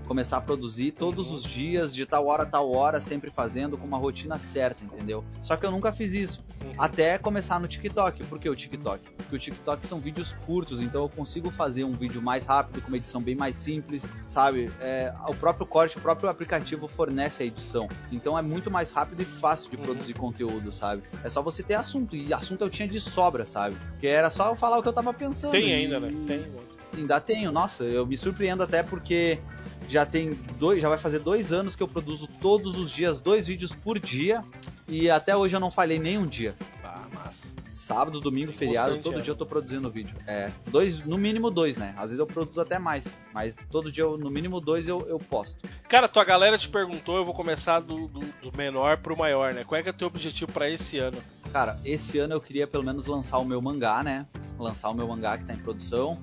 Começar 0.10 0.38
a 0.38 0.42
produzir 0.42 0.92
todos 0.94 1.32
os 1.32 1.44
dias, 1.44 1.94
de 1.94 2.04
tal 2.04 2.26
hora 2.26 2.42
a 2.42 2.46
tal 2.48 2.72
hora, 2.72 3.00
sempre 3.00 3.30
fazendo 3.30 3.78
com 3.78 3.86
uma 3.86 4.00
rotina 4.00 4.40
certa, 4.40 4.84
entendeu? 4.84 5.24
Só 5.44 5.56
que 5.56 5.64
eu 5.64 5.70
nunca 5.70 5.94
fiz 5.94 6.16
isso. 6.16 6.44
Até 6.80 7.20
começar 7.20 7.60
no 7.60 7.68
TikTok. 7.68 8.24
Por 8.26 8.40
que 8.40 8.50
o 8.50 8.56
TikTok? 8.56 9.08
Porque 9.18 9.36
o 9.36 9.40
TikTok 9.40 9.86
são 9.86 10.00
vídeos 10.00 10.34
curtos, 10.48 10.82
então 10.82 11.04
eu 11.04 11.10
consigo 11.10 11.52
fazer 11.52 11.84
um 11.84 11.92
vídeo 11.92 12.24
mais 12.24 12.44
rápido, 12.48 12.82
com 12.82 12.88
uma 12.88 12.98
edição 12.98 13.22
bem 13.22 13.36
mais 13.36 13.56
simples, 13.56 14.10
sabe? 14.26 14.72
É, 14.82 15.14
o 15.28 15.36
próprio 15.36 15.68
corte, 15.68 16.00
o 16.00 16.02
próprio 16.02 16.28
aplicativo 16.28 16.88
fornece 16.88 17.44
a 17.44 17.46
edição. 17.46 17.88
Então 18.12 18.36
é 18.36 18.42
muito 18.42 18.72
mais 18.72 18.92
rápido 18.92 19.22
e 19.22 19.26
fácil 19.26 19.70
de 19.70 19.78
uhum. 19.78 19.84
produzir 19.84 20.14
conteúdo, 20.16 20.72
sabe? 20.72 21.04
É 21.24 21.30
só 21.30 21.44
você 21.44 21.62
ter 21.62 21.76
assunto. 21.76 22.16
E 22.16 22.34
assunto 22.34 22.64
eu 22.64 22.70
tinha 22.70 22.88
de 22.88 23.00
sobra, 23.00 23.46
sabe? 23.46 23.76
Porque 23.92 24.08
era 24.08 24.32
só 24.32 24.50
eu 24.50 24.56
falar 24.56 24.80
o 24.80 24.82
que 24.82 24.88
eu 24.88 24.94
tava 24.94 25.14
pensando. 25.14 25.52
Tem 25.52 25.72
ainda, 25.72 26.00
né? 26.00 26.12
Tem. 26.26 26.52
Ainda 26.98 27.20
tenho, 27.20 27.52
nossa, 27.52 27.84
eu 27.84 28.06
me 28.06 28.18
surpreendo 28.18 28.64
até 28.64 28.82
porque 28.82 29.40
já 29.88 30.06
tem 30.06 30.34
dois, 30.58 30.82
já 30.82 30.90
vai 30.90 30.98
fazer 30.98 31.20
dois 31.20 31.54
anos 31.54 31.76
que 31.76 31.84
eu 31.84 31.88
produzo 31.88 32.28
todos 32.42 32.78
os 32.78 32.92
dias 32.92 33.20
dois 33.20 33.48
vídeos 33.48 33.74
por 33.74 34.00
dia 34.00 34.44
e 34.88 35.10
até 35.10 35.36
hoje 35.36 35.56
eu 35.56 35.60
não 35.60 35.72
falhei 35.72 36.00
nenhum 36.00 36.26
dia. 36.26 36.56
Ah, 36.84 37.06
massa. 37.14 37.48
Sábado, 37.70 38.20
domingo, 38.20 38.52
feriado, 38.52 38.98
todo 38.98 39.20
é. 39.20 39.22
dia 39.22 39.32
eu 39.32 39.36
tô 39.36 39.46
produzindo 39.46 39.90
vídeo. 39.90 40.16
É, 40.26 40.50
dois, 40.68 41.06
no 41.06 41.18
mínimo 41.18 41.52
dois, 41.52 41.78
né? 41.78 41.94
Às 41.96 42.10
vezes 42.10 42.20
eu 42.20 42.26
produzo 42.26 42.60
até 42.60 42.80
mais, 42.80 43.14
mas 43.32 43.56
todo 43.70 43.92
dia, 43.92 44.04
eu, 44.04 44.18
no 44.18 44.32
mínimo 44.32 44.60
dois, 44.60 44.88
eu, 44.88 45.08
eu 45.08 45.20
posto. 45.20 45.58
Cara, 45.88 46.08
tua 46.08 46.24
galera 46.24 46.58
te 46.58 46.68
perguntou, 46.68 47.18
eu 47.18 47.26
vou 47.26 47.34
começar 47.34 47.80
do, 47.80 48.08
do, 48.08 48.20
do 48.20 48.58
menor 48.58 48.98
pro 48.98 49.16
maior, 49.16 49.54
né? 49.54 49.64
Qual 49.64 49.80
é 49.80 49.84
que 49.84 49.90
é 49.90 49.92
o 49.92 49.96
teu 49.96 50.08
objetivo 50.08 50.52
para 50.52 50.68
esse 50.70 50.98
ano? 50.98 51.18
Cara, 51.54 51.80
esse 51.86 52.18
ano 52.18 52.34
eu 52.34 52.42
queria 52.42 52.66
pelo 52.66 52.84
menos 52.84 53.06
lançar 53.06 53.38
o 53.38 53.46
meu 53.46 53.62
mangá, 53.62 54.04
né? 54.04 54.26
Lançar 54.58 54.90
o 54.90 54.94
meu 54.94 55.08
mangá 55.08 55.38
que 55.38 55.46
tá 55.46 55.54
em 55.54 55.58
produção 55.58 56.18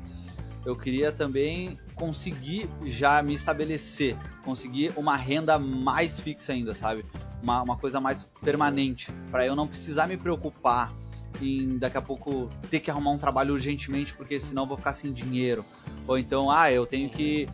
eu 0.67 0.75
queria 0.75 1.13
também 1.13 1.79
conseguir 1.95 2.69
já 2.85 3.23
me 3.23 3.33
estabelecer, 3.33 4.17
conseguir 4.45 4.93
uma 4.97 5.17
renda 5.17 5.59
mais 5.61 6.19
fixa 6.19 6.53
ainda, 6.53 6.75
sabe? 6.75 7.07
Uma, 7.41 7.63
uma 7.63 7.77
coisa 7.77 8.01
mais 8.01 8.25
permanente, 8.43 9.13
para 9.31 9.47
eu 9.47 9.55
não 9.55 9.69
precisar 9.69 10.09
me 10.09 10.17
preocupar 10.17 10.93
em 11.41 11.79
daqui 11.79 11.97
a 11.97 12.03
pouco 12.03 12.51
ter 12.69 12.81
que 12.81 12.91
arrumar 12.91 13.13
um 13.13 13.19
trabalho 13.19 13.55
urgentemente, 13.55 14.13
porque 14.15 14.41
senão 14.41 14.65
eu 14.65 14.67
vou 14.67 14.77
ficar 14.77 14.93
sem 14.93 15.13
dinheiro. 15.13 15.65
Ou 16.09 16.19
então, 16.19 16.51
ah, 16.51 16.73
eu 16.73 16.85
tenho 16.85 17.09
que, 17.09 17.49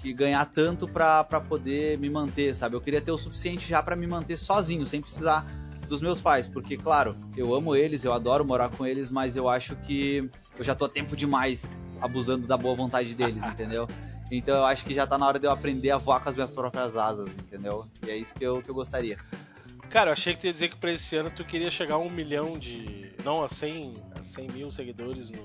que 0.00 0.14
ganhar 0.14 0.46
tanto 0.46 0.88
para 0.88 1.24
poder 1.24 1.98
me 1.98 2.08
manter, 2.08 2.54
sabe? 2.54 2.74
Eu 2.74 2.80
queria 2.80 3.02
ter 3.02 3.12
o 3.12 3.18
suficiente 3.18 3.68
já 3.68 3.82
para 3.82 3.94
me 3.94 4.06
manter 4.06 4.38
sozinho, 4.38 4.86
sem 4.86 5.02
precisar 5.02 5.44
dos 5.86 6.00
meus 6.00 6.20
pais, 6.20 6.48
porque, 6.48 6.76
claro, 6.76 7.14
eu 7.36 7.54
amo 7.54 7.76
eles, 7.76 8.02
eu 8.02 8.14
adoro 8.14 8.44
morar 8.44 8.70
com 8.70 8.86
eles, 8.86 9.10
mas 9.10 9.36
eu 9.36 9.46
acho 9.48 9.76
que 9.76 10.28
eu 10.58 10.64
já 10.64 10.74
tô 10.74 10.84
a 10.84 10.88
tempo 10.88 11.16
demais 11.16 11.82
abusando 12.00 12.46
da 12.46 12.56
boa 12.56 12.74
vontade 12.74 13.14
deles, 13.14 13.44
entendeu? 13.46 13.88
Então 14.30 14.56
eu 14.56 14.64
acho 14.64 14.84
que 14.84 14.92
já 14.92 15.06
tá 15.06 15.16
na 15.16 15.26
hora 15.26 15.38
de 15.38 15.46
eu 15.46 15.50
aprender 15.50 15.90
a 15.90 15.98
voar 15.98 16.20
com 16.20 16.28
as 16.28 16.34
minhas 16.34 16.54
próprias 16.54 16.96
asas, 16.96 17.36
entendeu? 17.38 17.86
E 18.04 18.10
é 18.10 18.16
isso 18.16 18.34
que 18.34 18.44
eu, 18.44 18.62
que 18.62 18.68
eu 18.68 18.74
gostaria. 18.74 19.18
Cara, 19.88 20.10
eu 20.10 20.12
achei 20.12 20.34
que 20.34 20.40
tu 20.40 20.46
ia 20.46 20.52
dizer 20.52 20.68
que 20.68 20.76
pra 20.76 20.92
esse 20.92 21.16
ano 21.16 21.30
tu 21.30 21.44
queria 21.44 21.70
chegar 21.70 21.94
a 21.94 21.98
um 21.98 22.10
milhão 22.10 22.58
de. 22.58 23.12
Não, 23.24 23.44
a 23.44 23.48
100, 23.48 23.94
a 24.20 24.24
100 24.24 24.46
mil 24.48 24.72
seguidores 24.72 25.30
no, 25.30 25.42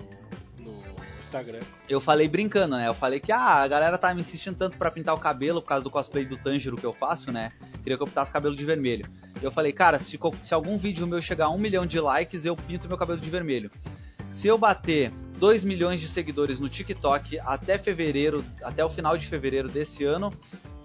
no 0.60 0.84
Instagram. 1.20 1.60
Eu 1.88 2.02
falei 2.02 2.28
brincando, 2.28 2.76
né? 2.76 2.88
Eu 2.88 2.94
falei 2.94 3.20
que 3.20 3.32
ah, 3.32 3.62
a 3.62 3.68
galera 3.68 3.98
tá 3.98 4.14
me 4.14 4.22
insistindo 4.22 4.56
tanto 4.56 4.78
para 4.78 4.90
pintar 4.90 5.14
o 5.14 5.20
cabelo 5.20 5.62
por 5.62 5.68
causa 5.68 5.84
do 5.84 5.92
cosplay 5.92 6.26
do 6.26 6.38
Tanjiro 6.38 6.76
que 6.76 6.86
eu 6.86 6.94
faço, 6.94 7.32
né? 7.32 7.52
Queria 7.84 7.98
que 7.98 8.04
eu 8.04 8.08
pintasse 8.08 8.32
o 8.32 8.34
cabelo 8.34 8.56
de 8.56 8.66
vermelho. 8.66 9.06
Eu 9.42 9.52
falei, 9.52 9.72
cara, 9.72 9.98
se, 10.00 10.20
se 10.44 10.54
algum 10.54 10.78
vídeo 10.78 11.08
meu 11.08 11.22
chegar 11.22 11.46
a 11.46 11.50
um 11.50 11.58
milhão 11.58 11.86
de 11.86 12.00
likes, 12.00 12.46
eu 12.46 12.56
pinto 12.56 12.88
meu 12.88 12.98
cabelo 12.98 13.20
de 13.20 13.30
vermelho. 13.30 13.72
Se 14.32 14.48
eu 14.48 14.58
bater 14.58 15.12
2 15.40 15.66
milhões 15.66 16.00
de 16.00 16.08
seguidores 16.08 16.58
no 16.58 16.70
TikTok 16.70 17.38
até 17.42 17.78
fevereiro, 17.78 18.44
até 18.64 18.84
o 18.84 18.90
final 18.90 19.18
de 19.18 19.28
fevereiro 19.28 19.68
desse 19.68 20.06
ano, 20.06 20.34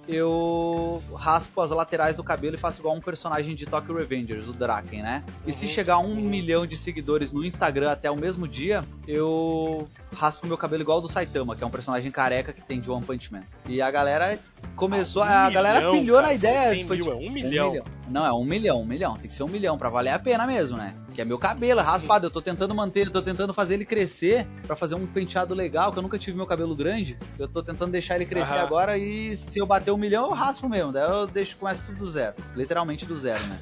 eu 0.08 1.00
raspo 1.14 1.60
as 1.60 1.70
laterais 1.70 2.16
do 2.16 2.24
cabelo 2.24 2.56
e 2.56 2.58
faço 2.58 2.80
igual 2.80 2.96
um 2.96 3.00
personagem 3.00 3.54
de 3.54 3.64
Tokyo 3.64 3.96
Revengers, 3.96 4.48
o 4.48 4.52
Draken, 4.52 5.00
né? 5.00 5.24
E 5.46 5.52
se 5.52 5.64
uhum. 5.64 5.70
chegar 5.70 5.94
a 5.94 5.98
um 5.98 6.16
milhão 6.16 6.66
de 6.66 6.76
seguidores 6.76 7.32
no 7.32 7.44
Instagram 7.44 7.92
até 7.92 8.10
o 8.10 8.16
mesmo 8.16 8.48
dia, 8.48 8.84
eu 9.06 9.88
raspo 10.12 10.44
meu 10.48 10.58
cabelo 10.58 10.82
igual 10.82 11.00
do 11.00 11.08
Saitama, 11.08 11.54
que 11.54 11.62
é 11.62 11.66
um 11.66 11.70
personagem 11.70 12.10
careca 12.10 12.52
que 12.52 12.62
tem 12.62 12.80
de 12.80 12.90
One 12.90 13.06
Punch 13.06 13.32
Man. 13.32 13.42
E 13.68 13.80
a 13.80 13.90
galera 13.92 14.36
começou, 14.76 15.22
ah, 15.22 15.26
um 15.26 15.30
a 15.30 15.50
galera 15.50 15.78
milhão, 15.78 15.92
pilhou 15.92 16.16
cara, 16.16 16.28
na 16.28 16.34
ideia. 16.34 16.86
Foi, 16.86 16.96
tipo, 16.98 17.10
é 17.10 17.14
um, 17.14 17.30
milhão. 17.30 17.68
um 17.68 17.72
milhão. 17.72 17.84
Não, 18.08 18.24
é 18.24 18.32
um 18.32 18.44
milhão, 18.44 18.80
um 18.82 18.84
milhão. 18.84 19.16
Tem 19.16 19.28
que 19.28 19.34
ser 19.34 19.42
um 19.42 19.48
milhão 19.48 19.76
pra 19.76 19.88
valer 19.88 20.10
a 20.10 20.18
pena 20.18 20.46
mesmo, 20.46 20.76
né? 20.76 20.94
Que 21.14 21.22
é 21.22 21.24
meu 21.24 21.38
cabelo, 21.38 21.80
é 21.80 21.82
raspado. 21.82 22.26
Eu 22.26 22.30
tô 22.30 22.40
tentando 22.40 22.74
manter, 22.74 23.06
eu 23.06 23.10
tô 23.10 23.22
tentando 23.22 23.52
fazer 23.52 23.74
ele 23.74 23.84
crescer 23.84 24.46
para 24.66 24.76
fazer 24.76 24.94
um 24.94 25.06
penteado 25.06 25.54
legal, 25.54 25.90
que 25.90 25.98
eu 25.98 26.02
nunca 26.02 26.18
tive 26.18 26.36
meu 26.36 26.46
cabelo 26.46 26.76
grande. 26.76 27.18
Eu 27.38 27.48
tô 27.48 27.62
tentando 27.62 27.90
deixar 27.90 28.16
ele 28.16 28.26
crescer 28.26 28.58
agora 28.58 28.96
e 28.96 29.34
se 29.36 29.58
eu 29.58 29.66
bater 29.66 29.90
um 29.90 29.96
milhão, 29.96 30.26
eu 30.26 30.32
raspo 30.32 30.68
mesmo. 30.68 30.92
Daí 30.92 31.10
eu 31.10 31.26
deixo, 31.26 31.56
começo 31.56 31.84
tudo 31.86 31.98
do 31.98 32.10
zero. 32.10 32.34
Literalmente 32.54 33.06
do 33.06 33.18
zero, 33.18 33.44
né? 33.46 33.58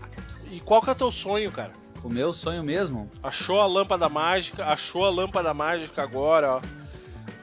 e 0.50 0.60
qual 0.60 0.80
que 0.80 0.88
é 0.88 0.92
o 0.92 0.96
teu 0.96 1.12
sonho, 1.12 1.50
cara? 1.50 1.72
O 2.02 2.08
meu 2.08 2.32
sonho 2.32 2.64
mesmo? 2.64 3.10
Achou 3.22 3.60
a 3.60 3.66
lâmpada 3.66 4.08
mágica, 4.08 4.64
achou 4.64 5.04
a 5.04 5.10
lâmpada 5.10 5.52
mágica 5.52 6.02
agora, 6.02 6.56
ó. 6.56 6.60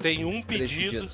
Tem 0.01 0.25
um 0.25 0.41
pedido 0.41 1.07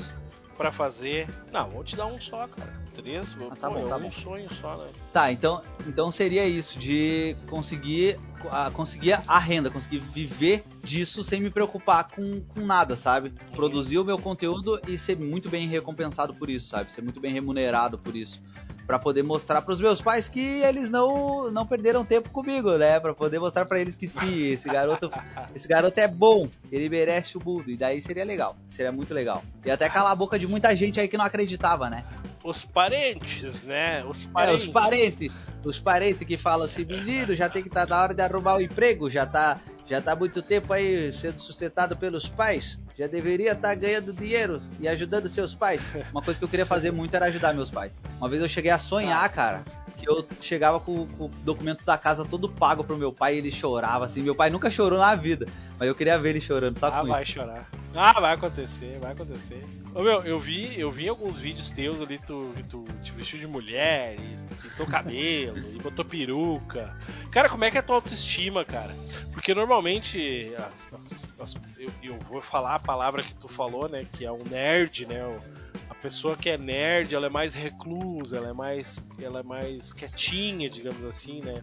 para 0.57 0.71
fazer. 0.71 1.27
Não, 1.51 1.69
vou 1.69 1.83
te 1.83 1.95
dar 1.95 2.05
um 2.05 2.19
só, 2.19 2.47
cara 2.47 2.85
três, 2.95 3.35
ah, 3.51 3.55
tá 3.55 3.69
pô, 3.69 3.75
bom, 3.75 3.87
tá 3.87 3.97
é 3.97 3.99
bom. 3.99 4.07
um 4.07 4.11
sonho 4.11 4.53
só, 4.53 4.77
né? 4.77 4.87
Tá, 5.11 5.31
então, 5.31 5.61
então 5.85 6.09
seria 6.11 6.47
isso, 6.47 6.79
de 6.79 7.35
conseguir, 7.49 8.17
a, 8.49 8.71
conseguir 8.71 9.19
a 9.27 9.39
renda, 9.39 9.69
conseguir 9.69 9.99
viver 9.99 10.63
disso 10.83 11.23
sem 11.23 11.41
me 11.41 11.49
preocupar 11.49 12.09
com, 12.09 12.41
com 12.41 12.61
nada, 12.61 12.95
sabe? 12.95 13.33
Produzir 13.53 13.99
o 13.99 14.05
meu 14.05 14.17
conteúdo 14.17 14.79
e 14.87 14.97
ser 14.97 15.17
muito 15.17 15.49
bem 15.49 15.67
recompensado 15.67 16.33
por 16.33 16.49
isso, 16.49 16.69
sabe? 16.69 16.91
Ser 16.91 17.01
muito 17.01 17.19
bem 17.19 17.33
remunerado 17.33 17.97
por 17.97 18.15
isso 18.15 18.41
para 18.85 18.99
poder 18.99 19.23
mostrar 19.23 19.61
para 19.61 19.73
os 19.73 19.81
meus 19.81 19.99
pais 20.01 20.27
que 20.27 20.61
eles 20.61 20.89
não 20.89 21.49
não 21.51 21.65
perderam 21.65 22.05
tempo 22.05 22.29
comigo, 22.29 22.77
né? 22.77 22.99
Para 22.99 23.13
poder 23.13 23.39
mostrar 23.39 23.65
para 23.65 23.79
eles 23.79 23.95
que 23.95 24.07
sim, 24.07 24.47
esse 24.47 24.69
garoto 24.69 25.11
esse 25.55 25.67
garoto 25.67 25.99
é 25.99 26.07
bom, 26.07 26.47
ele 26.71 26.89
merece 26.89 27.37
o 27.37 27.41
mundo 27.43 27.69
e 27.69 27.77
daí 27.77 28.01
seria 28.01 28.23
legal, 28.23 28.55
seria 28.69 28.91
muito 28.91 29.13
legal. 29.13 29.43
E 29.65 29.71
até 29.71 29.89
calar 29.89 30.11
a 30.11 30.15
boca 30.15 30.37
de 30.37 30.47
muita 30.47 30.75
gente 30.75 30.99
aí 30.99 31.07
que 31.07 31.17
não 31.17 31.25
acreditava, 31.25 31.89
né? 31.89 32.05
os 32.45 32.63
parentes, 32.63 33.63
né? 33.63 34.05
Os 34.05 34.23
parentes. 34.25 34.63
É, 34.63 34.67
os 34.67 34.69
parentes. 34.69 35.31
Os 35.63 35.79
parentes 35.79 36.27
que 36.27 36.37
falam 36.37 36.65
assim, 36.65 36.85
menino, 36.85 37.33
já 37.33 37.49
tem 37.49 37.63
que 37.63 37.69
estar 37.69 37.87
tá 37.87 37.95
na 37.95 38.03
hora 38.03 38.13
de 38.13 38.21
arrumar 38.21 38.57
o 38.57 38.61
emprego, 38.61 39.09
já 39.09 39.25
tá, 39.25 39.59
já 39.87 39.99
tá 39.99 40.15
muito 40.15 40.43
tempo 40.43 40.71
aí 40.71 41.11
sendo 41.11 41.39
sustentado 41.39 41.97
pelos 41.97 42.29
pais, 42.29 42.79
já 42.97 43.07
deveria 43.07 43.51
estar 43.51 43.69
tá 43.69 43.75
ganhando 43.75 44.13
dinheiro 44.13 44.61
e 44.79 44.87
ajudando 44.87 45.27
seus 45.27 45.53
pais. 45.53 45.85
Uma 46.11 46.21
coisa 46.21 46.39
que 46.39 46.43
eu 46.45 46.49
queria 46.49 46.65
fazer 46.65 46.91
muito 46.91 47.13
era 47.15 47.25
ajudar 47.25 47.53
meus 47.53 47.69
pais. 47.69 48.01
Uma 48.17 48.29
vez 48.29 48.41
eu 48.41 48.47
cheguei 48.47 48.71
a 48.71 48.79
sonhar, 48.79 49.27
cara, 49.29 49.63
que 49.97 50.07
eu 50.07 50.25
chegava 50.39 50.79
com, 50.79 51.05
com, 51.07 51.25
o 51.25 51.29
documento 51.43 51.83
da 51.83 51.97
casa 51.97 52.23
todo 52.23 52.49
pago 52.49 52.83
pro 52.83 52.97
meu 52.97 53.11
pai 53.11 53.35
e 53.35 53.37
ele 53.39 53.51
chorava, 53.51 54.05
assim. 54.05 54.21
Meu 54.21 54.33
pai 54.33 54.49
nunca 54.49 54.71
chorou 54.71 54.99
na 54.99 55.13
vida, 55.15 55.45
mas 55.77 55.87
eu 55.87 55.95
queria 55.95 56.17
ver 56.17 56.29
ele 56.31 56.41
chorando 56.41 56.77
só 56.77 56.87
ah, 56.87 57.01
com 57.01 57.07
vai 57.07 57.23
isso. 57.23 57.33
chorar. 57.33 57.69
Ah, 57.93 58.19
vai 58.19 58.33
acontecer, 58.33 58.97
vai 58.99 59.11
acontecer. 59.13 59.63
Ô, 59.93 60.01
meu, 60.01 60.21
eu 60.21 60.37
vi, 60.37 60.77
eu 60.77 60.91
vi 60.91 61.07
alguns 61.07 61.37
vídeos 61.37 61.69
teus 61.69 62.01
ali, 62.01 62.19
tu, 62.19 62.53
tu 62.69 62.85
te 63.01 63.11
vestiu 63.13 63.39
de 63.39 63.47
mulher, 63.47 64.17
e 64.19 64.37
pintou 64.61 64.85
cabelo, 64.85 65.57
e 65.57 65.81
botou 65.81 66.03
peruca. 66.03 66.95
Cara, 67.31 67.47
como 67.47 67.63
é 67.63 67.71
que 67.71 67.77
é 67.77 67.79
a 67.79 67.83
tua 67.83 67.95
autoestima, 67.95 68.65
cara? 68.65 68.93
Porque 69.31 69.53
normalmente, 69.53 70.53
as, 70.91 71.23
eu, 71.77 71.91
eu, 72.01 72.19
vou 72.19 72.41
falar 72.41 72.75
a 72.75 72.79
palavra 72.79 73.23
que 73.23 73.33
tu 73.35 73.47
falou, 73.47 73.87
né, 73.87 74.05
que 74.13 74.25
é 74.25 74.31
um 74.31 74.43
nerd, 74.43 75.05
né, 75.05 75.21
a 75.89 75.95
pessoa 75.95 76.35
que 76.35 76.49
é 76.49 76.57
nerd, 76.57 77.13
ela 77.13 77.27
é 77.27 77.29
mais 77.29 77.53
reclusa, 77.53 78.37
ela 78.37 78.49
é 78.49 78.53
mais, 78.53 78.99
ela 79.21 79.39
é 79.39 79.43
mais 79.43 79.93
quietinha, 79.93 80.69
digamos 80.69 81.03
assim, 81.05 81.41
né? 81.41 81.61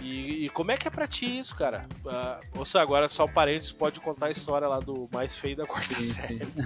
E, 0.00 0.46
e, 0.46 0.48
como 0.50 0.72
é 0.72 0.76
que 0.76 0.88
é 0.88 0.90
pra 0.90 1.06
ti 1.06 1.38
isso, 1.38 1.54
cara? 1.54 1.86
Uh, 2.04 2.58
ou 2.58 2.64
seja, 2.64 2.82
agora 2.82 3.08
só 3.08 3.24
o 3.24 3.28
parênteses 3.28 3.70
pode 3.70 4.00
contar 4.00 4.26
a 4.26 4.30
história 4.30 4.66
lá 4.66 4.80
do 4.80 5.08
mais 5.12 5.36
feio 5.36 5.56
da 5.56 5.64
quarta 5.64 5.94
sim, 5.94 6.12
série. 6.12 6.44
Sim. 6.44 6.64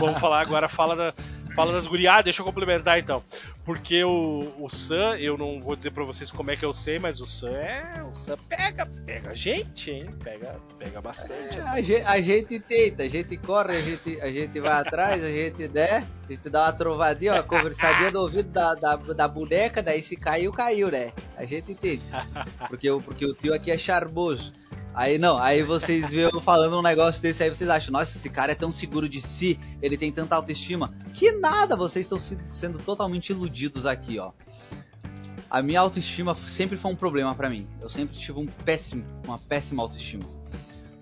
Vamos 0.00 0.20
falar 0.20 0.42
agora, 0.42 0.68
fala, 0.68 0.94
da, 0.94 1.14
fala 1.54 1.72
das 1.72 1.86
guriadas, 1.86 2.20
ah, 2.20 2.22
deixa 2.22 2.42
eu 2.42 2.46
complementar 2.46 2.98
então. 2.98 3.22
Porque 3.64 4.04
o, 4.04 4.52
o 4.58 4.68
Sam, 4.68 5.16
eu 5.16 5.38
não 5.38 5.60
vou 5.60 5.74
dizer 5.74 5.90
pra 5.90 6.04
vocês 6.04 6.30
como 6.30 6.50
é 6.50 6.56
que 6.56 6.64
eu 6.64 6.74
sei, 6.74 6.98
mas 6.98 7.20
o 7.20 7.26
Sam 7.26 7.50
é. 7.50 8.02
O 8.02 8.12
Sam 8.12 8.36
pega, 8.48 8.86
pega 9.06 9.34
gente, 9.34 9.90
hein? 9.90 10.14
Pega, 10.22 10.60
pega 10.78 11.00
bastante. 11.00 11.56
É, 11.56 11.62
a, 11.62 11.80
gente, 11.80 12.02
a, 12.02 12.20
gente, 12.20 12.60
tenta, 12.60 13.04
a 13.04 13.08
gente 13.08 13.36
corre, 13.38 13.76
a 13.76 13.80
gente, 13.80 14.20
a 14.20 14.30
gente 14.30 14.60
vai 14.60 14.72
atrás, 14.72 15.24
a 15.24 15.30
gente, 15.30 15.68
né? 15.68 16.06
A 16.28 16.32
gente 16.32 16.50
dá 16.50 16.64
uma 16.64 16.72
trovadinha, 16.72 17.32
uma 17.32 17.42
conversadinha 17.42 18.10
no 18.10 18.20
ouvido 18.20 18.50
da, 18.50 18.74
da, 18.74 18.96
da 18.96 19.28
boneca, 19.28 19.82
daí 19.82 20.02
se 20.02 20.16
caiu, 20.16 20.52
caiu, 20.52 20.90
né? 20.90 21.12
A 21.36 21.46
gente 21.46 21.74
tenta. 21.74 22.26
Porque, 22.68 22.88
porque 23.04 23.24
o 23.24 23.34
tio 23.34 23.54
aqui 23.54 23.70
é 23.70 23.78
charmoso. 23.78 24.52
Aí 24.94 25.18
não, 25.18 25.38
aí 25.38 25.62
vocês 25.64 26.10
viram 26.10 26.40
falando 26.40 26.78
um 26.78 26.82
negócio 26.82 27.20
desse 27.20 27.42
aí, 27.42 27.48
vocês 27.48 27.68
acham, 27.68 27.92
nossa, 27.92 28.16
esse 28.16 28.30
cara 28.30 28.52
é 28.52 28.54
tão 28.54 28.70
seguro 28.70 29.08
de 29.08 29.20
si, 29.20 29.58
ele 29.82 29.96
tem 29.96 30.12
tanta 30.12 30.36
autoestima. 30.36 30.94
Que 31.12 31.32
nada, 31.32 31.74
vocês 31.74 32.06
estão 32.06 32.18
sendo 32.50 32.78
totalmente 32.78 33.30
iludidos 33.30 33.86
aqui, 33.86 34.20
ó. 34.20 34.30
A 35.50 35.60
minha 35.62 35.80
autoestima 35.80 36.34
sempre 36.34 36.76
foi 36.76 36.92
um 36.92 36.96
problema 36.96 37.34
para 37.34 37.50
mim. 37.50 37.66
Eu 37.80 37.88
sempre 37.88 38.16
tive 38.16 38.38
um 38.38 38.46
péssimo, 38.46 39.04
uma 39.24 39.38
péssima 39.38 39.82
autoestima. 39.82 40.24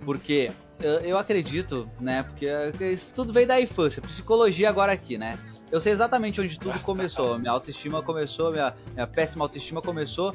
Porque 0.04 0.50
eu, 0.80 0.92
eu 1.00 1.18
acredito, 1.18 1.88
né, 2.00 2.22
porque 2.22 2.48
isso 2.90 3.12
tudo 3.14 3.32
veio 3.32 3.46
da 3.46 3.60
infância, 3.60 4.00
psicologia 4.00 4.70
agora 4.70 4.92
aqui, 4.92 5.18
né? 5.18 5.38
Eu 5.70 5.80
sei 5.80 5.92
exatamente 5.92 6.38
onde 6.38 6.58
tudo 6.58 6.78
começou. 6.80 7.38
Minha 7.38 7.52
autoestima 7.52 8.02
começou, 8.02 8.52
minha, 8.52 8.74
minha 8.92 9.06
péssima 9.06 9.42
autoestima 9.42 9.80
começou 9.80 10.34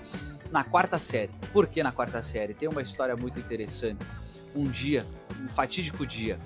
na 0.51 0.63
quarta 0.63 0.99
série. 0.99 1.31
Por 1.51 1.67
que 1.67 1.81
na 1.83 1.91
quarta 1.91 2.21
série? 2.23 2.53
Tem 2.53 2.67
uma 2.67 2.81
história 2.81 3.15
muito 3.15 3.39
interessante. 3.39 4.05
Um 4.55 4.65
dia, 4.65 5.05
um 5.41 5.47
fatídico 5.47 6.05
dia, 6.05 6.39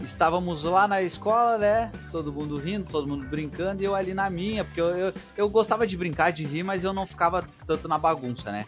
estávamos 0.00 0.64
lá 0.64 0.86
na 0.86 1.02
escola, 1.02 1.58
né? 1.58 1.92
Todo 2.10 2.32
mundo 2.32 2.56
rindo, 2.56 2.90
todo 2.90 3.06
mundo 3.06 3.26
brincando, 3.26 3.82
e 3.82 3.84
eu 3.84 3.94
ali 3.94 4.14
na 4.14 4.28
minha, 4.30 4.64
porque 4.64 4.80
eu, 4.80 4.96
eu, 4.96 5.14
eu 5.36 5.48
gostava 5.48 5.86
de 5.86 5.96
brincar, 5.96 6.30
de 6.30 6.44
rir, 6.44 6.62
mas 6.62 6.84
eu 6.84 6.92
não 6.92 7.06
ficava 7.06 7.44
tanto 7.66 7.88
na 7.88 7.98
bagunça, 7.98 8.50
né? 8.50 8.66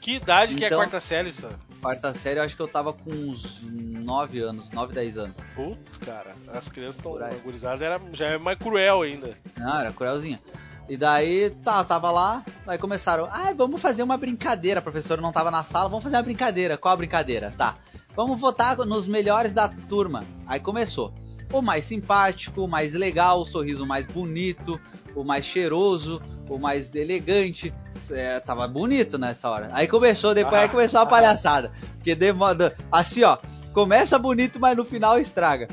Que 0.00 0.16
idade 0.16 0.54
então, 0.54 0.58
que 0.58 0.64
é 0.64 0.66
a 0.66 0.68
então, 0.68 0.78
quarta 0.80 1.00
série, 1.00 1.28
isso? 1.28 1.48
Quarta 1.80 2.14
série, 2.14 2.40
eu 2.40 2.44
acho 2.44 2.56
que 2.56 2.62
eu 2.62 2.68
tava 2.68 2.92
com 2.92 3.10
uns 3.10 3.60
9 3.62 4.40
anos, 4.40 4.70
9, 4.70 4.94
10 4.94 5.18
anos. 5.18 5.36
Putz, 5.54 5.98
cara, 5.98 6.34
as 6.52 6.68
crianças 6.68 6.96
estão 6.96 7.16
agonizadas, 7.16 7.82
era 7.82 8.00
já 8.12 8.26
é 8.26 8.38
mais 8.38 8.58
cruel 8.58 9.02
ainda. 9.02 9.36
Não, 9.56 9.78
era 9.78 9.92
cruelzinha. 9.92 10.40
E 10.88 10.96
daí, 10.96 11.50
tá, 11.62 11.84
tava 11.84 12.10
lá, 12.10 12.42
aí 12.66 12.78
começaram, 12.78 13.28
ah, 13.30 13.52
vamos 13.54 13.80
fazer 13.80 14.02
uma 14.02 14.16
brincadeira. 14.16 14.80
A 14.80 14.82
professora 14.82 15.20
não 15.20 15.30
tava 15.30 15.50
na 15.50 15.62
sala, 15.62 15.88
vamos 15.88 16.02
fazer 16.02 16.16
uma 16.16 16.22
brincadeira. 16.22 16.78
Qual 16.78 16.94
a 16.94 16.96
brincadeira? 16.96 17.52
Tá. 17.56 17.76
Vamos 18.16 18.40
votar 18.40 18.76
nos 18.78 19.06
melhores 19.06 19.52
da 19.52 19.68
turma. 19.68 20.24
Aí 20.46 20.58
começou. 20.58 21.12
O 21.52 21.60
mais 21.60 21.84
simpático, 21.84 22.62
o 22.62 22.68
mais 22.68 22.94
legal, 22.94 23.40
o 23.40 23.44
sorriso 23.44 23.86
mais 23.86 24.06
bonito, 24.06 24.80
o 25.14 25.24
mais 25.24 25.44
cheiroso, 25.44 26.20
o 26.48 26.58
mais 26.58 26.94
elegante. 26.94 27.72
É, 28.10 28.40
tava 28.40 28.66
bonito 28.66 29.18
nessa 29.18 29.48
hora. 29.50 29.68
Aí 29.72 29.86
começou, 29.86 30.34
depois 30.34 30.54
ah, 30.54 30.62
aí 30.62 30.68
começou 30.68 31.00
a 31.00 31.06
palhaçada. 31.06 31.70
Porque 31.96 32.14
demanda. 32.14 32.74
Assim, 32.90 33.22
ó. 33.24 33.38
Começa 33.72 34.18
bonito, 34.18 34.58
mas 34.58 34.76
no 34.76 34.84
final 34.84 35.18
estraga. 35.18 35.68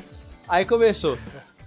Aí 0.48 0.64
começou 0.64 1.18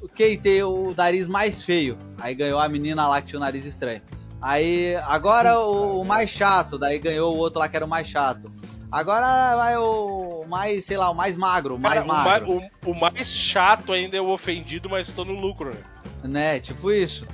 quem 0.08 0.38
tem 0.38 0.64
o 0.64 0.94
nariz 0.96 1.28
mais 1.28 1.62
feio. 1.62 1.98
Aí 2.20 2.34
ganhou 2.34 2.60
a 2.60 2.70
menina 2.70 3.08
lá 3.08 3.22
que 3.22 3.28
tinha 3.28 3.40
o 3.40 3.44
nariz 3.44 3.66
estranho. 3.66 4.02
Aí, 4.42 4.96
agora 5.06 5.60
o, 5.60 6.02
o 6.02 6.06
mais 6.06 6.30
chato, 6.30 6.78
daí 6.78 6.98
ganhou 6.98 7.36
o 7.36 7.38
outro 7.38 7.60
lá 7.60 7.68
que 7.68 7.76
era 7.76 7.86
o 7.86 7.90
mais 7.90 8.08
chato. 8.08 8.50
Agora 8.92 9.56
vai 9.56 9.78
o 9.78 10.46
mais, 10.48 10.86
sei 10.86 10.98
lá, 10.98 11.10
o 11.12 11.16
mais 11.16 11.38
magro, 11.38 11.76
o 11.76 11.80
mais 11.80 12.02
Cara, 12.02 12.08
magro. 12.08 12.54
O, 12.54 12.90
o, 12.90 12.92
o, 12.92 12.96
mais 13.00 13.28
chato 13.28 13.92
ainda 13.92 14.18
é 14.18 14.22
o 14.22 14.30
ofendido, 14.30 14.90
mas 14.90 15.10
tô 15.10 15.24
no 15.24 15.34
lucro, 15.34 15.72
né? 15.72 15.82
Né, 16.24 16.60
tipo 16.60 16.92
isso. 16.92 17.28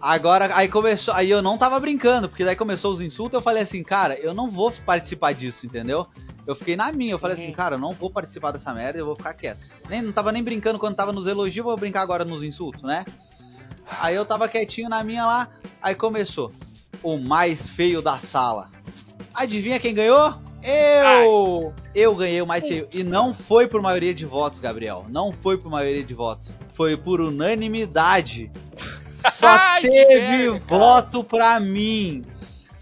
Agora, 0.00 0.50
aí 0.56 0.68
começou, 0.68 1.14
aí 1.14 1.30
eu 1.30 1.42
não 1.42 1.58
tava 1.58 1.78
brincando, 1.78 2.28
porque 2.28 2.44
daí 2.44 2.56
começou 2.56 2.90
os 2.90 3.00
insultos, 3.00 3.34
eu 3.34 3.42
falei 3.42 3.62
assim, 3.62 3.82
cara, 3.82 4.14
eu 4.18 4.32
não 4.32 4.48
vou 4.48 4.72
participar 4.84 5.32
disso, 5.32 5.66
entendeu? 5.66 6.08
Eu 6.46 6.54
fiquei 6.56 6.74
na 6.76 6.90
minha, 6.90 7.12
eu 7.12 7.18
falei 7.18 7.36
assim, 7.36 7.46
Uhum. 7.48 7.52
cara, 7.52 7.74
eu 7.76 7.78
não 7.78 7.92
vou 7.92 8.10
participar 8.10 8.50
dessa 8.50 8.72
merda, 8.74 8.98
eu 8.98 9.06
vou 9.06 9.14
ficar 9.16 9.32
quieto. 9.34 9.60
Nem, 9.88 10.02
não 10.02 10.12
tava 10.12 10.32
nem 10.32 10.42
brincando 10.42 10.78
quando 10.78 10.94
tava 10.96 11.12
nos 11.12 11.26
elogios, 11.26 11.64
vou 11.64 11.76
brincar 11.76 12.02
agora 12.02 12.24
nos 12.24 12.42
insultos, 12.42 12.82
né? 12.82 13.04
Aí 14.00 14.14
eu 14.14 14.24
tava 14.24 14.48
quietinho 14.48 14.88
na 14.88 15.04
minha 15.04 15.24
lá, 15.24 15.48
aí 15.80 15.94
começou. 15.94 16.52
O 17.02 17.16
mais 17.18 17.68
feio 17.68 18.00
da 18.02 18.18
sala. 18.18 18.70
Adivinha 19.34 19.78
quem 19.78 19.94
ganhou? 19.94 20.34
Eu! 20.62 21.74
Eu 21.94 22.14
ganhei 22.14 22.40
o 22.40 22.46
mais 22.46 22.66
feio. 22.66 22.88
E 22.92 23.02
não 23.02 23.34
foi 23.34 23.66
por 23.66 23.82
maioria 23.82 24.14
de 24.14 24.24
votos, 24.24 24.58
Gabriel. 24.60 25.04
Não 25.08 25.32
foi 25.32 25.56
por 25.58 25.70
maioria 25.70 26.02
de 26.04 26.14
votos. 26.14 26.54
Foi 26.72 26.96
por 26.96 27.20
unanimidade. 27.20 28.50
Só 29.32 29.46
Ai, 29.50 29.82
teve 29.82 30.04
merda, 30.20 30.60
cara. 30.60 30.78
voto 30.78 31.24
pra 31.24 31.58
mim. 31.60 32.24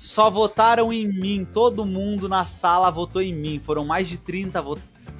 Só 0.00 0.30
votaram 0.30 0.90
em 0.90 1.06
mim. 1.06 1.44
Todo 1.44 1.84
mundo 1.84 2.26
na 2.26 2.46
sala 2.46 2.90
votou 2.90 3.20
em 3.20 3.34
mim. 3.34 3.60
Foram 3.60 3.84
mais 3.84 4.08
de 4.08 4.16
30 4.16 4.62
vo- 4.62 4.78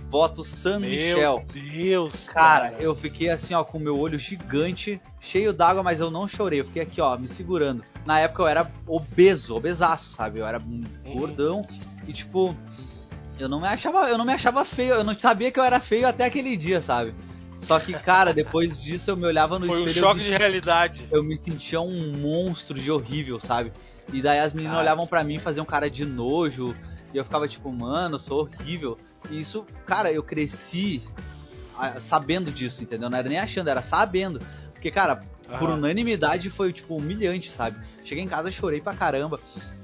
votos 0.09 0.47
San 0.49 0.79
Michel. 0.81 1.45
Meu 1.55 1.63
Deus, 1.73 2.27
Cara, 2.27 2.73
eu 2.79 2.95
fiquei 2.95 3.29
assim, 3.29 3.53
ó, 3.53 3.63
com 3.63 3.77
o 3.77 3.81
meu 3.81 3.99
olho 3.99 4.19
gigante, 4.19 4.99
cheio 5.21 5.53
d'água, 5.53 5.83
mas 5.83 6.01
eu 6.01 6.11
não 6.11 6.27
chorei. 6.27 6.61
Eu 6.61 6.65
fiquei 6.65 6.81
aqui, 6.81 6.99
ó, 6.99 7.15
me 7.19 7.29
segurando. 7.29 7.85
Na 8.07 8.21
época 8.21 8.43
eu 8.43 8.49
era 8.49 8.71
obeso, 8.87 9.55
obesaço, 9.55 10.09
sabe? 10.15 10.39
Eu 10.39 10.47
era 10.47 10.59
um 10.59 10.81
gordão 11.13 11.61
e 12.09 12.13
tipo, 12.15 12.57
eu 13.39 13.51
não 13.51 13.61
me 13.61 13.67
achava, 13.69 14.09
eu 14.09 14.17
não 14.17 14.25
me 14.25 14.33
achava 14.33 14.65
feio, 14.65 14.95
eu 14.95 15.05
não 15.05 15.13
sabia 15.17 15.53
que 15.53 15.61
eu 15.61 15.65
era 15.65 15.79
feio 15.79 16.09
até 16.09 16.25
aquele 16.25 16.57
dia, 16.57 16.81
sabe? 16.81 17.13
Só 17.61 17.79
que, 17.79 17.93
cara, 17.93 18.33
depois 18.33 18.81
disso 18.81 19.11
eu 19.11 19.17
me 19.19 19.27
olhava 19.27 19.59
no 19.59 19.67
Foi 19.67 19.81
um 19.83 19.87
espelho 19.87 19.95
e 19.95 19.99
eu 19.99 20.03
choque 20.09 20.21
me 20.21 20.25
de 20.25 20.31
realidade. 20.31 21.07
eu 21.13 21.23
me 21.23 21.37
sentia 21.37 21.83
um 21.83 22.17
monstro 22.17 22.81
de 22.81 22.91
horrível, 22.91 23.39
sabe? 23.39 23.71
E 24.13 24.21
daí 24.23 24.41
as 24.41 24.53
meninas 24.53 24.79
olhavam 24.79 25.07
pra 25.07 25.23
mim, 25.23 25.39
faziam 25.39 25.65
cara 25.65 25.89
de 25.91 26.05
nojo, 26.05 26.75
e 27.15 27.17
eu 27.17 27.25
ficava 27.25 27.47
tipo, 27.49 27.71
mano, 27.73 28.17
eu 28.17 28.19
sou 28.19 28.41
horrível. 28.41 28.99
E 29.31 29.39
isso, 29.39 29.65
cara, 29.87 30.11
eu 30.11 30.23
cresci 30.23 31.03
sabendo 31.99 32.51
disso, 32.51 32.83
entendeu? 32.83 33.09
Não 33.09 33.19
era 33.19 33.29
nem 33.29 33.39
achando, 33.39 33.69
era 33.69 33.83
sabendo. 33.83 34.41
Porque, 34.73 34.91
cara, 34.91 35.23
por 35.59 35.71
unanimidade 35.71 36.51
foi, 36.51 36.73
tipo, 36.73 36.97
humilhante, 36.97 37.51
sabe? 37.51 37.77
Cheguei 38.05 38.25
em 38.25 38.29
casa, 38.29 38.51
chorei 38.51 38.81
pra 38.81 38.95
caramba. 38.95 39.41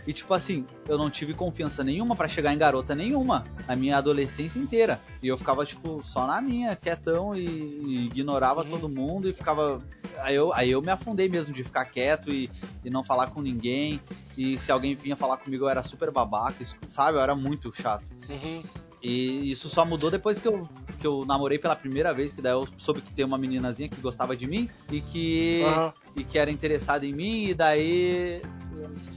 E, 0.07 0.13
tipo 0.13 0.33
assim, 0.35 0.65
eu 0.89 0.97
não 0.97 1.11
tive 1.11 1.35
confiança 1.35 1.83
nenhuma 1.83 2.15
pra 2.15 2.29
chegar 2.29 2.53
em 2.55 2.59
garota 2.59 2.95
nenhuma. 2.95 3.45
Na 3.67 3.75
minha 3.75 3.97
adolescência 3.99 4.59
inteira. 4.59 5.01
E 5.23 5.27
eu 5.29 5.37
ficava, 5.37 5.65
tipo, 5.67 6.01
só 6.03 6.27
na 6.27 6.41
minha, 6.41 6.77
quietão 6.77 7.35
e, 7.35 7.45
e 7.45 8.07
ignorava 8.07 8.63
Uhum. 8.63 8.69
todo 8.69 8.89
mundo 8.89 9.29
e 9.29 9.33
ficava. 9.33 9.83
Aí 10.21 10.35
eu, 10.35 10.53
aí 10.53 10.71
eu 10.71 10.83
me 10.83 10.91
afundei 10.91 11.29
mesmo 11.29 11.55
de 11.55 11.65
ficar 11.65 11.85
quieto 11.85 12.31
e, 12.31 12.51
e 12.85 12.91
não 12.91 13.05
falar 13.05 13.29
com 13.29 13.41
ninguém. 13.41 14.01
E 14.37 14.59
se 14.59 14.71
alguém 14.71 14.95
vinha 14.95 15.17
falar 15.17 15.39
comigo, 15.39 15.65
eu 15.65 15.69
era 15.69 15.83
super 15.83 16.11
babaca, 16.11 16.65
sabe? 16.91 17.17
Eu 17.17 17.23
era 17.23 17.35
muito 17.35 17.73
chato. 17.75 18.05
Uhum. 18.29 18.63
E 19.03 19.51
isso 19.51 19.69
só 19.69 19.85
mudou 19.85 20.11
depois 20.11 20.39
que 20.39 20.49
eu, 20.49 20.69
que 20.99 21.07
eu 21.07 21.25
namorei 21.25 21.59
pela 21.59 21.77
primeira 21.77 22.13
vez, 22.13 22.33
que 22.33 22.43
daí 22.43 22.53
eu 22.53 22.67
soube 22.77 23.01
que 23.01 23.13
tem 23.13 23.25
uma 23.25 23.39
meninazinha 23.39 23.89
que 23.89 24.01
gostava 24.01 24.37
de 24.37 24.47
mim 24.47 24.69
e 24.91 25.01
que, 25.01 25.63
Aham. 25.63 25.93
e 26.17 26.25
que 26.25 26.39
era 26.39 26.51
interessada 26.51 27.07
em 27.07 27.13
mim, 27.13 27.45
e 27.47 27.55
daí 27.55 28.43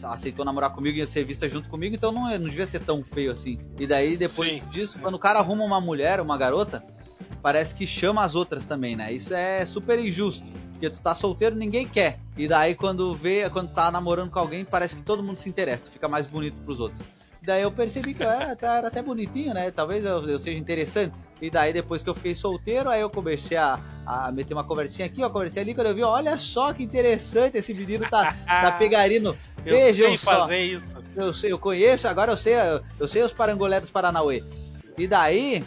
aceitou 0.03 0.45
namorar 0.45 0.71
comigo 0.71 0.97
e 0.97 0.99
ia 0.99 1.07
ser 1.07 1.23
vista 1.23 1.47
junto 1.49 1.69
comigo, 1.69 1.95
então 1.95 2.11
não, 2.11 2.29
não 2.37 2.49
devia 2.49 2.67
ser 2.67 2.79
tão 2.81 3.03
feio 3.03 3.31
assim. 3.31 3.57
E 3.79 3.87
daí 3.87 4.15
depois 4.15 4.59
Sim. 4.59 4.69
disso, 4.69 4.99
quando 4.99 5.15
o 5.15 5.19
cara 5.19 5.39
arruma 5.39 5.63
uma 5.63 5.81
mulher, 5.81 6.19
uma 6.19 6.37
garota, 6.37 6.83
parece 7.41 7.73
que 7.75 7.85
chama 7.87 8.23
as 8.23 8.35
outras 8.35 8.65
também, 8.65 8.95
né? 8.95 9.11
Isso 9.13 9.33
é 9.33 9.65
super 9.65 9.99
injusto. 9.99 10.51
Porque 10.71 10.89
tu 10.89 11.01
tá 11.01 11.13
solteiro, 11.13 11.55
ninguém 11.55 11.87
quer. 11.87 12.19
E 12.37 12.47
daí 12.47 12.73
quando 12.75 13.13
vê, 13.13 13.49
quando 13.49 13.69
tá 13.73 13.91
namorando 13.91 14.29
com 14.31 14.39
alguém, 14.39 14.63
parece 14.63 14.95
que 14.95 15.01
todo 15.01 15.21
mundo 15.23 15.35
se 15.37 15.49
interessa, 15.49 15.85
tu 15.85 15.91
fica 15.91 16.07
mais 16.07 16.25
bonito 16.27 16.55
pros 16.65 16.79
outros. 16.79 17.01
Daí 17.41 17.61
eu 17.61 17.71
percebi 17.71 18.13
que 18.13 18.21
eu 18.21 18.29
era, 18.29 18.53
tá- 18.55 18.75
era 18.77 18.87
até 18.89 19.01
bonitinho, 19.01 19.53
né? 19.53 19.71
Talvez 19.71 20.03
eu, 20.03 20.27
eu 20.29 20.37
seja 20.37 20.59
interessante. 20.59 21.13
E 21.41 21.49
daí 21.49 21.71
depois 21.71 22.03
que 22.03 22.09
eu 22.09 22.13
fiquei 22.13 22.35
solteiro, 22.35 22.89
aí 22.89 22.99
eu 22.99 23.09
comecei 23.09 23.55
a, 23.57 23.79
a 24.05 24.29
meter 24.31 24.53
uma 24.53 24.63
conversinha 24.63 25.05
aqui, 25.05 25.19
uma 25.21 25.29
conversinha 25.29 25.63
ali, 25.63 25.73
quando 25.73 25.87
eu 25.87 25.95
vi, 25.95 26.03
olha 26.03 26.37
só 26.37 26.73
que 26.73 26.83
interessante, 26.83 27.57
esse 27.57 27.73
menino 27.73 28.05
tá, 28.09 28.35
tá 28.45 28.71
pegarino. 28.77 29.37
Eu 29.65 29.75
Vejam 29.77 30.07
sei 30.09 30.17
só. 30.17 30.41
fazer 30.41 30.63
isso. 30.65 30.85
Eu 31.15 31.33
sei, 31.33 31.51
eu 31.53 31.57
conheço, 31.57 32.07
agora 32.09 32.31
eu 32.33 32.37
sei, 32.37 32.53
eu 32.99 33.07
sei 33.07 33.23
os 33.23 33.31
parangolé 33.31 33.79
dos 33.79 33.89
Paranauê. 33.89 34.43
E 34.97 35.07
daí, 35.07 35.63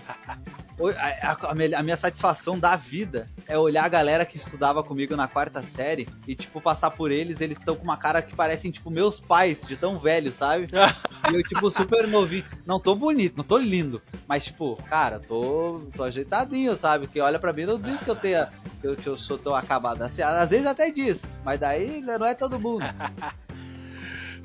a, 1.23 1.51
a- 1.51 1.55
minha- 1.55 1.79
a 1.79 1.83
minha 1.83 1.97
satisfação 1.97 2.59
da 2.59 2.75
vida 2.77 3.29
é 3.47 3.57
olhar 3.59 3.85
a 3.85 3.89
galera 3.89 4.25
que 4.25 4.37
estudava 4.37 4.83
comigo 4.83 5.15
na 5.15 5.29
quarta 5.29 5.65
série 5.65 6.09
e, 6.27 6.35
tipo, 6.35 6.61
passar 6.61 6.91
por 6.93 7.11
eles, 7.13 7.41
eles 7.41 7.59
estão 7.59 7.77
com 7.77 7.85
uma 7.85 7.97
cara 7.97 8.23
que 8.23 8.35
parecem, 8.35 8.71
tipo, 8.71 8.91
meus 8.91 9.21
pais, 9.21 9.67
de 9.67 9.77
tão 9.77 9.99
velho, 9.99 10.33
sabe? 10.33 10.69
E 11.31 11.35
eu, 11.37 11.43
tipo, 11.45 11.71
super 11.71 12.09
novinho. 12.09 12.45
Não 12.67 12.81
tô 12.81 12.97
bonito, 12.97 13.35
não 13.37 13.45
tô 13.45 13.57
lindo. 13.57 14.03
Mas, 14.27 14.45
tipo, 14.47 14.75
cara, 14.91 15.21
tô, 15.21 15.81
tô 15.95 16.03
ajeitadinho, 16.03 16.77
sabe? 16.77 17.07
Que 17.07 17.21
olha 17.21 17.39
pra 17.39 17.53
mim 17.53 17.65
não 17.65 17.79
diz 17.81 18.03
que 18.03 18.11
eu 18.11 18.17
tenha. 18.17 18.51
Que 18.81 18.89
eu, 18.89 18.97
que 18.97 19.07
eu 19.09 19.17
sou 19.17 19.39
tão 19.39 19.55
acabado. 19.55 20.03
Assim, 20.03 20.21
às 20.21 20.51
vezes 20.51 20.67
até 20.67 20.91
diz, 20.91 21.33
mas 21.45 21.61
daí 21.61 22.01
não 22.01 22.27
é 22.27 22.35
todo 22.35 22.59
mundo. 22.59 22.85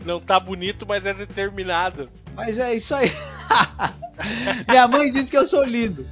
Não 0.05 0.19
tá 0.21 0.39
bonito, 0.39 0.85
mas 0.87 1.03
é 1.07 1.15
determinado. 1.15 2.09
Mas 2.35 2.59
é 2.59 2.75
isso 2.75 2.93
aí. 2.93 3.09
minha 4.67 4.87
mãe 4.87 5.11
diz 5.11 5.29
que 5.29 5.37
eu 5.37 5.45
sou 5.45 5.63
lindo. 5.63 6.07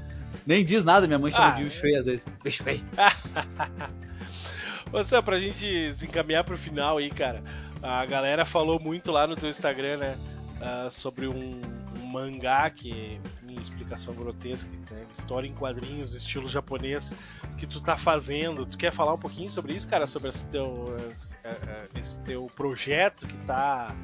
Nem 0.45 0.64
diz 0.64 0.84
nada, 0.84 1.08
minha 1.08 1.20
mãe 1.20 1.32
chama 1.32 1.47
Ah, 1.47 1.51
de 1.51 1.64
bicho 1.64 1.82
feio 1.82 1.99
às 1.99 2.06
vezes. 2.06 2.26
Bicho 2.43 2.64
feio. 2.64 2.82
Ô 4.93 5.03
Sam, 5.03 5.24
pra 5.24 5.39
gente 5.39 5.93
se 5.93 6.06
encaminhar 6.06 6.43
pro 6.43 6.58
final 6.58 6.97
aí, 6.97 7.10
cara, 7.10 7.43
a 7.82 8.06
galera 8.06 8.45
falou 8.45 8.80
muito 8.80 9.12
lá 9.12 9.26
no 9.26 9.36
teu 9.36 9.49
Instagram, 9.49 9.97
né? 9.97 10.18
ah, 10.62 10.89
sobre 10.91 11.28
um, 11.28 11.62
um 12.01 12.06
mangá 12.06 12.70
que, 12.70 13.20
minha 13.43 13.62
explicação 13.62 14.14
grotesca, 14.14 14.70
né, 14.91 15.06
história 15.18 15.47
em 15.47 15.53
quadrinhos, 15.53 16.14
estilo 16.14 16.47
japonês, 16.47 17.14
que 17.58 17.66
tu 17.68 17.82
tá 17.82 17.97
fazendo. 17.97 18.66
Tu 18.66 18.78
quer 18.78 18.91
falar 18.91 19.14
um 19.14 19.18
pouquinho 19.18 19.49
sobre 19.49 19.74
isso, 19.74 19.88
cara? 19.88 20.08
Sobre 20.08 20.30
esse 20.30 20.45
teu, 20.47 20.95
esse, 21.12 21.36
eh, 21.43 21.88
esse 21.99 22.20
teu 22.20 22.47
projeto 22.56 23.28
que 23.28 23.38
tá, 23.45 23.95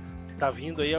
tá 0.42 0.50
vindo 0.52 0.82
aí 0.82 0.94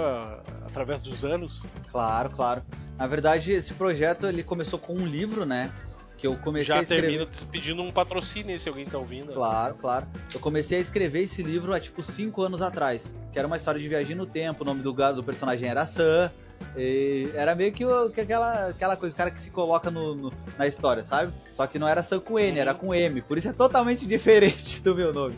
através 0.66 1.00
dos 1.02 1.24
anos? 1.24 1.62
Claro, 1.90 2.30
claro. 2.30 2.62
Na 2.96 3.06
verdade, 3.06 3.52
esse 3.52 3.74
projeto 3.74 4.26
ele 4.26 4.42
começou 4.42 4.78
com 4.78 4.94
um 4.94 5.04
livro, 5.06 5.44
né? 5.44 5.70
Que 6.16 6.26
eu 6.28 6.36
comecei 6.36 6.72
a 6.72 6.76
Já 6.76 6.82
escrever. 6.82 7.02
termina 7.02 7.28
pedindo 7.50 7.82
um 7.82 7.90
patrocínio 7.90 8.56
se 8.56 8.68
alguém 8.68 8.84
tá 8.84 8.96
ouvindo. 8.96 9.32
Claro, 9.32 9.74
claro. 9.74 10.06
Eu 10.32 10.38
comecei 10.38 10.78
a 10.78 10.80
escrever 10.80 11.22
esse 11.22 11.42
livro 11.42 11.74
há 11.74 11.80
tipo 11.80 12.00
5 12.02 12.40
anos 12.42 12.62
atrás. 12.62 13.12
Que 13.32 13.38
era 13.40 13.48
uma 13.48 13.56
história 13.56 13.80
de 13.80 13.88
viagem 13.88 14.14
no 14.14 14.24
tempo. 14.26 14.62
O 14.62 14.64
nome 14.64 14.80
do, 14.82 14.92
do 14.92 15.24
personagem 15.24 15.68
era 15.68 15.84
Sam. 15.84 16.30
E 16.76 17.28
era 17.34 17.56
meio 17.56 17.72
que, 17.72 17.84
que 18.14 18.20
aquela, 18.20 18.68
aquela 18.68 18.96
coisa, 18.96 19.12
o 19.12 19.18
cara 19.18 19.32
que 19.32 19.40
se 19.40 19.50
coloca 19.50 19.90
no, 19.90 20.14
no- 20.14 20.32
na 20.56 20.64
história, 20.64 21.02
sabe? 21.02 21.32
Só 21.50 21.66
que 21.66 21.76
não 21.76 21.88
era 21.88 22.04
Sam 22.04 22.20
com 22.20 22.38
N, 22.38 22.56
era 22.56 22.72
com 22.72 22.94
M. 22.94 23.20
Por 23.20 23.36
isso 23.36 23.48
é 23.48 23.52
totalmente 23.52 24.06
diferente 24.06 24.80
do 24.80 24.94
meu 24.94 25.12
nome. 25.12 25.34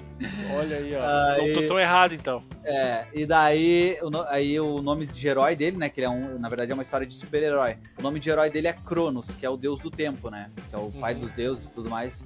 Olha 0.53 0.77
aí, 0.77 0.95
ó. 0.95 1.43
Aí- 1.43 1.55
tô 1.55 1.63
tão 1.69 1.79
errado 1.79 2.15
então. 2.15 2.43
É, 2.65 3.07
e 3.13 3.27
daí 3.27 3.97
o, 4.03 4.11
aí 4.29 4.59
o 4.61 4.81
nome 4.83 5.07
de 5.07 5.27
herói 5.29 5.55
dele, 5.57 5.77
né? 5.77 5.89
Que 5.89 6.01
ele 6.01 6.07
é 6.07 6.11
um, 6.11 6.39
na 6.39 6.49
verdade 6.49 6.71
é 6.71 6.75
uma 6.75 6.83
história 6.83 7.07
de 7.07 7.15
super-herói. 7.15 7.77
O 7.99 8.03
nome 8.03 8.19
de 8.21 8.31
herói 8.31 8.51
dele 8.51 8.69
é 8.69 8.73
Cronos, 8.73 9.29
que 9.35 9.45
é 9.45 9.51
o 9.51 9.57
deus 9.57 9.79
do 9.81 9.91
tempo, 9.91 10.31
né? 10.31 10.51
Que 10.71 10.75
é 10.77 10.79
o 10.79 10.91
pai 10.91 11.15
Uhum. 11.15 11.21
dos 11.21 11.33
deuses 11.33 11.65
e 11.67 11.71
tudo 11.71 11.91
mais. 11.91 12.23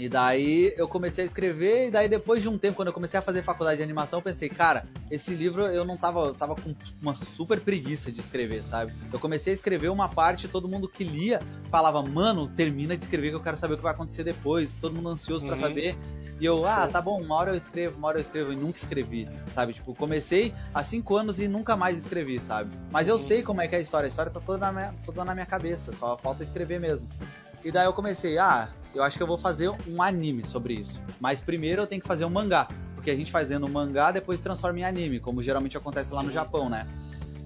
E 0.00 0.08
daí 0.08 0.72
eu 0.78 0.88
comecei 0.88 1.22
a 1.22 1.26
escrever, 1.26 1.88
e 1.88 1.90
daí 1.90 2.08
depois 2.08 2.42
de 2.42 2.48
um 2.48 2.56
tempo, 2.56 2.74
quando 2.76 2.88
eu 2.88 2.94
comecei 2.94 3.18
a 3.18 3.22
fazer 3.22 3.42
faculdade 3.42 3.76
de 3.76 3.82
animação, 3.82 4.18
eu 4.20 4.22
pensei, 4.22 4.48
cara, 4.48 4.86
esse 5.10 5.34
livro 5.34 5.66
eu 5.66 5.84
não 5.84 5.94
tava, 5.94 6.20
eu 6.20 6.32
tava 6.34 6.56
com 6.56 6.74
uma 7.02 7.14
super 7.14 7.60
preguiça 7.60 8.10
de 8.10 8.18
escrever, 8.18 8.62
sabe? 8.64 8.94
Eu 9.12 9.18
comecei 9.18 9.52
a 9.52 9.56
escrever 9.56 9.90
uma 9.90 10.08
parte, 10.08 10.48
todo 10.48 10.66
mundo 10.66 10.88
que 10.88 11.04
lia 11.04 11.42
falava, 11.70 12.02
mano, 12.02 12.48
termina 12.56 12.96
de 12.96 13.04
escrever 13.04 13.28
que 13.28 13.36
eu 13.36 13.42
quero 13.42 13.58
saber 13.58 13.74
o 13.74 13.76
que 13.76 13.82
vai 13.82 13.92
acontecer 13.92 14.24
depois, 14.24 14.72
todo 14.72 14.94
mundo 14.94 15.10
ansioso 15.10 15.44
pra 15.44 15.54
Uhum. 15.54 15.60
saber. 15.60 15.94
E 16.40 16.46
eu, 16.46 16.64
ah, 16.66 16.88
tá 16.88 17.02
bom, 17.02 17.20
uma 17.20 17.34
hora 17.34 17.50
eu 17.52 17.56
escrevo, 17.58 17.98
uma 17.98 18.08
hora 18.08 18.16
eu 18.16 18.22
escrevo, 18.22 18.54
e 18.54 18.56
nunca 18.56 18.78
escrevi, 18.78 19.28
sabe? 19.52 19.74
Tipo, 19.74 19.94
comecei 19.94 20.54
há 20.72 20.82
cinco 20.82 21.14
anos 21.14 21.38
e 21.38 21.46
nunca 21.46 21.76
mais 21.76 21.98
escrevi, 21.98 22.40
sabe? 22.40 22.70
Mas 22.90 23.06
eu 23.06 23.16
Uhum. 23.16 23.20
sei 23.20 23.42
como 23.42 23.60
é 23.60 23.68
que 23.68 23.74
é 23.74 23.78
a 23.78 23.82
história, 23.82 24.06
a 24.06 24.08
história 24.08 24.32
tá 24.32 24.40
toda 24.40 24.56
na 24.56 24.72
minha, 24.72 24.94
toda 25.04 25.22
na 25.26 25.34
minha 25.34 25.44
cabeça, 25.44 25.92
só 25.92 26.16
falta 26.16 26.42
escrever 26.42 26.80
mesmo. 26.80 27.06
E 27.64 27.70
daí 27.70 27.86
eu 27.86 27.92
comecei, 27.92 28.38
ah, 28.38 28.68
eu 28.94 29.02
acho 29.02 29.16
que 29.16 29.22
eu 29.22 29.26
vou 29.26 29.38
fazer 29.38 29.70
um 29.86 30.02
anime 30.02 30.44
sobre 30.44 30.74
isso. 30.74 31.00
Mas 31.20 31.40
primeiro 31.40 31.82
eu 31.82 31.86
tenho 31.86 32.00
que 32.00 32.08
fazer 32.08 32.24
um 32.24 32.30
mangá. 32.30 32.68
Porque 32.94 33.10
a 33.10 33.16
gente 33.16 33.30
fazendo 33.30 33.66
um 33.66 33.70
mangá, 33.70 34.10
depois 34.10 34.40
transforma 34.40 34.80
em 34.80 34.84
anime, 34.84 35.20
como 35.20 35.42
geralmente 35.42 35.76
acontece 35.76 36.12
lá 36.12 36.22
no 36.22 36.28
Uhum. 36.28 36.34
Japão, 36.34 36.68
né? 36.68 36.86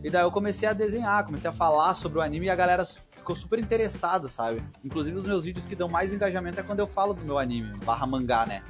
E 0.02 0.10
daí 0.10 0.22
eu 0.22 0.30
comecei 0.30 0.68
a 0.68 0.72
desenhar, 0.72 1.24
comecei 1.24 1.48
a 1.48 1.52
falar 1.52 1.94
sobre 1.94 2.18
o 2.18 2.22
anime 2.22 2.46
e 2.46 2.50
a 2.50 2.56
galera 2.56 2.84
ficou 3.16 3.34
super 3.34 3.58
interessada, 3.58 4.28
sabe? 4.28 4.62
Inclusive 4.84 5.16
os 5.16 5.26
meus 5.26 5.44
vídeos 5.44 5.64
que 5.64 5.74
dão 5.74 5.88
mais 5.88 6.12
engajamento 6.12 6.60
é 6.60 6.62
quando 6.62 6.80
eu 6.80 6.86
falo 6.86 7.14
do 7.14 7.24
meu 7.24 7.38
anime, 7.38 7.74
barra 7.84 8.06
mangá, 8.06 8.44
né? 8.44 8.62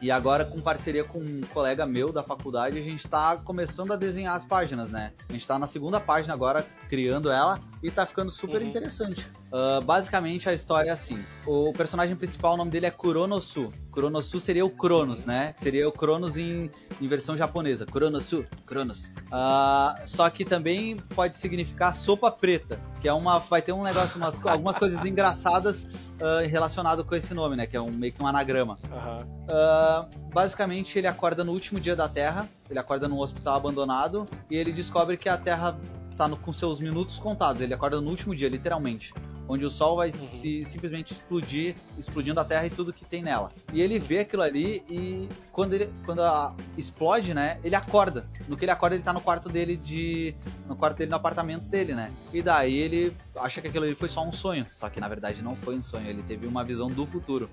E 0.00 0.10
agora, 0.10 0.44
com 0.44 0.58
parceria 0.60 1.04
com 1.04 1.18
um 1.18 1.40
colega 1.52 1.84
meu 1.84 2.10
da 2.10 2.22
faculdade, 2.22 2.78
a 2.78 2.82
gente 2.82 3.06
tá 3.06 3.36
começando 3.36 3.92
a 3.92 3.96
desenhar 3.96 4.34
as 4.34 4.44
páginas, 4.44 4.90
né? 4.90 5.12
A 5.28 5.32
gente 5.32 5.46
tá 5.46 5.58
na 5.58 5.66
segunda 5.66 6.00
página 6.00 6.32
agora, 6.32 6.66
criando 6.88 7.30
ela, 7.30 7.60
e 7.82 7.90
tá 7.90 8.06
ficando 8.06 8.30
super 8.30 8.62
Uhum. 8.62 8.68
interessante. 8.68 9.26
Uh, 9.52 9.80
basicamente, 9.82 10.48
a 10.48 10.54
história 10.54 10.88
é 10.90 10.92
assim: 10.92 11.22
o 11.46 11.72
personagem 11.72 12.16
principal, 12.16 12.54
o 12.54 12.56
nome 12.56 12.70
dele 12.70 12.86
é 12.86 12.90
Kuronosu. 12.90 13.72
Kuronosu 13.90 14.38
seria 14.40 14.64
o 14.64 14.70
Cronos, 14.70 15.24
né? 15.26 15.52
Seria 15.56 15.88
o 15.88 15.92
Cronos 15.92 16.36
em, 16.38 16.70
em 17.00 17.08
versão 17.08 17.36
japonesa. 17.36 17.84
Kuronosu, 17.84 18.46
Cronos. 18.64 19.12
Uh, 19.26 20.00
só 20.06 20.30
que 20.30 20.44
também 20.44 20.96
pode 21.14 21.36
significar 21.36 21.94
sopa 21.94 22.30
preta, 22.30 22.78
que 23.00 23.08
é 23.08 23.12
uma. 23.12 23.38
Vai 23.38 23.60
ter 23.60 23.72
um 23.72 23.82
negócio, 23.82 24.16
umas, 24.16 24.44
algumas 24.46 24.78
coisas 24.78 25.04
engraçadas 25.04 25.84
uh, 26.20 26.48
relacionado 26.48 27.04
com 27.04 27.14
esse 27.14 27.34
nome, 27.34 27.56
né? 27.56 27.66
Que 27.66 27.76
é 27.76 27.80
um, 27.80 27.90
meio 27.90 28.12
que 28.12 28.22
um 28.22 28.26
anagrama. 28.26 28.78
Aham. 28.92 29.26
Uh, 29.48 30.30
basicamente, 30.32 30.98
ele 30.98 31.06
acorda 31.06 31.42
no 31.42 31.52
último 31.52 31.80
dia 31.80 31.96
da 31.96 32.08
Terra, 32.08 32.48
ele 32.68 32.78
acorda 32.78 33.08
num 33.08 33.18
hospital 33.18 33.56
abandonado 33.56 34.28
e 34.50 34.56
ele 34.56 34.72
descobre 34.72 35.16
que 35.16 35.28
a 35.28 35.36
Terra 35.36 35.76
tá 36.24 36.28
no- 36.28 36.36
com 36.36 36.52
seus 36.52 36.80
minutos 36.80 37.18
contados. 37.18 37.62
Ele 37.62 37.72
acorda 37.72 38.00
no 38.00 38.10
último 38.10 38.34
dia, 38.34 38.48
literalmente. 38.48 39.14
Onde 39.48 39.64
o 39.64 39.70
Sol 39.70 39.96
vai 39.96 40.12
se, 40.12 40.62
simplesmente 40.64 41.12
explodir, 41.12 41.74
explodindo 41.98 42.38
a 42.38 42.44
Terra 42.44 42.66
e 42.66 42.70
tudo 42.70 42.92
que 42.92 43.04
tem 43.04 43.20
nela. 43.22 43.50
E 43.72 43.80
ele 43.80 43.98
vê 43.98 44.20
aquilo 44.20 44.42
ali 44.42 44.84
e 44.88 45.28
quando 45.50 45.74
ele 45.74 45.88
quando 46.06 46.22
a- 46.22 46.54
explode, 46.78 47.34
né, 47.34 47.58
ele 47.64 47.74
acorda. 47.74 48.28
No 48.46 48.56
que 48.56 48.64
ele 48.64 48.70
acorda, 48.70 48.94
ele 48.94 49.02
tá 49.02 49.12
no 49.12 49.20
quarto 49.20 49.48
dele 49.48 49.76
de. 49.76 50.34
No 50.68 50.76
quarto 50.76 50.98
dele, 50.98 51.10
no 51.10 51.16
apartamento 51.16 51.68
dele, 51.68 51.94
né? 51.94 52.12
E 52.32 52.42
daí 52.42 52.76
ele 52.76 53.12
acha 53.34 53.60
que 53.60 53.66
aquilo 53.68 53.86
ali 53.86 53.94
foi 53.96 54.08
só 54.08 54.22
um 54.24 54.30
sonho. 54.32 54.66
Só 54.70 54.88
que 54.88 55.00
na 55.00 55.08
verdade 55.08 55.42
não 55.42 55.56
foi 55.56 55.76
um 55.76 55.82
sonho, 55.82 56.06
ele 56.06 56.22
teve 56.22 56.46
uma 56.46 56.62
visão 56.62 56.88
do 56.88 57.04
futuro. 57.04 57.50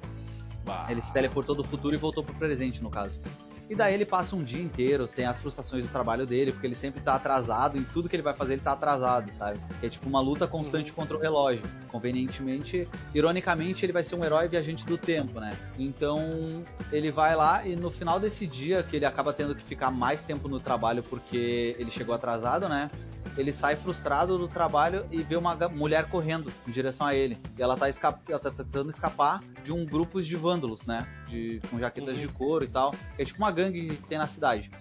Ele 0.89 0.99
se 1.01 1.11
teleportou 1.13 1.55
do 1.55 1.63
futuro 1.63 1.95
e 1.95 1.97
voltou 1.97 2.23
pro 2.23 2.35
presente, 2.35 2.83
no 2.83 2.89
caso. 2.91 3.19
E 3.69 3.75
daí 3.75 3.93
ele 3.93 4.05
passa 4.05 4.35
um 4.35 4.43
dia 4.43 4.61
inteiro, 4.61 5.07
tem 5.07 5.25
as 5.25 5.39
frustrações 5.39 5.85
do 5.85 5.91
trabalho 5.91 6.25
dele, 6.25 6.51
porque 6.53 6.65
ele 6.65 6.75
sempre 6.75 7.01
tá 7.01 7.15
atrasado, 7.15 7.77
em 7.77 7.83
tudo 7.83 8.07
que 8.07 8.15
ele 8.15 8.23
vai 8.23 8.33
fazer 8.33 8.53
ele 8.53 8.61
tá 8.61 8.71
atrasado, 8.71 9.31
sabe? 9.33 9.59
É 9.83 9.89
tipo 9.89 10.07
uma 10.07 10.21
luta 10.21 10.47
constante 10.47 10.93
contra 10.93 11.17
o 11.17 11.19
relógio. 11.19 11.63
Convenientemente, 12.11 12.87
ironicamente, 13.13 13.85
ele 13.85 13.91
vai 13.93 14.03
ser 14.03 14.15
um 14.15 14.23
herói 14.23 14.47
viajante 14.47 14.85
do 14.85 14.97
tempo, 14.97 15.39
né? 15.39 15.55
Então, 15.77 16.63
ele 16.91 17.11
vai 17.11 17.35
lá 17.35 17.65
e 17.67 17.75
no 17.75 17.91
final 17.91 18.19
desse 18.19 18.47
dia, 18.47 18.81
que 18.83 18.95
ele 18.95 19.05
acaba 19.05 19.33
tendo 19.33 19.53
que 19.53 19.63
ficar 19.63 19.91
mais 19.91 20.23
tempo 20.23 20.47
no 20.47 20.59
trabalho 20.59 21.03
porque 21.03 21.75
ele 21.77 21.91
chegou 21.91 22.15
atrasado, 22.15 22.69
né? 22.69 22.89
ele 23.35 23.53
sai 23.53 23.75
frustrado 23.75 24.35
do 24.37 24.47
trabalho 24.47 25.05
e 25.11 25.21
vê 25.21 25.35
uma 25.35 25.53
mulher 25.69 26.09
correndo 26.09 26.51
em 26.67 26.71
direção 26.71 27.05
a 27.05 27.13
ele. 27.13 27.37
E 27.55 27.61
ela 27.61 27.77
tá, 27.77 27.87
esca- 27.87 28.17
ela 28.27 28.39
tá 28.39 28.49
tentando 28.49 28.89
escapar 28.89 29.43
de 29.63 29.71
um 29.71 29.85
grupo 29.85 30.19
de 30.23 30.35
vândalos, 30.35 30.85
né? 30.87 31.05
De, 31.27 31.61
com 31.69 31.77
jaquetas 31.77 32.15
Uhum. 32.15 32.21
de 32.21 32.27
couro 32.29 32.63
e 32.63 32.67
tal. 32.67 32.95
É 33.15 33.23
tipo 33.25 33.37
uma 33.37 33.51
gangue 33.57 33.95
que 33.95 34.05
tem 34.05 34.17
na 34.17 34.27
cidade. 34.27 34.71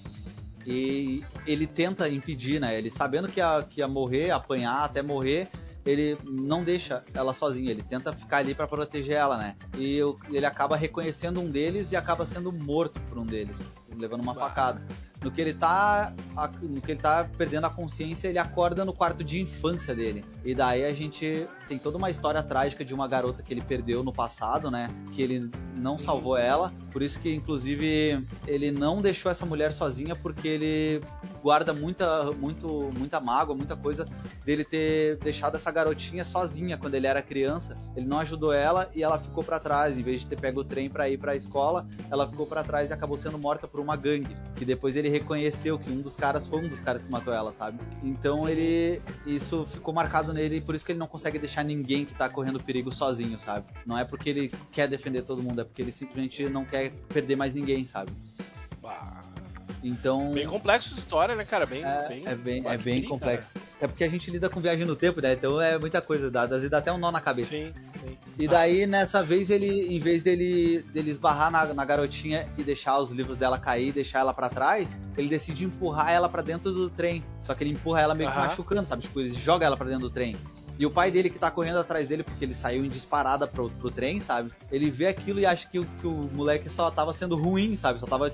E 0.67 1.23
ele 1.47 1.67
tenta 1.67 2.09
impedir, 2.09 2.61
né? 2.61 2.77
Ele 2.77 2.91
sabendo 2.91 3.29
que 3.29 3.41
ia, 3.41 3.63
que 3.69 3.81
ia 3.81 3.89
morrer, 3.89 4.31
apanhar 4.31 4.85
até 4.85 5.01
morrer, 5.01 5.49
ele 5.85 6.19
não 6.25 6.65
deixa 6.65 7.05
ela 7.15 7.33
sozinha, 7.33 7.71
ele 7.71 7.83
tenta 7.83 8.13
ficar 8.13 8.39
ali 8.39 8.53
pra 8.55 8.67
proteger 8.67 9.17
ela, 9.17 9.37
né? 9.39 9.57
E 9.79 10.01
ele 10.31 10.45
acaba 10.45 10.77
reconhecendo 10.77 11.41
um 11.41 11.49
deles 11.49 11.93
e 11.93 11.97
acaba 11.97 12.27
sendo 12.27 12.53
morto 12.53 13.01
por 13.03 13.17
um 13.19 13.25
deles, 13.25 13.71
levando 13.97 14.23
uma 14.23 14.35
facada. 14.35 14.85
No 15.27 15.33
que 15.33 15.41
ele 15.41 15.55
tá, 15.55 16.13
a- 16.37 16.51
no 16.63 16.81
que 16.81 16.93
ele 16.93 17.01
tá 17.01 17.29
perdendo 17.37 17.65
a 17.67 17.71
consciência, 17.71 18.29
ele 18.29 18.39
acorda 18.39 18.85
no 18.85 18.93
quarto 18.93 19.25
de 19.25 19.41
infância 19.41 19.93
dele. 19.93 20.25
E 20.45 20.55
daí 20.55 20.85
a 20.85 20.93
gente 20.95 21.49
tem 21.69 21.79
toda 21.79 21.99
uma 21.99 22.09
história 22.09 22.41
trágica 22.45 22.85
de 22.85 22.95
uma 22.95 23.09
garota 23.09 23.43
que 23.43 23.53
ele 23.53 23.61
perdeu 23.61 24.05
no 24.05 24.13
passado, 24.13 24.71
né? 24.71 24.89
Que 25.11 25.21
ele 25.23 25.51
não 25.75 25.99
salvou 25.99 26.37
ela, 26.37 26.73
por 26.93 27.03
isso 27.03 27.19
que 27.19 27.35
inclusive 27.35 28.25
ele 28.47 28.71
não 28.71 29.03
deixou 29.03 29.31
essa 29.31 29.45
mulher 29.45 29.73
sozinha 29.73 30.15
porque 30.15 30.47
ele 30.47 31.03
guarda 31.43 31.73
muita, 31.73 32.31
muito, 32.33 32.91
muita 32.97 33.21
mágoa, 33.21 33.55
muita 33.55 33.77
coisa 33.77 34.09
dele 34.45 34.65
ter 34.65 35.17
deixado 35.19 35.57
essa 35.57 35.71
garotinha 35.71 36.25
sozinha 36.25 36.79
quando 36.79 36.95
ele 36.95 37.07
era 37.07 37.21
criança. 37.21 37.77
Ele 37.97 38.07
não 38.07 38.19
ajudou 38.21 38.53
ela 38.53 38.89
e 38.95 39.03
ela 39.03 39.19
ficou 39.19 39.43
pra 39.43 39.59
trás, 39.59 39.99
em 39.99 40.03
vez 40.03 40.21
de 40.21 40.29
ter 40.29 40.41
pego 40.41 40.61
o 40.61 40.65
trem 40.65 40.89
pra 40.89 41.09
ir 41.09 41.19
pra 41.19 41.35
escola, 41.35 41.85
ela 42.11 42.29
ficou 42.29 42.47
pra 42.47 42.63
trás 42.63 42.91
e 42.91 42.93
acabou 42.93 43.17
sendo 43.17 43.37
morta 43.39 43.67
por 43.69 43.81
uma 43.81 43.97
gangue, 43.97 44.37
que 44.55 44.65
depois 44.65 44.97
ele 44.97 45.09
reconheceu 45.19 45.79
que 45.79 45.91
um 45.91 46.01
dos 46.01 46.17
caras 46.17 46.47
foi 46.47 46.61
um 46.65 46.69
dos 46.69 46.81
caras 46.81 47.05
que 47.05 47.11
matou 47.11 47.33
ela, 47.33 47.53
sabe? 47.53 47.79
Então 48.03 48.49
ele 48.49 49.01
isso 49.27 49.65
ficou 49.67 49.93
marcado 49.93 50.33
nele 50.33 50.57
e 50.57 50.61
por 50.61 50.75
isso 50.75 50.85
que 50.85 50.93
ele 50.93 50.99
não 50.99 51.07
consegue 51.07 51.39
deixar 51.39 51.65
ninguém 51.65 52.05
que 52.05 52.15
tá 52.15 52.29
correndo 52.29 52.61
perigo 52.61 52.93
sozinho, 52.93 53.39
sabe? 53.39 53.67
Não 53.85 53.99
é 53.99 54.05
porque 54.05 54.31
ele 54.31 54.53
quer 54.73 54.89
defender 54.89 55.23
todo 55.23 55.43
mundo, 55.43 55.61
é 55.61 55.65
porque 55.65 55.83
ele 55.83 55.93
simplesmente 55.93 56.49
não 56.49 56.65
quer 56.65 56.91
perder 57.09 57.37
mais 57.37 57.53
ninguém, 57.55 57.85
sabe? 57.85 58.13
Bah. 58.81 59.26
Então 59.87 60.33
Bem 60.33 60.49
complexo 60.49 60.93
de 60.93 60.99
história, 60.99 61.37
né, 61.37 61.45
cara? 61.45 61.65
Bem, 61.65 61.85
é, 61.85 62.09
bem, 62.09 62.23
é 62.27 62.35
bem, 62.35 62.63
é 62.67 62.77
bem 62.77 63.03
complexo. 63.05 63.55
É 63.81 63.87
porque 63.87 64.03
a 64.03 64.09
gente 64.09 64.31
lida 64.33 64.51
com 64.51 64.61
viagem 64.61 64.85
no 64.85 64.97
tempo, 64.97 65.21
né? 65.21 65.35
Então 65.35 65.61
é 65.61 65.79
muita 65.79 66.03
coisa, 66.03 66.29
dá, 66.29 66.43
às 66.43 66.51
vezes 66.51 66.71
dá 66.71 66.79
até 66.79 66.93
um 66.93 66.99
nó 66.99 67.13
na 67.13 67.21
cara. 67.21 67.37
cabeça. 67.37 67.51
Sim, 67.51 67.73
sim. 68.01 68.17
E 68.39 68.49
daí, 68.49 68.87
nessa 68.87 69.23
vez, 69.23 69.49
ele, 69.49 69.95
em 69.95 70.01
vez 70.01 70.23
dele, 70.23 70.83
dele 70.93 71.11
esbarrar 71.11 71.51
na, 71.51 71.73
na 71.73 71.85
garotinha 71.85 72.49
e 72.59 72.65
deixar 72.65 72.99
os 72.99 73.11
livros 73.13 73.37
dela 73.37 73.59
cair, 73.59 73.93
deixar 73.93 74.21
ela 74.21 74.35
pra 74.35 74.49
trás, 74.49 75.01
ele 75.17 75.29
decide 75.29 75.65
empurrar 75.65 76.11
ela 76.11 76.29
pra 76.29 76.43
dentro 76.43 76.73
do 76.73 76.91
trem. 76.91 77.23
Só 77.43 77.55
que 77.55 77.63
ele 77.63 77.71
empurra 77.71 78.01
ela 78.01 78.15
meio 78.15 78.31
que 78.31 78.37
machucando, 78.37 78.85
sabe? 78.85 79.03
Tipo, 79.03 79.21
ele 79.21 79.33
joga 79.33 79.65
ela 79.65 79.77
pra 79.77 79.87
dentro 79.87 80.09
do 80.09 80.11
trem. 80.11 80.37
E 80.79 80.85
o 80.85 80.91
pai 80.91 81.11
dele 81.11 81.31
que 81.31 81.39
tá 81.39 81.51
correndo 81.51 81.79
atrás 81.79 82.07
dele, 82.07 82.23
porque 82.23 82.45
ele 82.45 82.53
saiu 82.55 82.85
em 82.85 82.89
disparada 82.89 83.47
pro, 83.47 83.71
pro 83.71 83.91
trem, 83.91 84.21
sabe? 84.21 84.51
Ele 84.71 84.91
vê 84.91 85.07
aquilo 85.07 85.41
e 85.41 85.47
acha 85.47 85.67
que, 85.69 85.79
o- 85.79 85.87
que 86.01 86.07
o 86.07 86.29
moleque 86.35 86.69
só 86.69 86.91
tava 86.91 87.13
sendo 87.13 87.35
ruim, 87.37 87.75
sabe? 87.77 87.99
Só 87.99 88.07
tava 88.07 88.31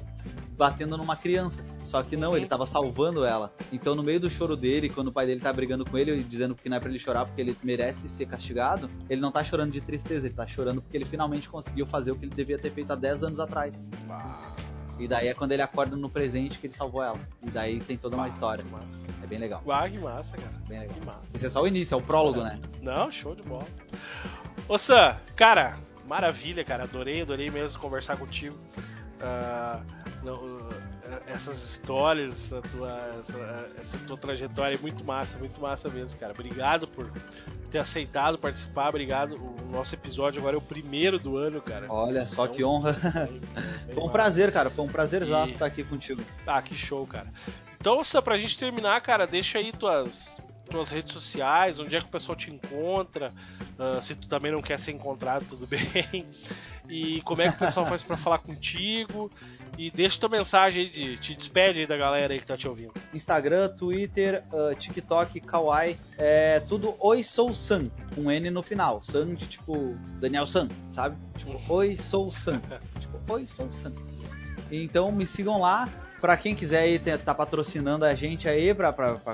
batendo 0.57 0.97
numa 0.97 1.17
criança. 1.17 1.65
Só 1.83 2.03
que 2.03 2.17
não, 2.17 2.31
Uhum. 2.33 2.37
ele 2.37 2.47
tava 2.47 2.67
salvando 2.67 3.25
ela. 3.25 3.53
Então, 3.73 3.95
no 3.95 4.03
meio 4.03 4.21
do 4.21 4.29
choro 4.29 4.57
dele, 4.57 4.89
quando 4.89 5.09
o 5.09 5.13
pai 5.13 5.25
dele 5.27 5.41
tá 5.41 5.53
brigando 5.53 5.85
com 5.85 5.97
ele, 5.97 6.23
dizendo 6.23 6.55
que 6.55 6.69
não 6.69 6.77
é 6.77 6.81
pra 6.81 6.89
ele 6.91 6.99
chorar 6.99 7.25
porque 7.27 7.41
ele 7.41 7.57
merece 7.63 8.09
ser 8.09 8.27
castigado, 8.27 8.89
ele 9.09 9.21
não 9.21 9.31
tá 9.33 9.43
chorando 9.43 9.71
de 9.73 9.81
tristeza, 9.81 10.27
ele 10.27 10.35
tá 10.35 10.47
chorando 10.47 10.83
porque 10.83 10.97
ele 10.97 11.05
finalmente 11.05 11.49
conseguiu 11.49 11.87
fazer 11.87 12.11
o 12.13 12.17
que 12.17 12.25
ele 12.27 12.35
devia 12.35 12.59
ter 12.59 12.71
feito 12.71 12.91
há 12.93 12.97
10 12.97 13.25
anos 13.25 13.41
atrás. 13.41 13.83
Bah. 14.07 14.53
E 14.99 15.09
daí 15.09 15.29
é 15.29 15.35
quando 15.35 15.53
ele 15.53 15.63
acorda 15.63 15.97
no 15.97 16.09
presente 16.09 16.59
que 16.59 16.67
ele 16.67 16.75
salvou 16.75 17.03
ela. 17.03 17.19
E 17.43 17.51
daí 17.51 17.81
tem 17.81 17.97
toda 17.97 18.15
uma 18.15 18.25
Bah, 18.25 18.29
história. 18.29 18.65
É 19.23 19.27
bem 19.27 19.39
legal, 19.39 19.63
Bah, 19.65 19.89
que 19.89 19.99
massa, 19.99 20.37
cara. 20.37 20.53
bem 20.69 20.81
legal. 20.81 20.95
Que 20.99 21.07
massa. 21.07 21.21
Esse 21.35 21.47
é 21.47 21.49
só 21.49 21.63
o 21.63 21.67
início, 21.67 21.95
é 21.95 21.99
o 21.99 22.03
prólogo, 22.03 22.43
né? 22.43 22.59
Não, 22.81 23.11
show 23.13 23.35
de 23.35 23.43
bola. 23.43 23.67
Ô 24.69 24.77
Sam, 24.79 25.17
cara, 25.37 25.77
maravilha, 26.07 26.65
cara. 26.65 26.85
Adorei, 26.85 27.23
adorei 27.23 27.51
mesmo 27.51 27.81
conversar 27.81 28.17
contigo. 28.17 28.59
Ah, 29.21 29.81
não, 30.25 30.69
ah, 31.09 31.21
essas 31.29 31.63
histórias, 31.63 32.33
essa 32.47 32.61
tua, 32.63 33.23
essa, 33.29 33.69
essa 33.81 33.99
tua 34.07 34.17
trajetória 34.17 34.75
é 34.75 34.79
muito 34.79 35.05
massa, 35.05 35.39
muito 35.39 35.61
massa 35.61 35.89
mesmo, 35.89 36.19
cara. 36.19 36.33
Obrigado 36.33 36.89
por 36.89 37.09
ter 37.71 37.79
aceitado 37.79 38.37
participar, 38.39 38.89
obrigado. 38.89 39.37
O 39.37 39.71
nosso 39.73 39.95
episódio 39.95 40.41
agora 40.41 40.57
é 40.57 40.59
o 40.59 40.63
primeiro 40.63 41.19
do 41.19 41.37
ano, 41.37 41.61
cara. 41.63 41.87
Olha 41.89 42.27
só 42.27 42.45
Então, 42.45 42.55
que 42.57 42.65
honra. 42.65 42.93
bem 42.93 43.41
Foi 43.95 44.03
um 44.03 44.07
massa. 44.07 44.13
prazer, 44.13 44.53
cara. 44.53 44.69
Foi 44.71 44.85
um 44.85 44.89
prazerzaço 44.89 45.51
E- 45.51 45.53
estar 45.53 45.67
aqui 45.67 45.85
contigo. 45.85 46.21
Ah, 46.47 46.61
que 46.61 46.75
show, 46.75 47.07
cara. 47.07 47.29
Então, 47.83 48.05
Sam, 48.05 48.23
pra 48.23 48.39
gente 48.39 48.57
terminar, 48.57 49.01
cara, 49.01 49.27
deixa 49.27 49.59
aí 49.59 49.73
tuas, 49.73 50.31
tuas 50.71 50.89
redes 50.89 51.13
sociais, 51.13 51.81
onde 51.81 51.97
é 51.97 51.99
que 51.99 52.07
o 52.07 52.11
pessoal 52.11 52.37
te 52.37 52.49
encontra. 52.49 53.33
ah, 53.77 54.01
se 54.01 54.15
tu 54.15 54.29
também 54.29 54.53
não 54.53 54.63
quer 54.63 54.79
ser 54.79 54.93
encontrado, 54.93 55.45
tudo 55.49 55.67
bem. 55.67 56.25
E 56.89 57.21
como 57.23 57.43
é 57.43 57.49
que 57.49 57.57
o 57.57 57.59
pessoal 57.59 57.85
faz 57.85 58.01
pra 58.01 58.17
falar 58.17 58.39
contigo. 58.39 59.29
E 59.77 59.91
deixa 59.91 60.17
tua 60.21 60.29
mensagem 60.29 60.85
aí, 60.85 60.89
de, 60.89 61.17
te 61.19 61.35
despede 61.35 61.81
aí 61.81 61.87
da 61.89 61.97
galera 61.97 62.33
aí 62.33 62.39
que 62.39 62.47
tá 62.47 62.57
te 62.57 62.69
ouvindo. 62.69 62.93
Instagram, 63.13 63.69
Twitter, 63.71 64.45
ah, 64.53 64.73
TikTok, 64.77 65.41
Kawaii, 65.41 65.99
é 66.17 66.61
tudo 66.61 66.95
Oi 67.01 67.25
Sou 67.25 67.53
Sam, 67.53 67.91
com 68.15 68.31
N 68.31 68.49
no 68.49 68.63
final. 68.63 69.03
Sam 69.03 69.31
de 69.31 69.49
tipo 69.49 69.97
Daniel 70.21 70.47
Sam, 70.47 70.69
sabe? 70.93 71.17
Tipo, 71.37 71.61
Oi 71.75 71.97
Sou 71.97 72.31
Sam. 72.31 72.63
tipo, 73.01 73.19
Oi 73.33 73.45
Sou 73.49 73.73
Sam. 73.73 73.93
Então 74.71 75.11
me 75.11 75.27
sigam 75.27 75.61
lá. 75.61 75.89
Pra 76.23 76.35
quem 76.37 76.55
quiser 76.55 76.83
aí 76.83 76.99
tá 77.01 77.35
patrocinando 77.35 78.05
a 78.05 78.15
gente 78.15 78.49
aí 78.49 78.73
pra 78.73 78.93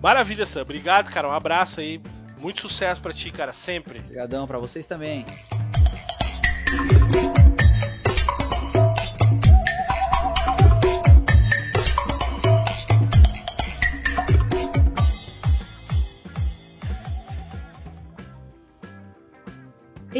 Maravilha, 0.02 0.46
Sam. 0.46 0.62
Obrigado, 0.62 1.10
cara. 1.10 1.28
Um 1.28 1.32
abraço 1.32 1.80
aí. 1.80 2.00
Muito 2.38 2.62
sucesso 2.62 3.00
para 3.00 3.12
ti, 3.12 3.30
cara, 3.30 3.52
sempre. 3.52 4.00
Obrigadão 4.00 4.46
para 4.46 4.58
vocês 4.58 4.84
também. 4.84 5.24